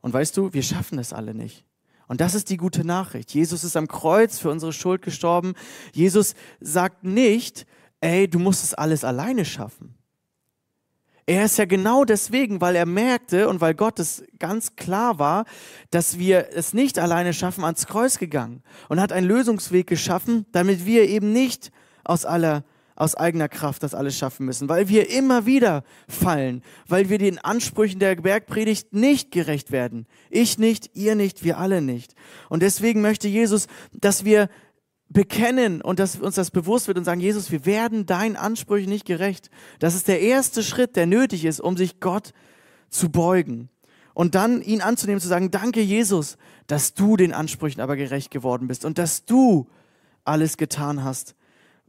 Und 0.01 0.13
weißt 0.13 0.35
du, 0.37 0.53
wir 0.53 0.63
schaffen 0.63 0.97
es 0.97 1.13
alle 1.13 1.35
nicht. 1.35 1.65
Und 2.07 2.21
das 2.21 2.33
ist 2.35 2.49
die 2.49 2.57
gute 2.57 2.85
Nachricht. 2.85 3.33
Jesus 3.33 3.63
ist 3.63 3.77
am 3.77 3.87
Kreuz 3.87 4.39
für 4.39 4.49
unsere 4.49 4.73
Schuld 4.73 5.01
gestorben. 5.01 5.53
Jesus 5.93 6.33
sagt 6.59 7.03
nicht, 7.03 7.65
ey, 8.01 8.27
du 8.27 8.39
musst 8.39 8.63
es 8.63 8.73
alles 8.73 9.03
alleine 9.03 9.45
schaffen. 9.45 9.95
Er 11.27 11.45
ist 11.45 11.57
ja 11.57 11.65
genau 11.65 12.05
deswegen, 12.05 12.61
weil 12.61 12.75
er 12.75 12.85
merkte 12.85 13.49
und 13.49 13.59
weil 13.59 13.73
Gott 13.73 13.99
es 13.99 14.23
ganz 14.37 14.75
klar 14.75 15.17
war, 15.17 15.45
dass 15.89 16.19
wir 16.19 16.49
es 16.53 16.73
nicht 16.73 16.99
alleine 16.99 17.33
schaffen, 17.33 17.63
ans 17.63 17.87
Kreuz 17.87 18.19
gegangen 18.19 18.61
und 18.89 19.01
hat 19.01 19.11
einen 19.11 19.27
Lösungsweg 19.27 19.87
geschaffen, 19.87 20.45
damit 20.51 20.85
wir 20.85 21.09
eben 21.09 21.33
nicht 21.33 21.71
aus 22.03 22.25
aller 22.25 22.63
aus 22.95 23.15
eigener 23.15 23.49
Kraft 23.49 23.83
das 23.83 23.93
alles 23.93 24.17
schaffen 24.17 24.45
müssen, 24.45 24.69
weil 24.69 24.87
wir 24.87 25.09
immer 25.09 25.45
wieder 25.45 25.83
fallen, 26.07 26.63
weil 26.87 27.09
wir 27.09 27.17
den 27.17 27.39
Ansprüchen 27.39 27.99
der 27.99 28.15
Bergpredigt 28.15 28.93
nicht 28.93 29.31
gerecht 29.31 29.71
werden. 29.71 30.07
Ich 30.29 30.57
nicht, 30.57 30.91
ihr 30.93 31.15
nicht, 31.15 31.43
wir 31.43 31.57
alle 31.57 31.81
nicht. 31.81 32.15
Und 32.47 32.63
deswegen 32.63 33.01
möchte 33.01 33.27
Jesus, 33.27 33.67
dass 33.91 34.23
wir 34.23 34.49
bekennen 35.09 35.81
und 35.81 35.99
dass 35.99 36.17
uns 36.17 36.35
das 36.35 36.51
bewusst 36.51 36.87
wird 36.87 36.97
und 36.97 37.03
sagen, 37.03 37.21
Jesus, 37.21 37.51
wir 37.51 37.65
werden 37.65 38.05
deinen 38.05 38.35
Ansprüchen 38.35 38.89
nicht 38.89 39.05
gerecht. 39.05 39.49
Das 39.79 39.95
ist 39.95 40.07
der 40.07 40.21
erste 40.21 40.63
Schritt, 40.63 40.95
der 40.95 41.05
nötig 41.05 41.45
ist, 41.45 41.59
um 41.59 41.77
sich 41.77 41.99
Gott 41.99 42.33
zu 42.89 43.09
beugen. 43.09 43.69
Und 44.13 44.33
dann 44.35 44.61
ihn 44.61 44.81
anzunehmen, 44.81 45.21
zu 45.21 45.27
sagen, 45.27 45.51
danke 45.51 45.81
Jesus, 45.81 46.37
dass 46.67 46.93
du 46.93 47.17
den 47.17 47.33
Ansprüchen 47.33 47.81
aber 47.81 47.95
gerecht 47.95 48.31
geworden 48.31 48.67
bist 48.67 48.85
und 48.85 48.97
dass 48.97 49.25
du 49.25 49.67
alles 50.23 50.57
getan 50.57 51.03
hast, 51.03 51.35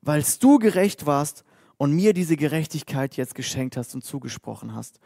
weil 0.03 0.25
du 0.41 0.59
gerecht 0.59 1.07
warst 1.07 1.45
und 1.79 1.93
mir 1.93 2.13
diese 2.13 2.37
Gerechtigkeit 2.37 3.17
jetzt 3.17 3.35
geschenkt 3.35 3.77
hast 3.77 3.95
und 3.95 4.05
zugesprochen 4.05 4.75
hast. 4.75 4.99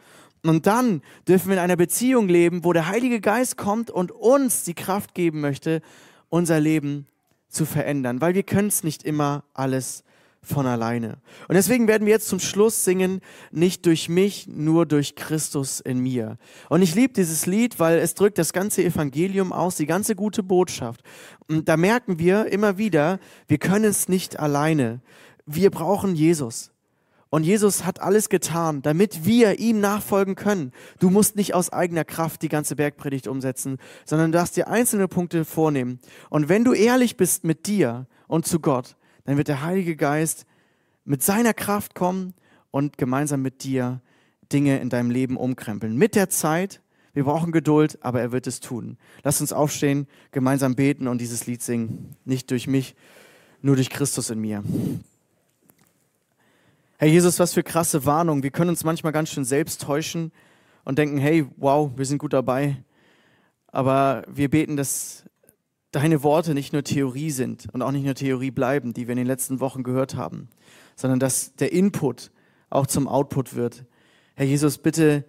Und 0.43 0.65
dann 0.65 1.01
dürfen 1.27 1.49
wir 1.49 1.53
in 1.53 1.63
einer 1.63 1.75
Beziehung 1.75 2.27
leben, 2.27 2.63
wo 2.63 2.73
der 2.73 2.87
Heilige 2.87 3.21
Geist 3.21 3.57
kommt 3.57 3.91
und 3.91 4.11
uns 4.11 4.63
die 4.63 4.73
Kraft 4.73 5.13
geben 5.13 5.41
möchte, 5.41 5.81
unser 6.29 6.59
Leben 6.59 7.07
zu 7.51 7.65
verändern, 7.65 8.21
weil 8.21 8.33
wir 8.33 8.43
können 8.43 8.69
es 8.69 8.83
nicht 8.83 9.03
immer 9.03 9.43
alles 9.53 10.03
von 10.43 10.65
alleine. 10.65 11.17
Und 11.47 11.55
deswegen 11.55 11.87
werden 11.87 12.05
wir 12.05 12.13
jetzt 12.13 12.27
zum 12.27 12.39
Schluss 12.39 12.83
singen, 12.83 13.21
nicht 13.51 13.85
durch 13.85 14.09
mich, 14.09 14.47
nur 14.47 14.85
durch 14.85 15.15
Christus 15.15 15.79
in 15.79 15.99
mir. 15.99 16.37
Und 16.69 16.81
ich 16.81 16.95
liebe 16.95 17.13
dieses 17.13 17.45
Lied, 17.45 17.79
weil 17.79 17.99
es 17.99 18.15
drückt 18.15 18.39
das 18.39 18.51
ganze 18.51 18.83
Evangelium 18.83 19.53
aus, 19.53 19.75
die 19.75 19.85
ganze 19.85 20.15
gute 20.15 20.41
Botschaft. 20.41 21.01
Und 21.47 21.69
da 21.69 21.77
merken 21.77 22.17
wir 22.17 22.47
immer 22.47 22.77
wieder, 22.77 23.19
wir 23.47 23.59
können 23.59 23.85
es 23.85 24.09
nicht 24.09 24.39
alleine. 24.39 25.01
Wir 25.45 25.69
brauchen 25.69 26.15
Jesus. 26.15 26.71
Und 27.31 27.45
Jesus 27.45 27.85
hat 27.85 28.01
alles 28.01 28.27
getan, 28.27 28.81
damit 28.81 29.23
wir 29.23 29.57
ihm 29.57 29.79
nachfolgen 29.79 30.35
können. 30.35 30.73
Du 30.99 31.09
musst 31.09 31.37
nicht 31.37 31.53
aus 31.53 31.71
eigener 31.71 32.03
Kraft 32.03 32.41
die 32.41 32.49
ganze 32.49 32.75
Bergpredigt 32.75 33.25
umsetzen, 33.25 33.77
sondern 34.05 34.33
du 34.33 34.37
darfst 34.37 34.57
dir 34.57 34.67
einzelne 34.67 35.07
Punkte 35.07 35.45
vornehmen. 35.45 35.99
Und 36.29 36.49
wenn 36.49 36.65
du 36.65 36.73
ehrlich 36.73 37.15
bist 37.15 37.45
mit 37.45 37.67
dir 37.67 38.05
und 38.27 38.45
zu 38.45 38.59
Gott, 38.59 38.97
dann 39.23 39.37
wird 39.37 39.47
der 39.47 39.63
Heilige 39.63 39.95
Geist 39.95 40.45
mit 41.05 41.23
seiner 41.23 41.53
Kraft 41.53 41.95
kommen 41.95 42.33
und 42.69 42.97
gemeinsam 42.97 43.41
mit 43.41 43.63
dir 43.63 44.01
Dinge 44.51 44.81
in 44.81 44.89
deinem 44.89 45.09
Leben 45.09 45.37
umkrempeln. 45.37 45.95
Mit 45.95 46.15
der 46.15 46.29
Zeit, 46.29 46.81
wir 47.13 47.23
brauchen 47.23 47.53
Geduld, 47.53 47.97
aber 48.01 48.19
er 48.19 48.33
wird 48.33 48.45
es 48.45 48.59
tun. 48.59 48.97
Lass 49.23 49.39
uns 49.39 49.53
aufstehen, 49.53 50.05
gemeinsam 50.31 50.75
beten 50.75 51.07
und 51.07 51.21
dieses 51.21 51.47
Lied 51.47 51.61
singen. 51.61 52.13
Nicht 52.25 52.51
durch 52.51 52.67
mich, 52.67 52.93
nur 53.61 53.77
durch 53.77 53.89
Christus 53.89 54.29
in 54.29 54.41
mir. 54.41 54.65
Herr 57.01 57.09
Jesus, 57.09 57.39
was 57.39 57.55
für 57.55 57.63
krasse 57.63 58.05
Warnung. 58.05 58.43
Wir 58.43 58.51
können 58.51 58.69
uns 58.69 58.83
manchmal 58.83 59.11
ganz 59.11 59.31
schön 59.31 59.43
selbst 59.43 59.81
täuschen 59.81 60.31
und 60.85 60.99
denken, 60.99 61.17
hey, 61.17 61.47
wow, 61.57 61.89
wir 61.95 62.05
sind 62.05 62.19
gut 62.19 62.31
dabei. 62.31 62.77
Aber 63.65 64.23
wir 64.27 64.51
beten, 64.51 64.77
dass 64.77 65.25
deine 65.89 66.21
Worte 66.21 66.53
nicht 66.53 66.73
nur 66.73 66.83
Theorie 66.83 67.31
sind 67.31 67.67
und 67.73 67.81
auch 67.81 67.89
nicht 67.89 68.05
nur 68.05 68.13
Theorie 68.13 68.51
bleiben, 68.51 68.93
die 68.93 69.07
wir 69.07 69.13
in 69.13 69.17
den 69.17 69.25
letzten 69.25 69.59
Wochen 69.59 69.81
gehört 69.81 70.13
haben, 70.13 70.49
sondern 70.95 71.19
dass 71.19 71.55
der 71.55 71.71
Input 71.71 72.29
auch 72.69 72.85
zum 72.85 73.07
Output 73.07 73.55
wird. 73.55 73.83
Herr 74.35 74.45
Jesus, 74.45 74.77
bitte 74.77 75.25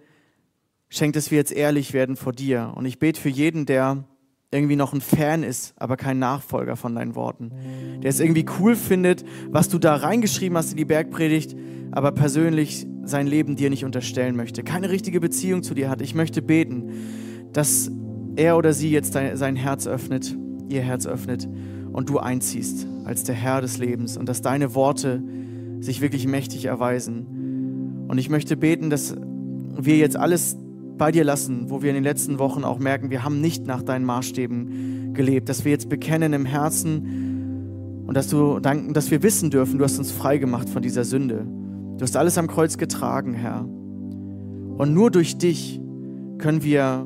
schenk, 0.89 1.13
dass 1.13 1.31
wir 1.31 1.39
jetzt 1.39 1.51
ehrlich 1.51 1.91
werden 1.91 2.17
vor 2.17 2.33
dir. 2.33 2.71
Und 2.75 2.85
ich 2.85 2.99
bete 2.99 3.19
für 3.19 3.29
jeden, 3.29 3.65
der 3.65 4.03
irgendwie 4.53 4.75
noch 4.75 4.93
ein 4.93 5.01
Fan 5.01 5.43
ist, 5.43 5.73
aber 5.77 5.97
kein 5.97 6.19
Nachfolger 6.19 6.75
von 6.75 6.95
deinen 6.95 7.15
Worten. 7.15 7.51
Der 8.01 8.09
es 8.09 8.19
irgendwie 8.19 8.45
cool 8.59 8.75
findet, 8.75 9.25
was 9.49 9.69
du 9.69 9.79
da 9.79 9.95
reingeschrieben 9.95 10.57
hast 10.57 10.71
in 10.71 10.77
die 10.77 10.85
Bergpredigt, 10.85 11.55
aber 11.91 12.11
persönlich 12.11 12.87
sein 13.03 13.27
Leben 13.27 13.55
dir 13.55 13.69
nicht 13.69 13.85
unterstellen 13.85 14.35
möchte, 14.35 14.63
keine 14.63 14.89
richtige 14.89 15.19
Beziehung 15.19 15.63
zu 15.63 15.73
dir 15.73 15.89
hat. 15.89 16.01
Ich 16.01 16.15
möchte 16.15 16.41
beten, 16.41 16.91
dass 17.51 17.91
er 18.35 18.57
oder 18.57 18.73
sie 18.73 18.89
jetzt 18.91 19.13
sein 19.13 19.55
Herz 19.55 19.87
öffnet, 19.87 20.35
ihr 20.69 20.81
Herz 20.81 21.05
öffnet 21.05 21.47
und 21.91 22.09
du 22.09 22.19
einziehst 22.19 22.87
als 23.05 23.23
der 23.23 23.35
Herr 23.35 23.61
des 23.61 23.77
Lebens 23.77 24.17
und 24.17 24.27
dass 24.29 24.41
deine 24.41 24.73
Worte 24.75 25.21
sich 25.79 26.01
wirklich 26.01 26.25
mächtig 26.27 26.65
erweisen. 26.65 28.05
Und 28.07 28.17
ich 28.17 28.29
möchte 28.29 28.57
beten, 28.57 28.89
dass 28.89 29.15
wir 29.77 29.97
jetzt 29.97 30.17
alles 30.17 30.57
bei 31.03 31.11
dir 31.11 31.25
lassen, 31.25 31.69
wo 31.69 31.81
wir 31.81 31.89
in 31.89 31.95
den 31.95 32.03
letzten 32.05 32.39
Wochen 32.39 32.63
auch 32.63 32.79
merken, 32.79 33.09
wir 33.09 33.25
haben 33.25 33.41
nicht 33.41 33.67
nach 33.67 33.81
deinen 33.81 34.05
Maßstäben 34.05 35.13
gelebt, 35.13 35.49
dass 35.49 35.65
wir 35.65 35.71
jetzt 35.73 35.89
bekennen 35.89 36.31
im 36.31 36.45
Herzen 36.45 38.05
und 38.07 38.15
dass 38.15 38.29
du 38.29 38.59
danken, 38.61 38.93
dass 38.93 39.11
wir 39.11 39.21
wissen 39.21 39.49
dürfen, 39.49 39.79
du 39.79 39.83
hast 39.83 39.99
uns 39.99 40.13
frei 40.13 40.37
gemacht 40.37 40.69
von 40.69 40.81
dieser 40.81 41.03
Sünde. 41.03 41.45
Du 41.97 42.03
hast 42.03 42.15
alles 42.15 42.37
am 42.37 42.47
Kreuz 42.47 42.77
getragen, 42.77 43.33
Herr. 43.33 43.65
Und 43.65 44.93
nur 44.93 45.11
durch 45.11 45.37
dich 45.37 45.81
können 46.37 46.63
wir 46.63 47.05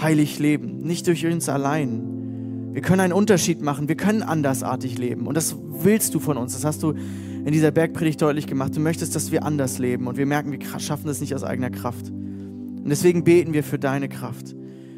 heilig 0.00 0.38
leben, 0.38 0.78
nicht 0.78 1.06
durch 1.06 1.26
uns 1.26 1.50
allein. 1.50 2.70
Wir 2.72 2.80
können 2.80 3.00
einen 3.00 3.12
Unterschied 3.12 3.60
machen, 3.60 3.86
wir 3.86 3.96
können 3.96 4.22
andersartig 4.22 4.96
leben 4.96 5.26
und 5.26 5.36
das 5.36 5.54
willst 5.82 6.14
du 6.14 6.20
von 6.20 6.38
uns. 6.38 6.54
Das 6.54 6.64
hast 6.64 6.82
du 6.82 6.92
in 6.92 7.52
dieser 7.52 7.70
Bergpredigt 7.70 8.22
deutlich 8.22 8.46
gemacht. 8.46 8.74
Du 8.74 8.80
möchtest, 8.80 9.14
dass 9.14 9.30
wir 9.30 9.44
anders 9.44 9.78
leben 9.78 10.06
und 10.06 10.16
wir 10.16 10.24
merken, 10.24 10.52
wir 10.52 10.80
schaffen 10.80 11.06
das 11.08 11.20
nicht 11.20 11.34
aus 11.34 11.44
eigener 11.44 11.68
Kraft. 11.68 12.10
Und 12.82 12.88
deswegen 12.88 13.24
beten 13.24 13.52
wir 13.52 13.62
für 13.62 13.78
deine 13.78 14.08
Kraft. 14.08 14.54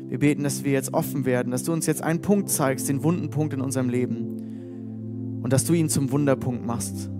Wir 0.08 0.18
beten, 0.18 0.42
dass 0.42 0.62
wir 0.62 0.72
jetzt 0.72 0.92
offen 0.92 1.24
werden, 1.24 1.50
dass 1.50 1.64
du 1.64 1.72
uns 1.72 1.86
jetzt 1.86 2.02
einen 2.02 2.20
Punkt 2.20 2.50
zeigst, 2.50 2.88
den 2.88 3.02
wunden 3.02 3.30
Punkt 3.30 3.54
in 3.54 3.60
unserem 3.60 3.88
Leben. 3.88 5.40
Und 5.42 5.52
dass 5.52 5.64
du 5.64 5.72
ihn 5.72 5.88
zum 5.88 6.12
Wunderpunkt 6.12 6.66
machst, 6.66 7.10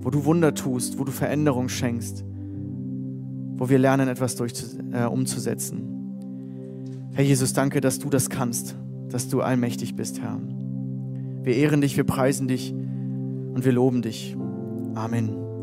wo 0.00 0.10
du 0.10 0.24
Wunder 0.24 0.54
tust, 0.54 0.98
wo 0.98 1.04
du 1.04 1.12
Veränderung 1.12 1.68
schenkst, 1.68 2.24
wo 3.56 3.68
wir 3.68 3.78
lernen, 3.78 4.08
etwas 4.08 4.36
durch, 4.36 4.54
äh, 4.92 5.04
umzusetzen. 5.04 7.10
Herr 7.12 7.24
Jesus, 7.24 7.52
danke, 7.52 7.80
dass 7.80 8.00
du 8.00 8.10
das 8.10 8.28
kannst, 8.28 8.76
dass 9.08 9.28
du 9.28 9.40
allmächtig 9.40 9.94
bist, 9.94 10.20
Herr. 10.20 10.40
Wir 11.42 11.56
ehren 11.56 11.82
dich, 11.82 11.96
wir 11.96 12.04
preisen 12.04 12.48
dich 12.48 12.72
und 12.72 13.64
wir 13.64 13.72
loben 13.72 14.02
dich. 14.02 14.36
Amen. 14.94 15.43